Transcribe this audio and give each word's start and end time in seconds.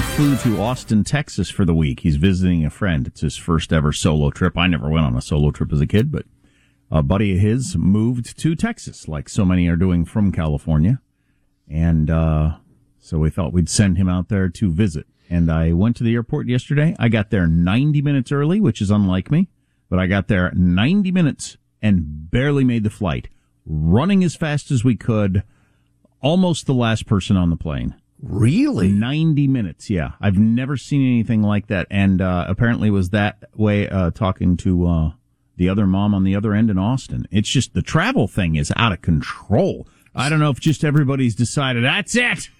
Flew 0.00 0.36
to 0.38 0.60
Austin, 0.60 1.04
Texas 1.04 1.50
for 1.50 1.64
the 1.64 1.74
week. 1.74 2.00
He's 2.00 2.16
visiting 2.16 2.64
a 2.64 2.70
friend. 2.70 3.06
It's 3.06 3.20
his 3.20 3.36
first 3.36 3.72
ever 3.72 3.92
solo 3.92 4.30
trip. 4.30 4.56
I 4.56 4.66
never 4.66 4.88
went 4.88 5.06
on 5.06 5.16
a 5.16 5.22
solo 5.22 5.50
trip 5.50 5.72
as 5.72 5.80
a 5.80 5.86
kid, 5.86 6.12
but 6.12 6.26
a 6.90 7.02
buddy 7.02 7.34
of 7.34 7.40
his 7.40 7.76
moved 7.76 8.38
to 8.38 8.54
Texas, 8.54 9.08
like 9.08 9.28
so 9.28 9.44
many 9.44 9.68
are 9.68 9.76
doing 9.76 10.04
from 10.04 10.32
California. 10.32 11.00
And 11.68 12.10
uh, 12.10 12.56
so 12.98 13.18
we 13.18 13.30
thought 13.30 13.52
we'd 13.52 13.68
send 13.68 13.96
him 13.96 14.08
out 14.08 14.28
there 14.28 14.48
to 14.48 14.70
visit. 14.70 15.06
And 15.30 15.50
I 15.50 15.72
went 15.72 15.96
to 15.96 16.04
the 16.04 16.14
airport 16.14 16.48
yesterday. 16.48 16.94
I 16.98 17.08
got 17.08 17.30
there 17.30 17.46
90 17.46 18.02
minutes 18.02 18.32
early, 18.32 18.60
which 18.60 18.80
is 18.80 18.90
unlike 18.90 19.30
me, 19.30 19.48
but 19.88 19.98
I 19.98 20.06
got 20.06 20.28
there 20.28 20.52
90 20.54 21.12
minutes 21.12 21.56
and 21.80 22.30
barely 22.30 22.64
made 22.64 22.84
the 22.84 22.90
flight, 22.90 23.28
running 23.64 24.24
as 24.24 24.36
fast 24.36 24.70
as 24.70 24.84
we 24.84 24.96
could, 24.96 25.42
almost 26.20 26.66
the 26.66 26.74
last 26.74 27.06
person 27.06 27.36
on 27.36 27.50
the 27.50 27.56
plane. 27.56 27.94
Really? 28.20 28.88
90 28.88 29.46
minutes, 29.46 29.90
yeah. 29.90 30.12
I've 30.20 30.38
never 30.38 30.76
seen 30.76 31.02
anything 31.02 31.42
like 31.42 31.68
that. 31.68 31.86
And 31.90 32.20
uh, 32.20 32.46
apparently 32.48 32.90
was 32.90 33.10
that 33.10 33.44
way 33.54 33.88
uh, 33.88 34.10
talking 34.10 34.56
to 34.58 34.86
uh, 34.86 35.10
the 35.56 35.68
other 35.68 35.86
mom 35.86 36.14
on 36.14 36.24
the 36.24 36.34
other 36.34 36.52
end 36.52 36.70
in 36.70 36.78
Austin. 36.78 37.26
It's 37.30 37.48
just 37.48 37.74
the 37.74 37.82
travel 37.82 38.26
thing 38.26 38.56
is 38.56 38.72
out 38.76 38.92
of 38.92 39.02
control. 39.02 39.86
I 40.14 40.28
don't 40.28 40.40
know 40.40 40.50
if 40.50 40.58
just 40.58 40.84
everybody's 40.84 41.36
decided 41.36 41.84
that's 41.84 42.16
it 42.16 42.50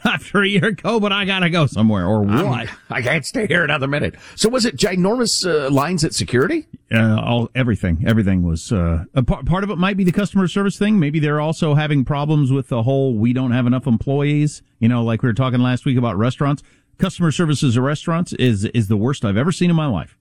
after 0.04 0.42
a 0.42 0.48
year 0.48 0.66
ago, 0.66 1.00
but 1.00 1.12
I 1.12 1.24
got 1.24 1.40
to 1.40 1.50
go 1.50 1.66
somewhere 1.66 2.06
or 2.06 2.22
what. 2.22 2.34
I'm- 2.34 2.68
I 2.90 3.02
can't 3.02 3.24
stay 3.26 3.46
here 3.46 3.64
another 3.64 3.86
minute. 3.86 4.14
So 4.36 4.48
was 4.48 4.64
it 4.64 4.76
ginormous 4.76 5.46
uh, 5.48 5.70
lines 5.70 6.04
at 6.04 6.14
security? 6.14 6.66
Uh, 6.92 7.20
all 7.20 7.50
everything, 7.54 8.04
everything 8.06 8.42
was. 8.42 8.72
Uh, 8.72 9.04
a 9.14 9.22
part, 9.22 9.44
part 9.46 9.64
of 9.64 9.70
it 9.70 9.76
might 9.76 9.96
be 9.96 10.04
the 10.04 10.12
customer 10.12 10.48
service 10.48 10.78
thing. 10.78 10.98
Maybe 10.98 11.18
they're 11.20 11.40
also 11.40 11.74
having 11.74 12.04
problems 12.04 12.50
with 12.50 12.68
the 12.68 12.82
whole 12.82 13.14
we 13.14 13.32
don't 13.32 13.50
have 13.52 13.66
enough 13.66 13.86
employees. 13.86 14.62
You 14.78 14.88
know, 14.88 15.02
like 15.04 15.22
we 15.22 15.28
were 15.28 15.34
talking 15.34 15.60
last 15.60 15.84
week 15.84 15.98
about 15.98 16.16
restaurants. 16.16 16.62
Customer 16.98 17.30
services 17.30 17.76
at 17.76 17.82
restaurants 17.82 18.32
is 18.34 18.64
is 18.66 18.88
the 18.88 18.96
worst 18.96 19.24
I've 19.24 19.36
ever 19.36 19.52
seen 19.52 19.70
in 19.70 19.76
my 19.76 19.86
life. 19.86 20.16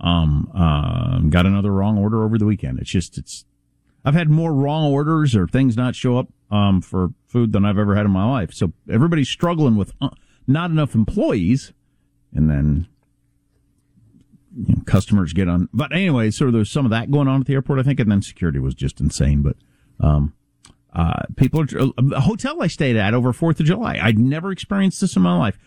Um, 0.00 0.50
uh, 0.54 1.18
got 1.28 1.44
another 1.46 1.70
wrong 1.72 1.98
order 1.98 2.24
over 2.24 2.38
the 2.38 2.46
weekend. 2.46 2.78
It's 2.78 2.90
just 2.90 3.18
it's. 3.18 3.44
I've 4.04 4.14
had 4.14 4.28
more 4.30 4.52
wrong 4.52 4.90
orders 4.92 5.36
or 5.36 5.46
things 5.46 5.76
not 5.76 5.94
show 5.94 6.18
up 6.18 6.28
um, 6.50 6.80
for 6.80 7.10
food 7.32 7.52
than 7.52 7.64
I've 7.64 7.78
ever 7.78 7.96
had 7.96 8.04
in 8.04 8.12
my 8.12 8.30
life. 8.30 8.52
So 8.52 8.72
everybody's 8.90 9.28
struggling 9.28 9.76
with 9.76 9.92
uh, 10.00 10.10
not 10.46 10.70
enough 10.70 10.94
employees, 10.94 11.72
and 12.34 12.50
then 12.50 12.86
you 14.54 14.74
know, 14.76 14.82
customers 14.84 15.32
get 15.32 15.48
on. 15.48 15.68
But 15.72 15.92
anyway, 15.92 16.30
so 16.30 16.50
there's 16.50 16.70
some 16.70 16.84
of 16.84 16.90
that 16.90 17.10
going 17.10 17.28
on 17.28 17.40
at 17.40 17.46
the 17.46 17.54
airport, 17.54 17.80
I 17.80 17.82
think, 17.82 17.98
and 18.00 18.10
then 18.10 18.22
security 18.22 18.58
was 18.58 18.74
just 18.74 19.00
insane. 19.00 19.42
But 19.42 19.56
um, 19.98 20.34
uh, 20.92 21.22
people 21.36 21.62
are 21.62 21.66
the 21.66 22.20
hotel 22.20 22.62
I 22.62 22.66
stayed 22.66 22.96
at 22.96 23.14
over 23.14 23.32
Fourth 23.32 23.60
of 23.60 23.66
July. 23.66 23.98
I'd 24.00 24.18
never 24.18 24.52
experienced 24.52 25.00
this 25.00 25.16
in 25.16 25.22
my 25.22 25.36
life. 25.36 25.58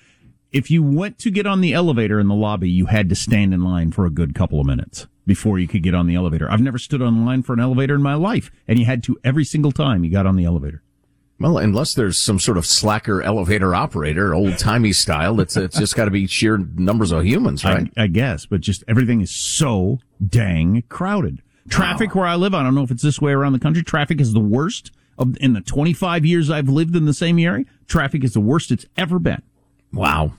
If 0.51 0.71
you 0.71 0.83
went 0.83 1.17
to 1.19 1.31
get 1.31 1.47
on 1.47 1.61
the 1.61 1.73
elevator 1.73 2.19
in 2.19 2.27
the 2.27 2.35
lobby, 2.35 2.69
you 2.69 2.85
had 2.85 3.09
to 3.09 3.15
stand 3.15 3.53
in 3.53 3.63
line 3.63 3.91
for 3.91 4.05
a 4.05 4.11
good 4.11 4.35
couple 4.35 4.61
of 4.61 4.67
minutes 4.67 5.07
before 5.25 5.59
you 5.59 5.67
could 5.67 5.83
get 5.83 5.95
on 5.95 6.07
the 6.07 6.15
elevator. 6.15 6.49
I've 6.49 6.61
never 6.61 6.77
stood 6.77 7.01
on 7.01 7.25
line 7.25 7.43
for 7.43 7.53
an 7.53 7.59
elevator 7.59 7.95
in 7.95 8.03
my 8.03 8.13
life, 8.13 8.51
and 8.67 8.79
you 8.79 8.85
had 8.85 9.03
to 9.03 9.17
every 9.23 9.43
single 9.43 9.71
time 9.71 10.03
you 10.03 10.11
got 10.11 10.27
on 10.27 10.35
the 10.35 10.45
elevator. 10.45 10.83
Well, 11.39 11.57
unless 11.57 11.93
there's 11.93 12.17
some 12.17 12.39
sort 12.39 12.57
of 12.57 12.65
slacker 12.65 13.21
elevator 13.21 13.75
operator, 13.75 14.33
old 14.33 14.57
timey 14.57 14.93
style, 14.93 15.41
it's, 15.41 15.57
it's 15.57 15.77
just 15.77 15.95
got 15.95 16.05
to 16.05 16.11
be 16.11 16.27
sheer 16.27 16.57
numbers 16.57 17.11
of 17.11 17.25
humans, 17.25 17.65
right? 17.65 17.91
I, 17.97 18.03
I 18.03 18.07
guess, 18.07 18.45
but 18.45 18.61
just 18.61 18.85
everything 18.87 19.19
is 19.19 19.31
so 19.31 19.99
dang 20.25 20.83
crowded. 20.87 21.41
Traffic 21.67 22.15
where 22.15 22.25
I 22.25 22.35
live, 22.35 22.53
I 22.53 22.63
don't 22.63 22.73
know 22.75 22.83
if 22.83 22.91
it's 22.91 23.03
this 23.03 23.19
way 23.19 23.33
around 23.33 23.51
the 23.53 23.59
country. 23.59 23.83
Traffic 23.83 24.21
is 24.21 24.31
the 24.33 24.39
worst 24.39 24.91
of 25.17 25.35
in 25.41 25.53
the 25.53 25.61
25 25.61 26.25
years 26.25 26.49
I've 26.49 26.69
lived 26.69 26.95
in 26.95 27.05
the 27.05 27.13
same 27.13 27.37
area. 27.39 27.65
Traffic 27.87 28.23
is 28.23 28.33
the 28.33 28.39
worst 28.39 28.71
it's 28.71 28.85
ever 28.95 29.19
been. 29.19 29.41
wow. 29.91 30.33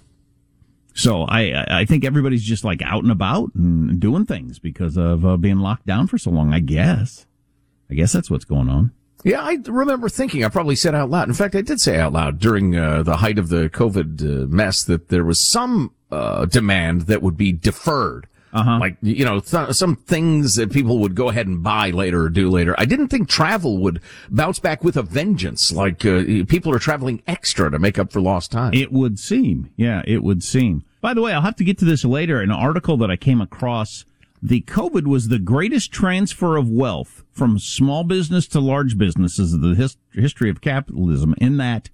So 0.94 1.24
I 1.24 1.80
I 1.80 1.84
think 1.84 2.06
everybody's 2.06 2.42
just 2.42 2.64
like 2.64 2.80
out 2.80 3.02
and 3.02 3.12
about 3.12 3.54
and 3.54 4.00
doing 4.00 4.24
things 4.24 4.58
because 4.58 4.96
of 4.96 5.26
uh, 5.26 5.36
being 5.36 5.58
locked 5.58 5.84
down 5.84 6.06
for 6.06 6.16
so 6.16 6.30
long. 6.30 6.54
I 6.54 6.60
guess. 6.60 7.26
I 7.90 7.94
guess 7.94 8.12
that's 8.12 8.30
what's 8.30 8.46
going 8.46 8.70
on. 8.70 8.92
Yeah, 9.26 9.42
I 9.42 9.58
remember 9.66 10.08
thinking, 10.08 10.44
I 10.44 10.48
probably 10.48 10.76
said 10.76 10.94
out 10.94 11.10
loud. 11.10 11.26
In 11.26 11.34
fact, 11.34 11.56
I 11.56 11.60
did 11.60 11.80
say 11.80 11.98
out 11.98 12.12
loud 12.12 12.38
during 12.38 12.76
uh, 12.76 13.02
the 13.02 13.16
height 13.16 13.40
of 13.40 13.48
the 13.48 13.68
COVID 13.68 14.22
uh, 14.22 14.46
mess 14.46 14.84
that 14.84 15.08
there 15.08 15.24
was 15.24 15.44
some 15.44 15.92
uh, 16.12 16.44
demand 16.44 17.02
that 17.02 17.22
would 17.22 17.36
be 17.36 17.50
deferred. 17.50 18.28
Uh-huh. 18.52 18.78
Like, 18.78 18.98
you 19.02 19.24
know, 19.24 19.40
th- 19.40 19.72
some 19.72 19.96
things 19.96 20.54
that 20.54 20.70
people 20.70 21.00
would 21.00 21.16
go 21.16 21.28
ahead 21.28 21.48
and 21.48 21.60
buy 21.60 21.90
later 21.90 22.22
or 22.22 22.28
do 22.28 22.48
later. 22.48 22.76
I 22.78 22.84
didn't 22.84 23.08
think 23.08 23.28
travel 23.28 23.78
would 23.78 24.00
bounce 24.30 24.60
back 24.60 24.84
with 24.84 24.96
a 24.96 25.02
vengeance. 25.02 25.72
Like, 25.72 26.06
uh, 26.06 26.22
people 26.46 26.72
are 26.72 26.78
traveling 26.78 27.20
extra 27.26 27.68
to 27.68 27.80
make 27.80 27.98
up 27.98 28.12
for 28.12 28.20
lost 28.20 28.52
time. 28.52 28.74
It 28.74 28.92
would 28.92 29.18
seem. 29.18 29.70
Yeah, 29.76 30.02
it 30.06 30.22
would 30.22 30.44
seem. 30.44 30.84
By 31.00 31.14
the 31.14 31.20
way, 31.20 31.32
I'll 31.32 31.42
have 31.42 31.56
to 31.56 31.64
get 31.64 31.78
to 31.78 31.84
this 31.84 32.04
later. 32.04 32.40
An 32.40 32.52
article 32.52 32.96
that 32.98 33.10
I 33.10 33.16
came 33.16 33.40
across. 33.40 34.04
The 34.46 34.60
COVID 34.60 35.08
was 35.08 35.26
the 35.26 35.40
greatest 35.40 35.90
transfer 35.90 36.56
of 36.56 36.70
wealth 36.70 37.24
from 37.32 37.58
small 37.58 38.04
business 38.04 38.46
to 38.48 38.60
large 38.60 38.96
businesses 38.96 39.52
in 39.52 39.60
the 39.60 39.74
his- 39.74 39.96
history 40.12 40.48
of 40.48 40.60
capitalism 40.60 41.34
in 41.38 41.56
that 41.56 41.90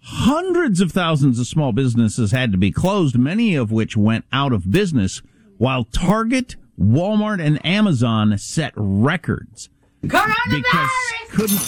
hundreds 0.00 0.80
of 0.80 0.90
thousands 0.90 1.38
of 1.38 1.46
small 1.46 1.72
businesses 1.72 2.32
had 2.32 2.50
to 2.52 2.56
be 2.56 2.72
closed, 2.72 3.18
many 3.18 3.54
of 3.56 3.70
which 3.70 3.94
went 3.94 4.24
out 4.32 4.54
of 4.54 4.70
business, 4.70 5.20
while 5.58 5.84
Target, 5.84 6.56
Walmart, 6.80 7.44
and 7.44 7.64
Amazon 7.64 8.38
set 8.38 8.72
records 8.74 9.68
because 10.50 10.90
couldn't 11.28 11.60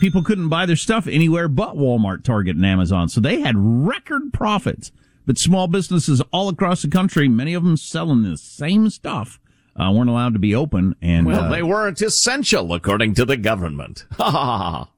people 0.00 0.22
couldn't 0.22 0.50
buy 0.50 0.66
their 0.66 0.76
stuff 0.76 1.06
anywhere 1.06 1.48
but 1.48 1.76
Walmart, 1.76 2.24
Target, 2.24 2.56
and 2.56 2.66
Amazon. 2.66 3.08
So 3.08 3.22
they 3.22 3.40
had 3.40 3.54
record 3.56 4.34
profits. 4.34 4.92
But 5.26 5.38
small 5.38 5.66
businesses 5.68 6.20
all 6.32 6.48
across 6.48 6.82
the 6.82 6.88
country, 6.88 7.28
many 7.28 7.54
of 7.54 7.64
them 7.64 7.76
selling 7.76 8.22
the 8.22 8.36
same 8.36 8.90
stuff, 8.90 9.40
uh, 9.76 9.90
weren't 9.92 10.10
allowed 10.10 10.34
to 10.34 10.38
be 10.38 10.54
open. 10.54 10.94
And 11.00 11.26
well, 11.26 11.44
uh, 11.44 11.48
they 11.48 11.62
weren't 11.62 12.00
essential 12.02 12.72
according 12.74 13.14
to 13.14 13.24
the 13.24 13.36
government. 13.36 14.06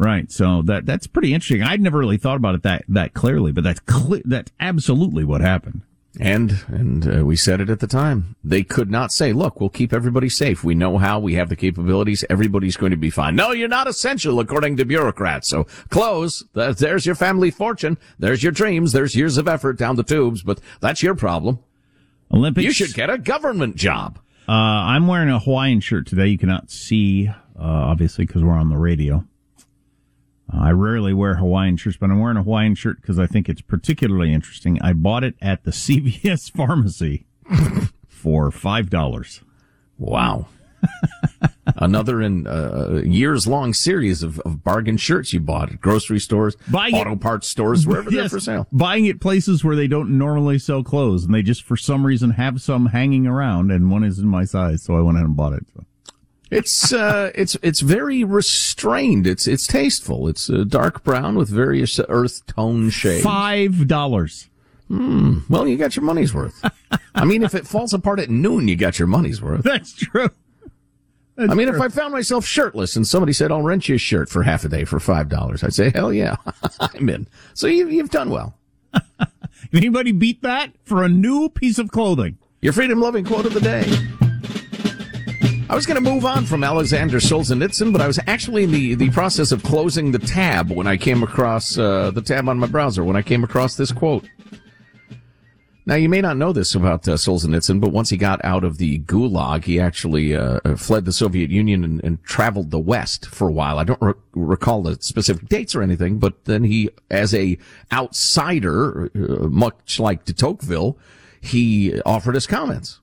Right, 0.00 0.30
so 0.30 0.62
that 0.62 0.86
that's 0.86 1.08
pretty 1.08 1.34
interesting. 1.34 1.64
I'd 1.64 1.80
never 1.80 1.98
really 1.98 2.18
thought 2.18 2.36
about 2.36 2.54
it 2.54 2.62
that 2.62 2.84
that 2.88 3.14
clearly, 3.14 3.50
but 3.50 3.64
that's 3.64 3.80
cle- 3.80 4.22
that's 4.24 4.52
absolutely 4.60 5.24
what 5.24 5.40
happened. 5.40 5.82
And 6.20 6.64
and 6.68 7.20
uh, 7.20 7.24
we 7.24 7.36
said 7.36 7.60
it 7.60 7.70
at 7.70 7.80
the 7.80 7.86
time. 7.86 8.34
They 8.42 8.62
could 8.62 8.90
not 8.90 9.12
say, 9.12 9.32
"Look, 9.32 9.60
we'll 9.60 9.68
keep 9.68 9.92
everybody 9.92 10.28
safe. 10.28 10.64
We 10.64 10.74
know 10.74 10.98
how. 10.98 11.20
We 11.20 11.34
have 11.34 11.48
the 11.48 11.56
capabilities. 11.56 12.24
Everybody's 12.28 12.76
going 12.76 12.90
to 12.90 12.96
be 12.96 13.10
fine." 13.10 13.36
No, 13.36 13.52
you're 13.52 13.68
not 13.68 13.86
essential 13.86 14.40
according 14.40 14.76
to 14.78 14.84
bureaucrats. 14.84 15.48
So 15.48 15.64
close. 15.90 16.44
There's 16.54 17.06
your 17.06 17.14
family 17.14 17.50
fortune. 17.50 17.98
There's 18.18 18.42
your 18.42 18.52
dreams. 18.52 18.92
There's 18.92 19.14
years 19.14 19.38
of 19.38 19.46
effort 19.46 19.78
down 19.78 19.96
the 19.96 20.02
tubes. 20.02 20.42
But 20.42 20.60
that's 20.80 21.02
your 21.02 21.14
problem. 21.14 21.60
Olympics. 22.32 22.64
You 22.64 22.72
should 22.72 22.94
get 22.94 23.10
a 23.10 23.18
government 23.18 23.76
job. 23.76 24.18
Uh, 24.48 24.52
I'm 24.52 25.06
wearing 25.06 25.28
a 25.28 25.38
Hawaiian 25.38 25.80
shirt 25.80 26.06
today. 26.06 26.26
You 26.26 26.38
cannot 26.38 26.70
see, 26.70 27.28
uh, 27.28 27.34
obviously, 27.58 28.24
because 28.26 28.42
we're 28.42 28.58
on 28.58 28.70
the 28.70 28.78
radio. 28.78 29.24
Uh, 30.52 30.58
I 30.60 30.70
rarely 30.72 31.12
wear 31.12 31.34
Hawaiian 31.36 31.76
shirts, 31.76 31.96
but 31.98 32.10
I'm 32.10 32.20
wearing 32.20 32.36
a 32.36 32.42
Hawaiian 32.42 32.74
shirt 32.74 33.00
because 33.00 33.18
I 33.18 33.26
think 33.26 33.48
it's 33.48 33.60
particularly 33.60 34.32
interesting. 34.32 34.80
I 34.82 34.92
bought 34.94 35.24
it 35.24 35.34
at 35.42 35.64
the 35.64 35.70
CVS 35.72 36.50
pharmacy 36.50 37.26
for 38.08 38.50
five 38.50 38.90
dollars. 38.90 39.42
Wow. 39.98 40.46
Another 41.76 42.22
in 42.22 42.46
uh, 42.46 43.02
years 43.04 43.46
long 43.46 43.74
series 43.74 44.22
of, 44.22 44.38
of 44.40 44.62
bargain 44.64 44.96
shirts 44.96 45.32
you 45.32 45.40
bought 45.40 45.70
at 45.72 45.80
grocery 45.80 46.18
stores, 46.20 46.56
Buying 46.70 46.94
it- 46.94 46.98
auto 47.00 47.16
parts 47.16 47.48
stores, 47.48 47.86
wherever 47.86 48.10
they're 48.10 48.28
for 48.28 48.40
sale. 48.40 48.66
Buying 48.72 49.08
at 49.08 49.20
places 49.20 49.64
where 49.64 49.76
they 49.76 49.86
don't 49.88 50.16
normally 50.16 50.58
sell 50.58 50.82
clothes, 50.82 51.24
and 51.24 51.34
they 51.34 51.42
just 51.42 51.62
for 51.62 51.76
some 51.76 52.06
reason 52.06 52.30
have 52.30 52.62
some 52.62 52.86
hanging 52.86 53.26
around, 53.26 53.70
and 53.70 53.90
one 53.90 54.04
is 54.04 54.18
in 54.18 54.26
my 54.28 54.44
size, 54.44 54.82
so 54.82 54.96
I 54.96 55.00
went 55.00 55.16
ahead 55.18 55.26
and 55.26 55.36
bought 55.36 55.52
it. 55.52 55.66
So. 55.74 55.84
It's 56.50 56.92
uh, 56.92 57.30
it's 57.34 57.56
it's 57.62 57.80
very 57.80 58.24
restrained. 58.24 59.26
It's 59.26 59.46
it's 59.46 59.66
tasteful. 59.66 60.28
It's 60.28 60.48
uh, 60.48 60.64
dark 60.66 61.04
brown 61.04 61.34
with 61.36 61.48
various 61.48 62.00
earth 62.08 62.46
tone 62.46 62.90
shades. 62.90 63.22
Five 63.22 63.86
dollars. 63.86 64.48
Well, 64.88 65.68
you 65.68 65.76
got 65.76 65.96
your 65.96 66.04
money's 66.04 66.32
worth. 66.32 66.64
I 67.14 67.26
mean, 67.26 67.42
if 67.42 67.54
it 67.54 67.66
falls 67.66 67.92
apart 67.92 68.20
at 68.20 68.30
noon, 68.30 68.68
you 68.68 68.76
got 68.76 68.98
your 68.98 69.08
money's 69.08 69.42
worth. 69.42 69.62
That's 69.62 69.92
true. 69.92 70.30
I 71.36 71.54
mean, 71.54 71.68
if 71.68 71.80
I 71.80 71.88
found 71.88 72.12
myself 72.12 72.44
shirtless 72.44 72.96
and 72.96 73.06
somebody 73.06 73.32
said, 73.32 73.52
"I'll 73.52 73.62
rent 73.62 73.88
you 73.88 73.94
a 73.94 73.98
shirt 73.98 74.28
for 74.28 74.42
half 74.42 74.64
a 74.64 74.68
day 74.68 74.84
for 74.84 74.98
five 74.98 75.28
dollars," 75.28 75.62
I'd 75.62 75.74
say, 75.74 75.90
"Hell 75.90 76.12
yeah, 76.12 76.36
I'm 76.80 77.08
in." 77.08 77.28
So 77.54 77.66
you, 77.66 77.88
you've 77.88 78.10
done 78.10 78.30
well. 78.30 78.58
anybody 79.72 80.12
beat 80.12 80.42
that 80.42 80.72
for 80.84 81.04
a 81.04 81.08
new 81.08 81.48
piece 81.50 81.78
of 81.78 81.90
clothing? 81.90 82.38
Your 82.60 82.72
freedom 82.72 83.00
loving 83.00 83.24
quote 83.24 83.46
of 83.46 83.54
the 83.54 83.60
day. 83.60 83.84
I 85.70 85.74
was 85.74 85.84
going 85.84 86.02
to 86.02 86.10
move 86.10 86.24
on 86.24 86.46
from 86.46 86.64
Alexander 86.64 87.18
Solzhenitsyn, 87.18 87.92
but 87.92 88.00
I 88.00 88.06
was 88.06 88.18
actually 88.26 88.64
in 88.64 88.72
the, 88.72 88.94
the 88.94 89.10
process 89.10 89.52
of 89.52 89.62
closing 89.62 90.12
the 90.12 90.18
tab 90.18 90.70
when 90.70 90.86
I 90.86 90.96
came 90.96 91.22
across 91.22 91.76
uh, 91.76 92.10
the 92.10 92.22
tab 92.22 92.48
on 92.48 92.58
my 92.58 92.66
browser 92.66 93.04
when 93.04 93.16
I 93.16 93.22
came 93.22 93.44
across 93.44 93.76
this 93.76 93.92
quote. 93.92 94.24
Now, 95.84 95.96
you 95.96 96.08
may 96.08 96.22
not 96.22 96.38
know 96.38 96.54
this 96.54 96.74
about 96.74 97.06
uh, 97.06 97.12
Solzhenitsyn, 97.12 97.82
but 97.82 97.92
once 97.92 98.08
he 98.08 98.16
got 98.16 98.42
out 98.44 98.64
of 98.64 98.78
the 98.78 99.00
Gulag, 99.00 99.64
he 99.64 99.78
actually 99.78 100.34
uh, 100.34 100.60
uh, 100.64 100.76
fled 100.76 101.04
the 101.04 101.12
Soviet 101.12 101.50
Union 101.50 101.84
and, 101.84 102.02
and, 102.02 102.22
traveled 102.24 102.70
the 102.70 102.78
West 102.78 103.26
for 103.26 103.48
a 103.48 103.52
while. 103.52 103.78
I 103.78 103.84
don't 103.84 104.00
re- 104.00 104.14
recall 104.34 104.82
the 104.82 104.96
specific 105.00 105.48
dates 105.48 105.74
or 105.74 105.82
anything, 105.82 106.18
but 106.18 106.46
then 106.46 106.64
he, 106.64 106.88
as 107.10 107.34
a 107.34 107.58
outsider, 107.92 109.10
uh, 109.14 109.48
much 109.48 110.00
like 110.00 110.24
de 110.24 110.32
Tocqueville, 110.32 110.96
he 111.42 112.00
offered 112.02 112.36
his 112.36 112.46
comments. 112.46 113.00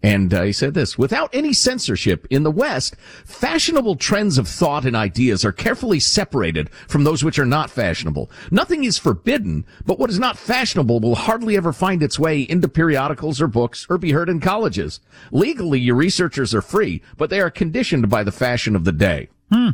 And 0.00 0.32
uh, 0.32 0.42
he 0.42 0.52
said 0.52 0.74
this, 0.74 0.96
without 0.96 1.28
any 1.34 1.52
censorship 1.52 2.24
in 2.30 2.44
the 2.44 2.52
West, 2.52 2.94
fashionable 3.24 3.96
trends 3.96 4.38
of 4.38 4.46
thought 4.46 4.84
and 4.84 4.94
ideas 4.94 5.44
are 5.44 5.50
carefully 5.50 5.98
separated 5.98 6.70
from 6.86 7.02
those 7.02 7.24
which 7.24 7.38
are 7.38 7.44
not 7.44 7.68
fashionable. 7.68 8.30
Nothing 8.52 8.84
is 8.84 8.96
forbidden, 8.96 9.66
but 9.84 9.98
what 9.98 10.10
is 10.10 10.18
not 10.20 10.38
fashionable 10.38 11.00
will 11.00 11.16
hardly 11.16 11.56
ever 11.56 11.72
find 11.72 12.00
its 12.00 12.16
way 12.16 12.42
into 12.42 12.68
periodicals 12.68 13.40
or 13.40 13.48
books 13.48 13.86
or 13.90 13.98
be 13.98 14.12
heard 14.12 14.28
in 14.28 14.38
colleges. 14.38 15.00
Legally, 15.32 15.80
your 15.80 15.96
researchers 15.96 16.54
are 16.54 16.62
free, 16.62 17.02
but 17.16 17.28
they 17.28 17.40
are 17.40 17.50
conditioned 17.50 18.08
by 18.08 18.22
the 18.22 18.30
fashion 18.30 18.76
of 18.76 18.84
the 18.84 18.92
day. 18.92 19.28
Hmm. 19.50 19.70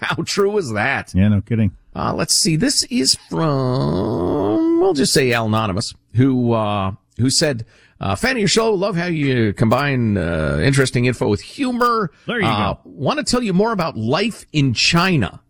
How 0.00 0.22
true 0.24 0.56
is 0.58 0.72
that? 0.72 1.14
Yeah, 1.14 1.28
no 1.28 1.42
kidding. 1.42 1.76
Uh, 1.94 2.12
let's 2.14 2.34
see. 2.34 2.56
This 2.56 2.82
is 2.84 3.16
from, 3.28 4.80
we'll 4.80 4.94
just 4.94 5.12
say 5.12 5.30
Anonymous, 5.30 5.94
who, 6.14 6.54
uh, 6.54 6.92
who 7.18 7.30
said, 7.30 7.64
uh, 8.00 8.16
fan 8.16 8.32
of 8.32 8.38
your 8.38 8.48
show. 8.48 8.72
Love 8.72 8.96
how 8.96 9.06
you 9.06 9.52
combine 9.52 10.16
uh, 10.16 10.58
interesting 10.62 11.04
info 11.04 11.28
with 11.28 11.40
humor. 11.40 12.10
There 12.26 12.40
you 12.40 12.46
uh, 12.46 12.74
go. 12.74 12.80
Want 12.84 13.18
to 13.18 13.24
tell 13.24 13.42
you 13.42 13.52
more 13.52 13.72
about 13.72 13.96
life 13.96 14.46
in 14.52 14.74
China. 14.74 15.42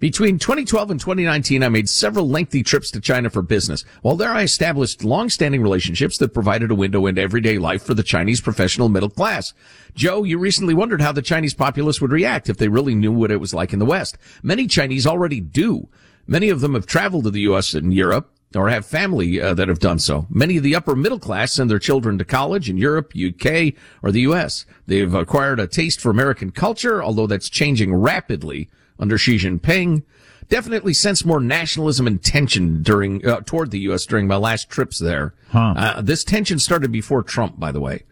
Between 0.00 0.38
2012 0.38 0.90
and 0.90 1.00
2019, 1.00 1.62
I 1.62 1.68
made 1.68 1.88
several 1.88 2.28
lengthy 2.28 2.62
trips 2.62 2.90
to 2.90 3.00
China 3.00 3.30
for 3.30 3.40
business. 3.40 3.84
While 4.02 4.16
there, 4.16 4.32
I 4.32 4.42
established 4.42 5.04
long-standing 5.04 5.62
relationships 5.62 6.18
that 6.18 6.34
provided 6.34 6.70
a 6.70 6.74
window 6.74 7.06
into 7.06 7.22
everyday 7.22 7.58
life 7.58 7.84
for 7.84 7.94
the 7.94 8.02
Chinese 8.02 8.40
professional 8.40 8.90
middle 8.90 9.08
class. 9.08 9.54
Joe, 9.94 10.24
you 10.24 10.36
recently 10.38 10.74
wondered 10.74 11.00
how 11.00 11.12
the 11.12 11.22
Chinese 11.22 11.54
populace 11.54 12.00
would 12.02 12.12
react 12.12 12.50
if 12.50 12.58
they 12.58 12.68
really 12.68 12.94
knew 12.94 13.12
what 13.12 13.30
it 13.30 13.40
was 13.40 13.54
like 13.54 13.72
in 13.72 13.78
the 13.78 13.86
West. 13.86 14.18
Many 14.42 14.66
Chinese 14.66 15.06
already 15.06 15.40
do. 15.40 15.88
Many 16.26 16.50
of 16.50 16.60
them 16.60 16.74
have 16.74 16.86
traveled 16.86 17.24
to 17.24 17.30
the 17.30 17.42
U.S. 17.42 17.72
and 17.72 17.94
Europe 17.94 18.33
or 18.54 18.68
have 18.68 18.86
family 18.86 19.40
uh, 19.40 19.54
that 19.54 19.68
have 19.68 19.78
done 19.78 19.98
so. 19.98 20.26
Many 20.30 20.56
of 20.56 20.62
the 20.62 20.74
upper 20.74 20.94
middle 20.94 21.18
class 21.18 21.52
send 21.52 21.70
their 21.70 21.78
children 21.78 22.18
to 22.18 22.24
college 22.24 22.68
in 22.68 22.76
Europe, 22.76 23.12
UK, 23.16 23.74
or 24.02 24.10
the 24.10 24.22
US. 24.22 24.66
They've 24.86 25.12
acquired 25.12 25.60
a 25.60 25.66
taste 25.66 26.00
for 26.00 26.10
American 26.10 26.50
culture, 26.50 27.02
although 27.02 27.26
that's 27.26 27.48
changing 27.48 27.94
rapidly 27.94 28.68
under 28.98 29.18
Xi 29.18 29.36
Jinping. 29.36 30.02
Definitely 30.48 30.94
sense 30.94 31.24
more 31.24 31.40
nationalism 31.40 32.06
and 32.06 32.22
tension 32.22 32.82
during 32.82 33.26
uh, 33.26 33.40
toward 33.40 33.70
the 33.70 33.78
U.S. 33.80 34.04
during 34.04 34.26
my 34.26 34.36
last 34.36 34.68
trips 34.68 34.98
there. 34.98 35.34
Huh. 35.50 35.74
Uh, 35.76 36.02
this 36.02 36.22
tension 36.22 36.58
started 36.58 36.92
before 36.92 37.22
Trump, 37.22 37.58
by 37.58 37.72
the 37.72 37.80
way. 37.80 38.02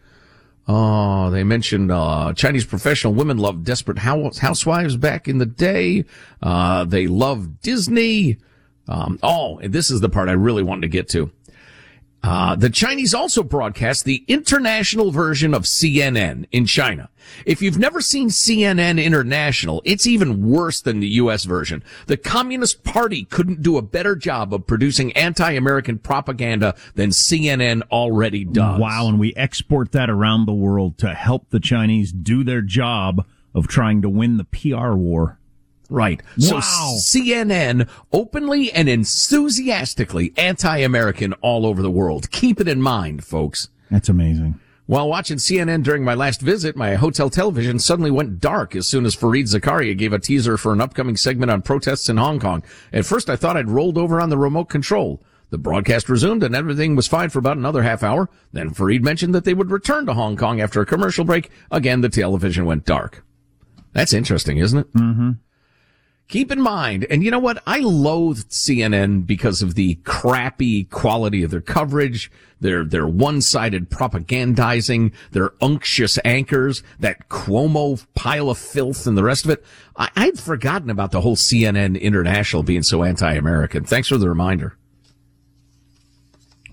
Oh, 0.67 1.29
they 1.29 1.43
mentioned 1.43 1.91
uh, 1.91 2.33
Chinese 2.33 2.65
professional 2.65 3.13
women 3.13 3.37
love 3.37 3.63
desperate 3.63 3.99
housewives 3.99 4.95
back 4.95 5.27
in 5.27 5.37
the 5.37 5.45
day. 5.45 6.05
Uh, 6.41 6.85
they 6.85 7.07
love 7.07 7.61
Disney. 7.61 8.37
Um, 8.87 9.19
oh, 9.23 9.59
this 9.63 9.89
is 9.89 10.01
the 10.01 10.09
part 10.09 10.29
I 10.29 10.33
really 10.33 10.63
wanted 10.63 10.81
to 10.81 10.87
get 10.89 11.09
to. 11.09 11.31
Uh, 12.23 12.55
the 12.55 12.69
Chinese 12.69 13.13
also 13.13 13.43
broadcast 13.43 14.05
the 14.05 14.23
international 14.29 15.11
version 15.11 15.53
of 15.53 15.63
CNN 15.63 16.45
in 16.53 16.65
China. 16.65 17.09
If 17.45 17.61
you've 17.61 17.77
never 17.77 17.99
seen 17.99 18.29
CNN 18.29 19.03
International, 19.03 19.81
it's 19.83 20.07
even 20.07 20.49
worse 20.49 20.79
than 20.79 21.01
the 21.01 21.07
U.S. 21.07 21.43
version. 21.43 21.83
The 22.07 22.15
Communist 22.15 22.85
Party 22.85 23.25
couldn't 23.25 23.61
do 23.61 23.77
a 23.77 23.81
better 23.81 24.15
job 24.15 24.53
of 24.53 24.65
producing 24.65 25.11
anti-American 25.13 25.99
propaganda 25.99 26.75
than 26.95 27.09
CNN 27.09 27.81
already 27.91 28.45
does. 28.45 28.79
Wow, 28.79 29.09
and 29.09 29.19
we 29.19 29.33
export 29.35 29.91
that 29.91 30.09
around 30.09 30.45
the 30.45 30.53
world 30.53 30.97
to 30.99 31.13
help 31.13 31.49
the 31.49 31.59
Chinese 31.59 32.13
do 32.13 32.45
their 32.45 32.61
job 32.61 33.25
of 33.53 33.67
trying 33.67 34.01
to 34.01 34.09
win 34.09 34.37
the 34.37 34.45
PR 34.45 34.93
war. 34.93 35.39
Right. 35.93 36.23
Wow. 36.39 36.59
So 36.59 37.19
CNN 37.19 37.87
openly 38.11 38.71
and 38.71 38.89
enthusiastically 38.89 40.33
anti-American 40.37 41.33
all 41.33 41.67
over 41.67 41.83
the 41.83 41.91
world. 41.91 42.31
Keep 42.31 42.59
it 42.59 42.67
in 42.67 42.81
mind, 42.81 43.23
folks. 43.23 43.69
That's 43.91 44.09
amazing. 44.09 44.59
While 44.87 45.07
watching 45.07 45.37
CNN 45.37 45.83
during 45.83 46.03
my 46.03 46.15
last 46.15 46.41
visit, 46.41 46.75
my 46.75 46.95
hotel 46.95 47.29
television 47.29 47.77
suddenly 47.77 48.09
went 48.09 48.39
dark 48.39 48.75
as 48.75 48.87
soon 48.87 49.05
as 49.05 49.15
Fareed 49.15 49.43
Zakaria 49.43 49.95
gave 49.95 50.13
a 50.13 50.19
teaser 50.19 50.57
for 50.57 50.73
an 50.73 50.81
upcoming 50.81 51.15
segment 51.15 51.51
on 51.51 51.61
protests 51.61 52.09
in 52.09 52.17
Hong 52.17 52.39
Kong. 52.39 52.63
At 52.91 53.05
first, 53.05 53.29
I 53.29 53.35
thought 53.35 53.55
I'd 53.55 53.69
rolled 53.69 53.99
over 53.99 54.19
on 54.19 54.29
the 54.29 54.37
remote 54.37 54.69
control. 54.69 55.21
The 55.51 55.59
broadcast 55.59 56.09
resumed 56.09 56.41
and 56.41 56.55
everything 56.55 56.95
was 56.95 57.05
fine 57.05 57.29
for 57.29 57.37
about 57.37 57.57
another 57.57 57.83
half 57.83 58.01
hour. 58.01 58.31
Then 58.51 58.71
Fareed 58.71 59.03
mentioned 59.03 59.35
that 59.35 59.45
they 59.45 59.53
would 59.53 59.69
return 59.69 60.07
to 60.07 60.15
Hong 60.15 60.37
Kong 60.37 60.59
after 60.59 60.81
a 60.81 60.87
commercial 60.87 61.23
break. 61.23 61.51
Again, 61.69 62.01
the 62.01 62.09
television 62.09 62.65
went 62.65 62.83
dark. 62.83 63.23
That's 63.93 64.11
interesting, 64.11 64.57
isn't 64.57 64.79
it? 64.79 64.93
Mm-hmm. 64.93 65.31
Keep 66.33 66.51
in 66.51 66.61
mind, 66.61 67.05
and 67.11 67.23
you 67.23 67.29
know 67.29 67.37
what? 67.37 67.61
I 67.67 67.77
loathed 67.77 68.49
CNN 68.49 69.27
because 69.27 69.61
of 69.61 69.75
the 69.75 69.99
crappy 70.03 70.85
quality 70.85 71.43
of 71.43 71.51
their 71.51 71.61
coverage, 71.61 72.31
their, 72.59 72.83
their 72.83 73.05
one-sided 73.05 73.91
propagandizing, 73.91 75.13
their 75.29 75.51
unctuous 75.61 76.17
anchors, 76.25 76.81
that 76.99 77.29
Cuomo 77.29 78.03
pile 78.15 78.49
of 78.49 78.57
filth 78.57 79.05
and 79.05 79.15
the 79.15 79.23
rest 79.23 79.45
of 79.45 79.51
it. 79.51 79.63
I, 79.95 80.09
I'd 80.15 80.39
forgotten 80.39 80.89
about 80.89 81.11
the 81.11 81.21
whole 81.21 81.35
CNN 81.35 82.01
International 82.01 82.63
being 82.63 82.81
so 82.81 83.03
anti-American. 83.03 83.83
Thanks 83.83 84.07
for 84.07 84.17
the 84.17 84.27
reminder. 84.27 84.75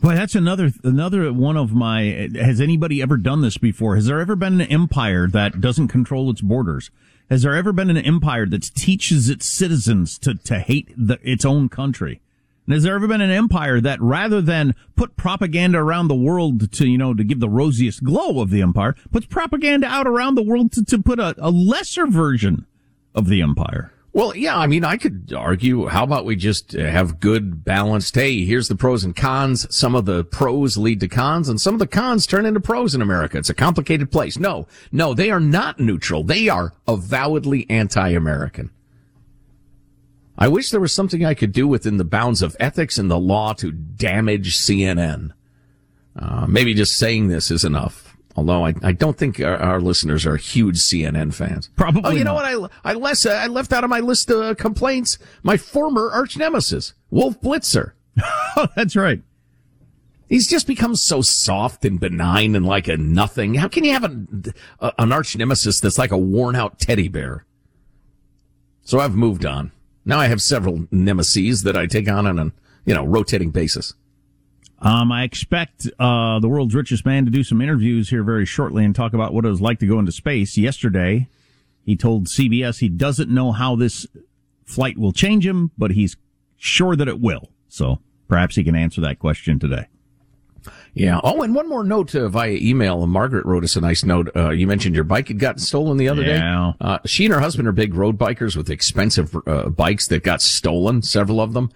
Boy, 0.00 0.14
that's 0.14 0.34
another 0.34 0.72
another 0.82 1.30
one 1.34 1.58
of 1.58 1.74
my. 1.74 2.30
Has 2.34 2.62
anybody 2.62 3.02
ever 3.02 3.18
done 3.18 3.42
this 3.42 3.58
before? 3.58 3.96
Has 3.96 4.06
there 4.06 4.20
ever 4.20 4.36
been 4.36 4.62
an 4.62 4.68
empire 4.72 5.28
that 5.28 5.60
doesn't 5.60 5.88
control 5.88 6.30
its 6.30 6.40
borders? 6.40 6.90
Has 7.30 7.42
there 7.42 7.54
ever 7.54 7.72
been 7.72 7.90
an 7.90 7.96
empire 7.96 8.44
that 8.46 8.74
teaches 8.74 9.30
its 9.30 9.46
citizens 9.46 10.18
to, 10.18 10.34
to 10.34 10.58
hate 10.58 10.92
the, 10.96 11.20
its 11.22 11.44
own 11.44 11.68
country? 11.68 12.20
And 12.66 12.74
has 12.74 12.82
there 12.82 12.96
ever 12.96 13.06
been 13.06 13.20
an 13.20 13.30
empire 13.30 13.80
that 13.80 14.02
rather 14.02 14.42
than 14.42 14.74
put 14.96 15.16
propaganda 15.16 15.78
around 15.78 16.08
the 16.08 16.16
world 16.16 16.72
to, 16.72 16.88
you 16.88 16.98
know, 16.98 17.14
to 17.14 17.22
give 17.22 17.38
the 17.38 17.48
rosiest 17.48 18.02
glow 18.02 18.40
of 18.40 18.50
the 18.50 18.62
empire, 18.62 18.96
puts 19.12 19.26
propaganda 19.26 19.86
out 19.86 20.08
around 20.08 20.34
the 20.34 20.42
world 20.42 20.72
to, 20.72 20.84
to 20.84 21.00
put 21.00 21.20
a, 21.20 21.36
a 21.38 21.50
lesser 21.50 22.08
version 22.08 22.66
of 23.14 23.28
the 23.28 23.42
empire? 23.42 23.92
Well, 24.12 24.34
yeah, 24.34 24.58
I 24.58 24.66
mean, 24.66 24.84
I 24.84 24.96
could 24.96 25.32
argue, 25.32 25.86
how 25.86 26.02
about 26.02 26.24
we 26.24 26.34
just 26.34 26.72
have 26.72 27.20
good 27.20 27.64
balanced, 27.64 28.16
hey, 28.16 28.44
here's 28.44 28.66
the 28.66 28.74
pros 28.74 29.04
and 29.04 29.14
cons. 29.14 29.72
Some 29.74 29.94
of 29.94 30.04
the 30.04 30.24
pros 30.24 30.76
lead 30.76 30.98
to 31.00 31.08
cons 31.08 31.48
and 31.48 31.60
some 31.60 31.74
of 31.74 31.78
the 31.78 31.86
cons 31.86 32.26
turn 32.26 32.44
into 32.44 32.58
pros 32.58 32.92
in 32.92 33.02
America. 33.02 33.38
It's 33.38 33.50
a 33.50 33.54
complicated 33.54 34.10
place. 34.10 34.36
No, 34.36 34.66
no, 34.90 35.14
they 35.14 35.30
are 35.30 35.38
not 35.38 35.78
neutral. 35.78 36.24
They 36.24 36.48
are 36.48 36.74
avowedly 36.88 37.70
anti-American. 37.70 38.70
I 40.36 40.48
wish 40.48 40.70
there 40.70 40.80
was 40.80 40.94
something 40.94 41.24
I 41.24 41.34
could 41.34 41.52
do 41.52 41.68
within 41.68 41.98
the 41.98 42.04
bounds 42.04 42.42
of 42.42 42.56
ethics 42.58 42.98
and 42.98 43.08
the 43.10 43.18
law 43.18 43.52
to 43.54 43.70
damage 43.70 44.56
CNN. 44.56 45.32
Uh, 46.16 46.46
maybe 46.48 46.74
just 46.74 46.96
saying 46.96 47.28
this 47.28 47.50
is 47.50 47.64
enough. 47.64 48.09
Although 48.40 48.64
I, 48.64 48.74
I 48.82 48.92
don't 48.92 49.18
think 49.18 49.38
our, 49.38 49.58
our, 49.58 49.82
listeners 49.82 50.24
are 50.24 50.38
huge 50.38 50.78
CNN 50.78 51.34
fans. 51.34 51.68
Probably. 51.76 52.00
Oh, 52.06 52.10
you 52.10 52.24
not. 52.24 52.42
know 52.42 52.60
what? 52.60 52.72
I 52.82 52.92
I 52.92 52.94
left 52.94 53.26
I 53.26 53.48
left 53.48 53.70
out 53.74 53.84
of 53.84 53.90
my 53.90 54.00
list 54.00 54.30
of 54.30 54.56
complaints 54.56 55.18
my 55.42 55.58
former 55.58 56.10
arch 56.10 56.38
nemesis, 56.38 56.94
Wolf 57.10 57.38
Blitzer. 57.42 57.92
oh, 58.56 58.66
that's 58.76 58.96
right. 58.96 59.20
He's 60.26 60.48
just 60.48 60.66
become 60.66 60.96
so 60.96 61.20
soft 61.20 61.84
and 61.84 62.00
benign 62.00 62.56
and 62.56 62.64
like 62.64 62.88
a 62.88 62.96
nothing. 62.96 63.56
How 63.56 63.68
can 63.68 63.84
you 63.84 63.92
have 63.92 64.04
a, 64.04 64.54
a, 64.80 64.92
an 64.96 65.12
arch 65.12 65.36
nemesis 65.36 65.78
that's 65.78 65.98
like 65.98 66.12
a 66.12 66.16
worn 66.16 66.56
out 66.56 66.78
teddy 66.78 67.08
bear? 67.08 67.44
So 68.84 69.00
I've 69.00 69.14
moved 69.14 69.44
on. 69.44 69.70
Now 70.06 70.18
I 70.18 70.28
have 70.28 70.40
several 70.40 70.86
nemesis 70.90 71.60
that 71.64 71.76
I 71.76 71.84
take 71.84 72.08
on 72.08 72.26
on 72.26 72.38
a 72.38 72.52
you 72.86 72.94
know 72.94 73.04
rotating 73.04 73.50
basis. 73.50 73.92
Um, 74.82 75.12
I 75.12 75.24
expect 75.24 75.88
uh, 75.98 76.40
the 76.40 76.48
world's 76.48 76.74
richest 76.74 77.04
man 77.04 77.26
to 77.26 77.30
do 77.30 77.44
some 77.44 77.60
interviews 77.60 78.08
here 78.08 78.22
very 78.22 78.46
shortly 78.46 78.84
and 78.84 78.94
talk 78.94 79.12
about 79.12 79.34
what 79.34 79.44
it 79.44 79.48
was 79.48 79.60
like 79.60 79.78
to 79.80 79.86
go 79.86 79.98
into 79.98 80.12
space. 80.12 80.56
Yesterday, 80.56 81.28
he 81.84 81.96
told 81.96 82.26
CBS 82.26 82.78
he 82.78 82.88
doesn't 82.88 83.30
know 83.30 83.52
how 83.52 83.76
this 83.76 84.06
flight 84.64 84.96
will 84.96 85.12
change 85.12 85.46
him, 85.46 85.70
but 85.76 85.90
he's 85.90 86.16
sure 86.56 86.96
that 86.96 87.08
it 87.08 87.20
will. 87.20 87.50
So 87.68 87.98
perhaps 88.26 88.56
he 88.56 88.64
can 88.64 88.74
answer 88.74 89.02
that 89.02 89.18
question 89.18 89.58
today. 89.58 89.86
Yeah. 90.94 91.20
Oh, 91.22 91.42
and 91.42 91.54
one 91.54 91.68
more 91.68 91.84
note 91.84 92.14
uh, 92.14 92.28
via 92.28 92.52
email. 92.52 93.06
Margaret 93.06 93.46
wrote 93.46 93.62
us 93.64 93.76
a 93.76 93.80
nice 93.80 94.04
note. 94.04 94.28
Uh, 94.34 94.50
you 94.50 94.66
mentioned 94.66 94.94
your 94.94 95.04
bike 95.04 95.28
had 95.28 95.38
gotten 95.38 95.60
stolen 95.60 95.96
the 95.96 96.08
other 96.08 96.22
Yeah. 96.22 96.72
day. 96.72 96.84
Uh, 96.84 96.98
she 97.06 97.24
and 97.26 97.34
her 97.34 97.40
husband 97.40 97.68
are 97.68 97.72
big 97.72 97.94
road 97.94 98.18
bikers 98.18 98.56
with 98.56 98.68
expensive 98.70 99.34
uh, 99.46 99.68
bikes 99.68 100.08
that 100.08 100.22
got 100.24 100.42
stolen, 100.42 101.02
several 101.02 101.40
of 101.40 101.52
them. 101.52 101.70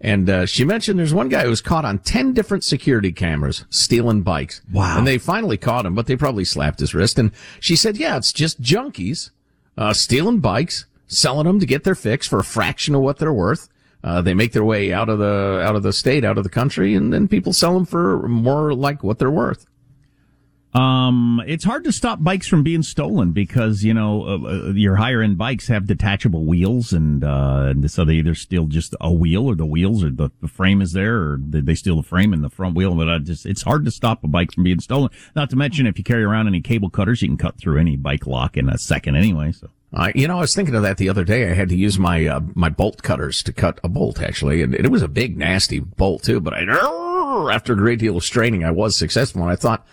And 0.00 0.30
uh, 0.30 0.46
she 0.46 0.64
mentioned 0.64 0.98
there's 0.98 1.12
one 1.14 1.28
guy 1.28 1.42
who 1.42 1.50
was 1.50 1.60
caught 1.60 1.84
on 1.84 1.98
10 1.98 2.32
different 2.32 2.64
security 2.64 3.12
cameras 3.12 3.64
stealing 3.70 4.22
bikes. 4.22 4.62
Wow. 4.72 4.98
And 4.98 5.06
they 5.06 5.18
finally 5.18 5.56
caught 5.56 5.84
him, 5.86 5.94
but 5.94 6.06
they 6.06 6.16
probably 6.16 6.44
slapped 6.44 6.80
his 6.80 6.94
wrist. 6.94 7.18
And 7.18 7.32
she 7.58 7.76
said, 7.76 7.96
yeah, 7.96 8.16
it's 8.16 8.32
just 8.32 8.60
junkies 8.62 9.30
uh, 9.76 9.92
stealing 9.92 10.40
bikes, 10.40 10.86
selling 11.08 11.46
them 11.46 11.58
to 11.60 11.66
get 11.66 11.84
their 11.84 11.94
fix 11.94 12.26
for 12.26 12.38
a 12.38 12.44
fraction 12.44 12.94
of 12.94 13.00
what 13.02 13.18
they're 13.18 13.32
worth. 13.32 13.68
Uh, 14.02 14.22
they 14.22 14.34
make 14.34 14.52
their 14.52 14.64
way 14.64 14.92
out 14.92 15.08
of 15.08 15.18
the 15.18 15.62
out 15.62 15.76
of 15.76 15.82
the 15.82 15.92
state, 15.92 16.24
out 16.24 16.38
of 16.38 16.44
the 16.44 16.50
country, 16.50 16.94
and 16.94 17.12
then 17.12 17.28
people 17.28 17.52
sell 17.52 17.74
them 17.74 17.84
for 17.84 18.26
more 18.28 18.72
like 18.72 19.02
what 19.02 19.18
they're 19.18 19.30
worth. 19.30 19.66
Um, 20.72 21.42
it's 21.46 21.64
hard 21.64 21.82
to 21.84 21.92
stop 21.92 22.22
bikes 22.22 22.46
from 22.46 22.62
being 22.62 22.84
stolen 22.84 23.32
because 23.32 23.82
you 23.82 23.92
know 23.92 24.22
uh, 24.22 24.38
uh, 24.38 24.72
your 24.72 24.96
higher 24.96 25.20
end 25.20 25.36
bikes 25.36 25.66
have 25.66 25.86
detachable 25.86 26.44
wheels, 26.44 26.92
and 26.92 27.24
uh, 27.24 27.74
so 27.88 28.04
they 28.04 28.14
either 28.14 28.36
steal 28.36 28.66
just 28.66 28.94
a 29.00 29.12
wheel 29.12 29.46
or 29.46 29.56
the 29.56 29.66
wheels 29.66 30.04
or 30.04 30.10
the, 30.10 30.30
the 30.40 30.48
frame 30.48 30.80
is 30.80 30.92
there, 30.92 31.16
or 31.16 31.38
they, 31.42 31.60
they 31.60 31.74
steal 31.74 31.96
the 31.96 32.04
frame 32.04 32.32
and 32.32 32.44
the 32.44 32.50
front 32.50 32.76
wheel. 32.76 32.94
But 32.94 33.10
I 33.10 33.18
just 33.18 33.46
it's 33.46 33.62
hard 33.62 33.84
to 33.84 33.90
stop 33.90 34.22
a 34.22 34.28
bike 34.28 34.52
from 34.52 34.62
being 34.62 34.80
stolen. 34.80 35.10
Not 35.34 35.50
to 35.50 35.56
mention 35.56 35.86
if 35.86 35.98
you 35.98 36.04
carry 36.04 36.22
around 36.22 36.46
any 36.46 36.60
cable 36.60 36.88
cutters, 36.88 37.20
you 37.20 37.28
can 37.28 37.36
cut 37.36 37.58
through 37.58 37.78
any 37.78 37.96
bike 37.96 38.26
lock 38.26 38.56
in 38.56 38.68
a 38.68 38.78
second 38.78 39.16
anyway. 39.16 39.50
So. 39.50 39.70
I, 39.92 40.12
you 40.14 40.28
know, 40.28 40.38
I 40.38 40.40
was 40.40 40.54
thinking 40.54 40.74
of 40.74 40.82
that 40.82 40.98
the 40.98 41.08
other 41.08 41.24
day. 41.24 41.50
I 41.50 41.54
had 41.54 41.68
to 41.70 41.76
use 41.76 41.98
my 41.98 42.26
uh, 42.26 42.40
my 42.54 42.68
bolt 42.68 43.02
cutters 43.02 43.42
to 43.42 43.52
cut 43.52 43.80
a 43.82 43.88
bolt 43.88 44.20
actually, 44.20 44.62
and 44.62 44.74
it 44.74 44.90
was 44.90 45.02
a 45.02 45.08
big 45.08 45.36
nasty 45.36 45.80
bolt 45.80 46.22
too. 46.22 46.40
But 46.40 46.54
I, 46.54 46.62
after 47.52 47.72
a 47.72 47.76
great 47.76 47.98
deal 47.98 48.16
of 48.16 48.24
straining, 48.24 48.64
I 48.64 48.70
was 48.70 48.96
successful. 48.96 49.42
And 49.42 49.50
I 49.50 49.56
thought, 49.56 49.86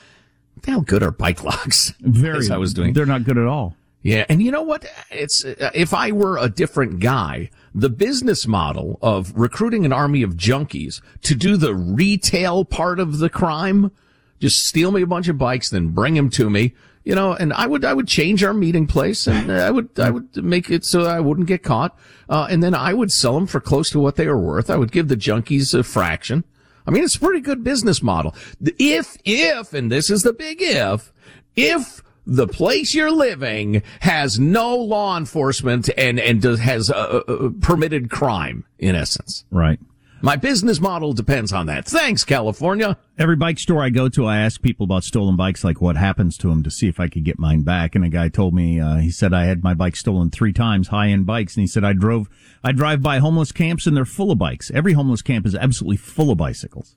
how 0.65 0.81
good 0.81 1.01
are 1.01 1.11
bike 1.11 1.43
locks? 1.43 1.93
Very, 1.99 2.49
I 2.49 2.57
was 2.57 2.73
doing. 2.73 2.93
They're 2.93 3.05
not 3.05 3.23
good 3.23 3.37
at 3.37 3.47
all. 3.47 3.75
Yeah, 4.03 4.25
and 4.29 4.41
you 4.41 4.51
know 4.51 4.61
what? 4.61 4.85
It's 5.09 5.43
uh, 5.43 5.71
if 5.73 5.93
I 5.93 6.11
were 6.11 6.37
a 6.37 6.47
different 6.47 6.99
guy, 6.99 7.49
the 7.73 7.89
business 7.89 8.47
model 8.47 8.99
of 9.01 9.33
recruiting 9.35 9.83
an 9.83 9.91
army 9.91 10.21
of 10.21 10.35
junkies 10.35 11.01
to 11.23 11.35
do 11.35 11.57
the 11.57 11.73
retail 11.73 12.63
part 12.63 12.99
of 12.99 13.17
the 13.17 13.29
crime, 13.29 13.91
just 14.39 14.65
steal 14.65 14.91
me 14.91 15.01
a 15.01 15.07
bunch 15.07 15.27
of 15.27 15.37
bikes, 15.37 15.69
then 15.69 15.89
bring 15.89 16.13
them 16.13 16.29
to 16.29 16.49
me, 16.49 16.75
you 17.07 17.15
know, 17.15 17.31
and 17.31 17.53
I 17.53 17.67
would 17.67 17.85
I 17.85 17.93
would 17.93 18.09
change 18.09 18.43
our 18.43 18.53
meeting 18.53 18.85
place, 18.85 19.27
and 19.27 19.49
I 19.49 19.71
would 19.71 19.97
I 19.97 20.09
would 20.09 20.43
make 20.43 20.69
it 20.69 20.83
so 20.83 21.05
I 21.05 21.21
wouldn't 21.21 21.47
get 21.47 21.63
caught, 21.63 21.97
uh, 22.27 22.47
and 22.49 22.61
then 22.61 22.75
I 22.75 22.93
would 22.93 23.13
sell 23.13 23.35
them 23.35 23.47
for 23.47 23.61
close 23.61 23.89
to 23.91 23.99
what 23.99 24.17
they 24.17 24.27
were 24.27 24.37
worth. 24.37 24.69
I 24.69 24.75
would 24.75 24.91
give 24.91 25.07
the 25.07 25.15
junkies 25.15 25.73
a 25.73 25.83
fraction. 25.83 26.43
I 26.85 26.91
mean, 26.91 27.05
it's 27.05 27.15
a 27.15 27.19
pretty 27.21 27.39
good 27.39 27.63
business 27.63 28.03
model. 28.03 28.35
If 28.61 29.15
if, 29.23 29.73
and 29.73 29.89
this 29.89 30.09
is 30.09 30.23
the 30.23 30.33
big 30.33 30.57
if, 30.59 31.13
if 31.55 32.03
the 32.25 32.45
place 32.45 32.93
you're 32.93 33.09
living 33.09 33.83
has 34.01 34.37
no 34.37 34.75
law 34.75 35.15
enforcement 35.15 35.89
and 35.97 36.19
and 36.19 36.41
does, 36.41 36.59
has 36.59 36.91
uh, 36.91 37.21
uh, 37.25 37.49
permitted 37.61 38.09
crime 38.09 38.65
in 38.79 38.95
essence. 38.95 39.45
Right. 39.49 39.79
My 40.21 40.35
business 40.35 40.79
model 40.79 41.13
depends 41.13 41.53
on 41.53 41.67
that. 41.67 41.85
Thanks, 41.85 42.23
California. 42.23 42.97
Every 43.19 43.35
bike 43.35 43.59
store 43.59 43.83
I 43.83 43.89
go 43.89 44.09
to, 44.09 44.25
I 44.25 44.39
ask 44.39 44.61
people 44.61 44.83
about 44.85 45.03
stolen 45.03 45.35
bikes, 45.35 45.63
like 45.63 45.79
what 45.79 45.95
happens 45.95 46.37
to 46.39 46.49
them 46.49 46.63
to 46.63 46.71
see 46.71 46.87
if 46.87 46.99
I 46.99 47.07
could 47.07 47.23
get 47.23 47.37
mine 47.37 47.61
back. 47.61 47.93
And 47.93 48.03
a 48.03 48.09
guy 48.09 48.29
told 48.29 48.53
me, 48.55 48.79
uh, 48.79 48.95
he 48.95 49.11
said 49.11 49.33
I 49.33 49.45
had 49.45 49.63
my 49.63 49.75
bike 49.75 49.95
stolen 49.95 50.31
three 50.31 50.53
times, 50.53 50.87
high 50.87 51.09
end 51.09 51.27
bikes. 51.27 51.55
And 51.55 51.61
he 51.61 51.67
said 51.67 51.83
I 51.83 51.93
drove, 51.93 52.29
I 52.63 52.71
drive 52.71 53.03
by 53.03 53.19
homeless 53.19 53.51
camps 53.51 53.85
and 53.85 53.95
they're 53.95 54.05
full 54.05 54.31
of 54.31 54.39
bikes. 54.39 54.71
Every 54.71 54.93
homeless 54.93 55.21
camp 55.21 55.45
is 55.45 55.55
absolutely 55.55 55.97
full 55.97 56.31
of 56.31 56.37
bicycles. 56.37 56.95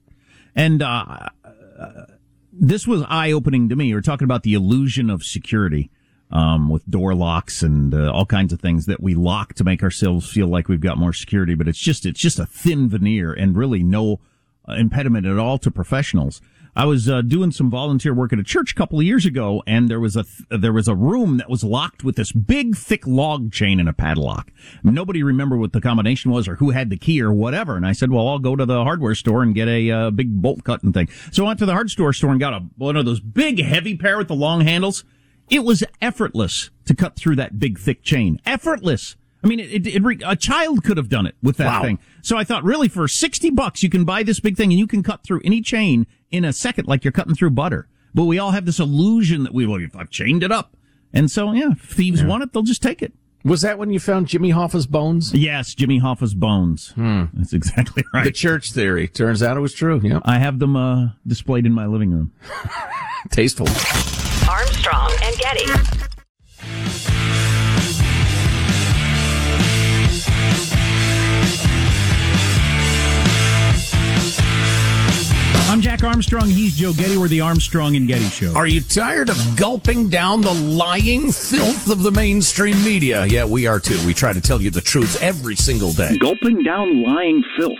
And, 0.57 0.83
uh, 0.83 1.29
this 2.53 2.87
was 2.87 3.05
eye 3.09 3.33
opening 3.33 3.69
to 3.69 3.77
me. 3.77 3.95
We're 3.95 4.01
talking 4.01 4.25
about 4.25 4.43
the 4.43 4.55
illusion 4.55 5.09
of 5.09 5.23
security. 5.23 5.91
Um, 6.33 6.69
with 6.69 6.89
door 6.89 7.13
locks 7.13 7.61
and 7.61 7.93
uh, 7.93 8.13
all 8.13 8.25
kinds 8.25 8.53
of 8.53 8.61
things 8.61 8.87
that 8.87 9.03
we 9.03 9.17
lock 9.17 9.55
to 9.55 9.65
make 9.65 9.83
ourselves 9.83 10.31
feel 10.31 10.47
like 10.47 10.69
we've 10.69 10.81
got 10.81 10.97
more 10.97 11.13
security, 11.13 11.57
but 11.57 11.67
it's 11.67 11.77
just 11.77 12.07
it's 12.07 12.21
just 12.21 12.39
a 12.39 12.47
thin 12.47 12.89
veneer 12.89 13.33
and 13.33 13.57
really 13.57 13.83
no 13.83 14.21
uh, 14.69 14.75
impediment 14.75 15.27
at 15.27 15.39
all 15.39 15.59
to 15.59 15.73
professionals. 15.73 16.41
I 16.77 16.85
was 16.85 17.09
uh, 17.09 17.23
doing 17.23 17.51
some 17.51 17.69
volunteer 17.69 18.15
work 18.15 18.33
at 18.33 18.39
a 18.39 18.45
church 18.45 18.73
a 18.73 18.75
couple 18.75 18.99
of 18.99 19.05
years 19.05 19.27
ago, 19.27 19.63
and 19.67 19.89
there 19.89 19.99
was 19.99 20.17
a 20.17 20.23
th- 20.23 20.61
there 20.61 20.73
was 20.73 20.87
a 20.87 20.95
room 20.95 21.39
that 21.39 21.51
was 21.51 21.65
locked 21.65 22.05
with 22.05 22.17
this 22.17 22.31
big, 22.33 22.77
thick 22.77 23.07
log 23.07 23.53
chain 23.53 23.81
and 23.81 23.89
a 23.89 23.93
padlock. 23.93 24.53
Nobody 24.85 25.23
remembered 25.23 25.59
what 25.59 25.73
the 25.73 25.81
combination 25.81 26.31
was 26.31 26.47
or 26.47 26.57
who 26.57 26.71
had 26.71 26.91
the 26.91 26.97
key 26.97 27.21
or 27.21 27.33
whatever. 27.33 27.77
And 27.77 27.85
I 27.85 27.93
said, 27.93 28.13
"Well, 28.13 28.29
I'll 28.29 28.39
go 28.39 28.55
to 28.55 28.65
the 28.65 28.85
hardware 28.85 29.17
store 29.17 29.43
and 29.43 29.55
get 29.55 29.69
a 29.69 29.91
uh, 29.91 30.11
big 30.11 30.41
bolt 30.41 30.63
cutting 30.63 30.93
thing." 30.93 31.09
So 31.33 31.45
I 31.45 31.49
went 31.49 31.59
to 31.59 31.67
the 31.67 31.73
hardware 31.73 32.13
store 32.13 32.31
and 32.31 32.41
got 32.41 32.55
a 32.55 32.61
one 32.77 32.97
of 32.97 33.05
those 33.05 33.21
big, 33.21 33.61
heavy 33.61 33.97
pair 33.97 34.17
with 34.17 34.29
the 34.29 34.35
long 34.35 34.61
handles. 34.61 35.05
It 35.51 35.65
was 35.65 35.83
effortless 36.01 36.71
to 36.87 36.95
cut 36.95 37.17
through 37.17 37.37
that 37.37 37.59
big, 37.59 37.79
thick 37.79 38.03
chain. 38.03 38.41
Effortless. 38.47 39.17
I 39.43 39.47
mean, 39.49 39.59
it, 39.59 39.87
it, 39.87 39.97
it, 39.97 40.23
a 40.27 40.37
child 40.37 40.85
could 40.85 40.97
have 40.97 41.09
done 41.09 41.27
it 41.27 41.35
with 41.43 41.57
that 41.57 41.67
Wow. 41.67 41.83
thing. 41.83 41.99
So 42.23 42.37
I 42.37 42.45
thought, 42.45 42.63
really, 42.63 42.89
for 42.89 43.09
60 43.09 43.51
bucks, 43.51 43.83
you 43.83 43.89
can 43.89 44.05
buy 44.05 44.23
this 44.23 44.39
big 44.39 44.57
thing 44.57 44.71
and 44.71 44.79
you 44.79 44.87
can 44.87 45.03
cut 45.03 45.25
through 45.25 45.41
any 45.45 45.61
chain 45.63 46.07
in 46.31 46.45
a 46.45 46.53
second 46.53 46.87
like 46.89 47.05
you're 47.05 47.13
cutting 47.13 47.35
through 47.35 47.51
butter. 47.51 47.89
But 48.15 48.25
we 48.25 48.39
all 48.39 48.51
have 48.51 48.67
this 48.67 48.79
illusion 48.79 49.45
that 49.45 49.55
we, 49.55 49.67
well, 49.67 49.81
if 49.81 49.97
I've 49.97 50.11
chained 50.11 50.43
it 50.43 50.53
up. 50.53 50.77
And 51.13 51.31
so, 51.31 51.53
yeah, 51.53 51.73
if 51.73 51.81
thieves 51.81 52.23
want 52.23 52.43
it, 52.43 52.53
they'll 52.53 52.63
just 52.63 52.83
take 52.83 53.03
it. 53.03 53.13
Was 53.43 53.63
that 53.63 53.79
when 53.79 53.91
you 53.91 53.99
found 53.99 54.27
Jimmy 54.29 54.51
Hoffa's 54.51 54.87
bones? 54.87 55.33
Yes, 55.33 55.75
Jimmy 55.75 55.99
Hoffa's 56.01 56.35
bones. 56.35 56.93
That's 56.97 57.55
exactly 57.55 58.05
right. 58.13 58.25
The 58.25 58.31
church 58.33 58.73
theory. 58.73 59.09
Turns 59.09 59.43
out 59.43 59.57
it 59.57 59.61
was 59.61 59.73
true. 59.73 60.01
Yeah. 60.05 60.21
I 60.25 60.39
have 60.39 60.59
them 60.59 60.77
uh, 60.77 61.09
displayed 61.27 61.65
in 61.65 61.73
my 61.73 61.87
living 61.87 62.11
room. 62.11 62.33
Tasteful. 63.31 63.67
Armstrong 64.51 65.13
and 65.23 65.37
Getty. 65.37 65.65
I'm 75.71 75.81
Jack 75.81 76.03
Armstrong. 76.03 76.49
He's 76.49 76.77
Joe 76.77 76.93
Getty. 76.93 77.17
We're 77.17 77.29
the 77.29 77.43
Armstrong 77.43 77.95
and 77.95 78.09
Getty 78.09 78.25
Show. 78.25 78.53
Are 78.57 78.67
you 78.67 78.81
tired 78.81 79.31
of 79.31 79.37
gulping 79.57 80.09
down 80.09 80.41
the 80.41 80.53
lying 80.53 81.31
filth 81.31 81.89
of 81.89 82.03
the 82.03 82.11
mainstream 82.11 82.83
media? 82.83 83.27
Yeah, 83.27 83.45
we 83.45 83.69
are 83.69 83.79
too. 83.79 84.05
We 84.05 84.15
try 84.15 84.33
to 84.33 84.41
tell 84.41 84.61
you 84.61 84.71
the 84.71 84.81
truth 84.81 85.23
every 85.23 85.55
single 85.55 85.93
day. 85.93 86.19
Gulping 86.19 86.65
down 86.65 87.05
lying 87.05 87.45
filth. 87.57 87.79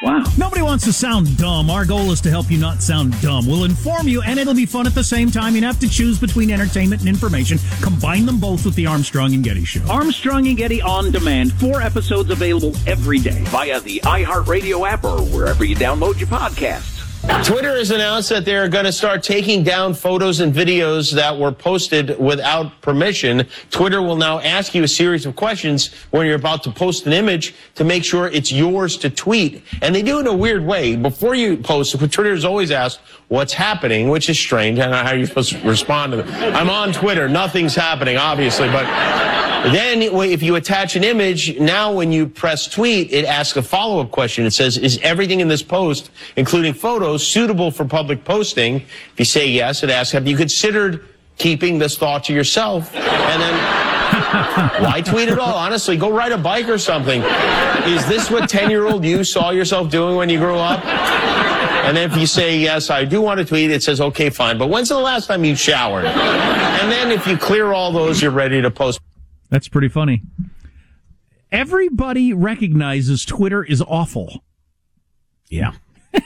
Wow. 0.00 0.22
Nobody 0.36 0.62
wants 0.62 0.84
to 0.84 0.92
sound 0.92 1.36
dumb. 1.36 1.70
Our 1.70 1.84
goal 1.84 2.12
is 2.12 2.20
to 2.20 2.30
help 2.30 2.50
you 2.50 2.58
not 2.58 2.82
sound 2.82 3.20
dumb. 3.20 3.46
We'll 3.46 3.64
inform 3.64 4.06
you, 4.06 4.22
and 4.22 4.38
it'll 4.38 4.54
be 4.54 4.66
fun 4.66 4.86
at 4.86 4.94
the 4.94 5.02
same 5.02 5.28
time. 5.30 5.56
You 5.56 5.62
have 5.62 5.80
to 5.80 5.88
choose 5.88 6.20
between 6.20 6.52
entertainment 6.52 7.00
and 7.02 7.08
information. 7.08 7.58
Combine 7.80 8.24
them 8.24 8.38
both 8.38 8.64
with 8.64 8.76
the 8.76 8.86
Armstrong 8.86 9.34
and 9.34 9.42
Getty 9.42 9.64
Show. 9.64 9.82
Armstrong 9.90 10.46
and 10.46 10.56
Getty 10.56 10.80
on 10.82 11.10
demand. 11.10 11.52
Four 11.54 11.82
episodes 11.82 12.30
available 12.30 12.74
every 12.86 13.18
day 13.18 13.42
via 13.46 13.80
the 13.80 13.98
iHeartRadio 14.04 14.88
app 14.88 15.02
or 15.02 15.20
wherever 15.20 15.64
you 15.64 15.74
download 15.74 16.20
your 16.20 16.28
podcasts. 16.28 16.97
Twitter 17.44 17.76
has 17.76 17.90
announced 17.90 18.30
that 18.30 18.44
they're 18.44 18.68
going 18.68 18.86
to 18.86 18.92
start 18.92 19.22
taking 19.22 19.62
down 19.62 19.92
photos 19.92 20.40
and 20.40 20.52
videos 20.52 21.12
that 21.14 21.36
were 21.36 21.52
posted 21.52 22.18
without 22.18 22.80
permission. 22.80 23.46
Twitter 23.70 24.00
will 24.00 24.16
now 24.16 24.40
ask 24.40 24.74
you 24.74 24.82
a 24.82 24.88
series 24.88 25.26
of 25.26 25.36
questions 25.36 25.94
when 26.10 26.26
you're 26.26 26.36
about 26.36 26.62
to 26.64 26.70
post 26.70 27.06
an 27.06 27.12
image 27.12 27.54
to 27.74 27.84
make 27.84 28.02
sure 28.02 28.28
it's 28.28 28.50
yours 28.50 28.96
to 28.96 29.10
tweet. 29.10 29.62
And 29.82 29.94
they 29.94 30.02
do 30.02 30.18
it 30.18 30.20
in 30.22 30.26
a 30.26 30.36
weird 30.36 30.64
way. 30.64 30.96
Before 30.96 31.34
you 31.34 31.58
post, 31.58 31.98
Twitter 31.98 32.32
is 32.32 32.44
always 32.44 32.70
asked 32.70 33.00
what's 33.28 33.52
happening, 33.52 34.08
which 34.08 34.28
is 34.28 34.38
strange. 34.38 34.78
I 34.78 34.82
don't 34.82 34.92
know 34.92 35.02
how 35.02 35.12
you're 35.12 35.26
supposed 35.26 35.52
to 35.52 35.68
respond 35.68 36.12
to 36.12 36.22
that. 36.22 36.54
I'm 36.54 36.70
on 36.70 36.92
Twitter. 36.92 37.28
Nothing's 37.28 37.74
happening, 37.74 38.16
obviously, 38.16 38.68
but 38.68 38.84
then 39.72 40.00
if 40.02 40.42
you 40.42 40.54
attach 40.54 40.96
an 40.96 41.04
image, 41.04 41.58
now 41.58 41.92
when 41.92 42.10
you 42.10 42.26
press 42.26 42.66
tweet, 42.66 43.12
it 43.12 43.24
asks 43.24 43.56
a 43.56 43.62
follow-up 43.62 44.10
question. 44.10 44.46
It 44.46 44.52
says, 44.52 44.78
is 44.78 44.98
everything 45.02 45.40
in 45.40 45.48
this 45.48 45.62
post, 45.62 46.10
including 46.36 46.72
photos, 46.74 47.26
suitable 47.26 47.70
for 47.70 47.84
public 47.84 48.24
posting? 48.24 48.76
If 48.76 49.18
you 49.18 49.24
say 49.24 49.48
yes, 49.48 49.82
it 49.82 49.90
asks, 49.90 50.12
have 50.12 50.26
you 50.26 50.36
considered 50.36 51.06
keeping 51.36 51.78
this 51.78 51.98
thought 51.98 52.24
to 52.24 52.32
yourself? 52.32 52.94
And 52.94 53.42
then 53.42 53.54
why 54.82 55.02
tweet 55.04 55.28
at 55.28 55.38
all? 55.38 55.54
Honestly, 55.54 55.96
go 55.96 56.10
ride 56.10 56.32
a 56.32 56.38
bike 56.38 56.68
or 56.68 56.78
something. 56.78 57.20
Is 57.92 58.06
this 58.06 58.30
what 58.30 58.44
10-year-old 58.44 59.04
you 59.04 59.22
saw 59.22 59.50
yourself 59.50 59.90
doing 59.90 60.16
when 60.16 60.30
you 60.30 60.38
grew 60.38 60.56
up? 60.56 60.82
And 61.88 61.96
if 61.96 62.14
you 62.18 62.26
say, 62.26 62.58
yes, 62.58 62.90
I 62.90 63.06
do 63.06 63.22
want 63.22 63.38
to 63.38 63.46
tweet, 63.46 63.70
it 63.70 63.82
says, 63.82 63.98
okay, 63.98 64.28
fine. 64.28 64.58
But 64.58 64.68
when's 64.68 64.90
the 64.90 64.98
last 64.98 65.26
time 65.26 65.42
you 65.42 65.56
showered? 65.56 66.04
And 66.04 66.92
then 66.92 67.10
if 67.10 67.26
you 67.26 67.38
clear 67.38 67.72
all 67.72 67.92
those, 67.92 68.20
you're 68.20 68.30
ready 68.30 68.60
to 68.60 68.70
post. 68.70 69.00
That's 69.48 69.68
pretty 69.68 69.88
funny. 69.88 70.20
Everybody 71.50 72.34
recognizes 72.34 73.24
Twitter 73.24 73.64
is 73.64 73.82
awful. 73.82 74.44
Yeah. 75.48 75.72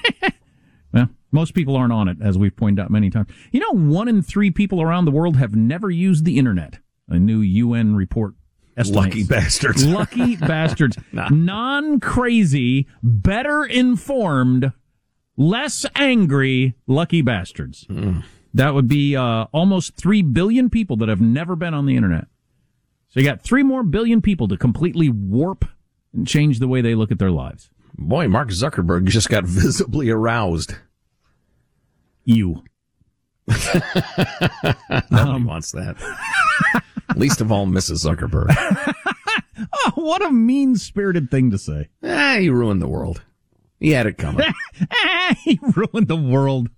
Well, 0.93 1.09
most 1.31 1.55
people 1.55 1.75
aren't 1.75 1.93
on 1.95 2.09
it, 2.09 2.19
as 2.21 2.37
we've 2.37 2.55
pointed 2.55 2.83
out 2.83 2.91
many 2.91 3.09
times. 3.09 3.29
You 3.51 3.61
know, 3.61 3.71
one 3.71 4.09
in 4.09 4.21
three 4.21 4.51
people 4.51 4.83
around 4.83 5.07
the 5.07 5.11
world 5.11 5.39
have 5.39 5.57
never 5.57 5.91
used 5.91 6.27
the 6.27 6.39
internet. 6.39 6.81
A 7.09 7.19
new 7.19 7.41
UN 7.41 7.97
report 7.97 8.35
estimates. 8.77 9.07
Lucky 9.07 9.25
bastards. 9.25 9.87
Lucky 9.87 10.37
bastards. 10.37 10.99
Non 11.13 11.99
crazy, 11.99 12.89
better 13.03 13.65
informed 13.65 14.73
less 15.43 15.85
angry 15.95 16.75
lucky 16.87 17.23
bastards. 17.23 17.87
That 18.55 18.75
would 18.75 18.87
be 18.89 19.17
uh, 19.17 19.47
almost 19.53 19.97
3 19.97 20.23
billion 20.23 20.69
people 20.71 20.97
that 20.99 21.09
have 21.09 21.21
never 21.21 21.57
been 21.57 21.75
on 21.75 21.87
the 21.87 21.97
internet. 21.97 22.27
So 23.09 23.21
you 23.21 23.27
got 23.27 23.43
3 23.43 23.63
more 23.63 23.83
billion 23.83 24.21
people 24.23 24.49
to 24.49 24.57
completely 24.57 25.09
warp 25.09 25.65
and 26.13 26.27
change 26.27 26.59
the 26.59 26.69
way 26.69 26.81
they 26.83 26.95
look 26.95 27.11
at 27.11 27.19
their 27.19 27.31
lives. 27.31 27.71
Boy, 27.97 28.29
Mark 28.29 28.49
Zuckerberg 28.49 29.07
just 29.07 29.29
got 29.29 29.45
visibly 29.47 30.11
aroused. 30.11 30.75
You. 32.25 32.63
Nobody 35.11 35.45
wants 35.45 35.73
that. 35.73 35.97
Least 37.17 37.41
of 37.41 37.51
all, 37.51 37.67
Mrs. 37.67 38.07
Zuckerberg. 38.07 38.55
Oh, 39.75 39.93
what 39.97 40.25
a 40.25 40.31
mean 40.31 40.77
spirited 40.77 41.31
thing 41.31 41.51
to 41.51 41.59
say. 41.59 41.89
ah, 42.03 42.37
he 42.39 42.49
ruined 42.49 42.81
the 42.81 42.89
world. 42.89 43.23
He 43.83 43.91
had 43.91 44.07
it 44.07 44.17
coming. 44.17 44.47
he 45.39 45.59
ruined 45.75 46.07
the 46.07 46.17
world. 46.17 46.69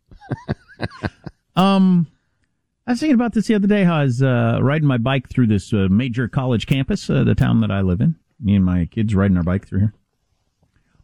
um, 1.55 2.07
I 2.87 2.93
was 2.93 3.01
thinking 3.01 3.15
about 3.15 3.35
this 3.35 3.47
the 3.47 3.55
other 3.55 3.67
day. 3.67 3.85
How 3.85 3.97
I 3.97 4.05
was 4.05 4.23
uh, 4.23 4.59
riding 4.63 4.89
my 4.89 4.97
bike 4.97 5.29
through 5.29 5.49
this 5.49 5.71
uh, 5.75 5.89
major 5.91 6.29
college 6.29 6.67
campus, 6.67 7.11
uh, 7.11 7.23
the 7.23 7.35
town 7.35 7.61
that 7.61 7.71
I 7.71 7.83
live 7.83 8.01
in. 8.01 8.15
Me 8.41 8.55
and 8.57 8.65
my 8.65 8.87
kids 8.87 9.15
riding 9.15 9.37
our 9.37 9.43
bike 9.43 9.69
through 9.69 9.81
here. 9.81 9.95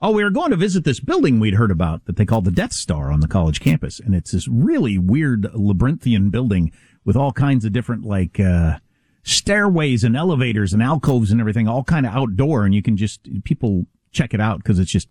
Oh, 0.01 0.13
we 0.13 0.25
were 0.25 0.31
going 0.31 0.53
to 0.53 0.57
visit 0.57 0.85
this 0.85 1.01
building 1.01 1.39
we'd 1.39 1.57
heard 1.57 1.71
about 1.71 2.07
that 2.07 2.17
they 2.17 2.25
call 2.25 2.41
the 2.41 2.51
Death 2.51 2.73
Star 2.73 3.13
on 3.13 3.21
the 3.21 3.29
college 3.29 3.61
campus, 3.61 4.01
and 4.01 4.15
it's 4.15 4.31
this 4.31 4.49
really 4.49 4.97
weird 4.97 5.53
labyrinthian 5.53 6.31
building 6.31 6.73
with 7.05 7.15
all 7.15 7.33
kinds 7.33 7.67
of 7.67 7.75
different 7.75 8.07
like 8.07 8.41
uh, 8.41 8.79
stairways 9.23 10.03
and 10.03 10.17
elevators 10.17 10.73
and 10.73 10.83
alcoves 10.83 11.31
and 11.31 11.43
everything, 11.43 11.69
all 11.69 11.85
kind 11.85 12.07
of 12.07 12.15
outdoor, 12.15 12.65
and 12.65 12.75
you 12.75 12.83
can 12.83 12.97
just 12.97 13.29
people 13.45 13.85
check 14.13 14.33
it 14.33 14.41
out 14.41 14.61
because 14.61 14.79
it's 14.79 14.91
just 14.91 15.09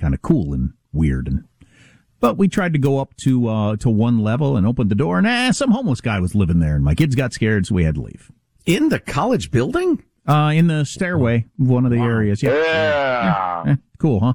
kind 0.00 0.14
of 0.14 0.22
cool 0.22 0.52
and 0.52 0.72
weird 0.92 1.28
and 1.28 1.44
but 2.20 2.36
we 2.36 2.48
tried 2.48 2.74
to 2.74 2.78
go 2.78 2.98
up 2.98 3.16
to 3.18 3.48
uh, 3.48 3.76
to 3.76 3.88
one 3.88 4.18
level 4.18 4.56
and 4.56 4.66
opened 4.66 4.90
the 4.90 4.94
door, 4.94 5.18
and 5.18 5.26
ah, 5.26 5.50
some 5.52 5.70
homeless 5.70 6.02
guy 6.02 6.20
was 6.20 6.34
living 6.34 6.60
there, 6.60 6.76
and 6.76 6.84
my 6.84 6.94
kids 6.94 7.14
got 7.14 7.32
scared, 7.32 7.66
so 7.66 7.74
we 7.74 7.84
had 7.84 7.94
to 7.94 8.02
leave. 8.02 8.30
In 8.66 8.90
the 8.90 9.00
college 9.00 9.50
building? 9.50 10.04
Uh, 10.28 10.52
in 10.54 10.66
the 10.66 10.84
stairway, 10.84 11.46
one 11.56 11.86
of 11.86 11.90
the 11.90 11.98
areas. 11.98 12.42
Yeah, 12.42 12.52
yeah. 12.54 13.64
Eh, 13.68 13.76
cool, 13.98 14.20
huh? 14.20 14.34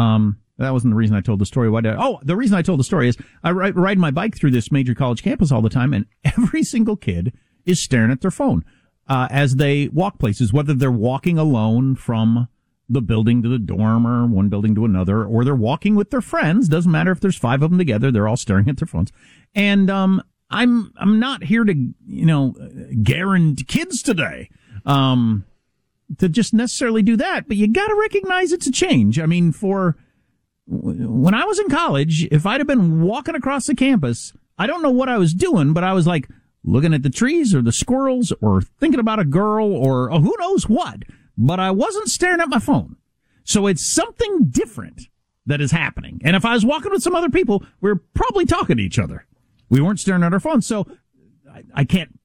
Um, 0.00 0.38
that 0.58 0.72
wasn't 0.72 0.92
the 0.92 0.96
reason 0.96 1.16
I 1.16 1.20
told 1.20 1.40
the 1.40 1.44
story. 1.44 1.68
Why 1.68 1.80
did 1.80 1.94
I, 1.94 1.96
oh, 1.98 2.20
the 2.22 2.36
reason 2.36 2.56
I 2.56 2.62
told 2.62 2.78
the 2.78 2.84
story 2.84 3.08
is 3.08 3.16
I 3.42 3.50
ride, 3.50 3.76
ride 3.76 3.98
my 3.98 4.12
bike 4.12 4.36
through 4.36 4.52
this 4.52 4.70
major 4.70 4.94
college 4.94 5.22
campus 5.22 5.50
all 5.50 5.60
the 5.60 5.68
time, 5.68 5.92
and 5.92 6.06
every 6.24 6.62
single 6.62 6.96
kid 6.96 7.32
is 7.66 7.80
staring 7.80 8.12
at 8.12 8.20
their 8.20 8.30
phone 8.30 8.64
uh, 9.08 9.26
as 9.28 9.56
they 9.56 9.88
walk 9.88 10.18
places, 10.20 10.52
whether 10.52 10.72
they're 10.72 10.90
walking 10.90 11.36
alone 11.36 11.96
from 11.96 12.48
the 12.92 13.02
building 13.02 13.42
to 13.42 13.48
the 13.48 13.58
dorm 13.58 14.06
or 14.06 14.26
one 14.26 14.48
building 14.48 14.74
to 14.74 14.84
another, 14.84 15.24
or 15.24 15.44
they're 15.44 15.54
walking 15.54 15.94
with 15.94 16.10
their 16.10 16.20
friends. 16.20 16.68
Doesn't 16.68 16.90
matter 16.90 17.10
if 17.10 17.20
there's 17.20 17.36
five 17.36 17.62
of 17.62 17.70
them 17.70 17.78
together; 17.78 18.10
they're 18.10 18.28
all 18.28 18.36
staring 18.36 18.68
at 18.68 18.76
their 18.76 18.86
phones. 18.86 19.12
And 19.54 19.90
um, 19.90 20.22
I'm 20.50 20.92
I'm 20.96 21.18
not 21.18 21.44
here 21.44 21.64
to 21.64 21.74
you 21.74 22.26
know 22.26 22.54
guarantee 23.02 23.64
kids 23.64 24.02
today 24.02 24.50
um, 24.84 25.44
to 26.18 26.28
just 26.28 26.54
necessarily 26.54 27.02
do 27.02 27.16
that, 27.16 27.48
but 27.48 27.56
you 27.56 27.68
got 27.68 27.88
to 27.88 27.94
recognize 27.94 28.52
it's 28.52 28.66
a 28.66 28.72
change. 28.72 29.18
I 29.18 29.26
mean, 29.26 29.52
for 29.52 29.96
when 30.66 31.34
I 31.34 31.44
was 31.44 31.58
in 31.58 31.68
college, 31.68 32.26
if 32.30 32.46
I'd 32.46 32.60
have 32.60 32.66
been 32.66 33.02
walking 33.02 33.34
across 33.34 33.66
the 33.66 33.74
campus, 33.74 34.32
I 34.58 34.66
don't 34.66 34.82
know 34.82 34.90
what 34.90 35.08
I 35.08 35.18
was 35.18 35.34
doing, 35.34 35.72
but 35.72 35.84
I 35.84 35.92
was 35.92 36.06
like 36.06 36.28
looking 36.64 36.94
at 36.94 37.02
the 37.02 37.10
trees 37.10 37.54
or 37.54 37.62
the 37.62 37.72
squirrels 37.72 38.32
or 38.40 38.62
thinking 38.62 39.00
about 39.00 39.18
a 39.18 39.24
girl 39.24 39.72
or 39.72 40.12
oh, 40.12 40.20
who 40.20 40.34
knows 40.38 40.68
what. 40.68 41.02
But 41.36 41.60
I 41.60 41.70
wasn't 41.70 42.08
staring 42.08 42.40
at 42.40 42.48
my 42.48 42.58
phone. 42.58 42.96
So 43.44 43.66
it's 43.66 43.84
something 43.84 44.46
different 44.50 45.08
that 45.46 45.60
is 45.60 45.72
happening. 45.72 46.20
And 46.24 46.36
if 46.36 46.44
I 46.44 46.54
was 46.54 46.64
walking 46.64 46.92
with 46.92 47.02
some 47.02 47.14
other 47.14 47.30
people, 47.30 47.64
we 47.80 47.90
are 47.90 48.00
probably 48.14 48.44
talking 48.44 48.76
to 48.76 48.82
each 48.82 48.98
other. 48.98 49.26
We 49.68 49.80
weren't 49.80 50.00
staring 50.00 50.22
at 50.22 50.32
our 50.32 50.40
phones. 50.40 50.66
So 50.66 50.86
I, 51.50 51.64
I 51.74 51.84
can't 51.84 52.18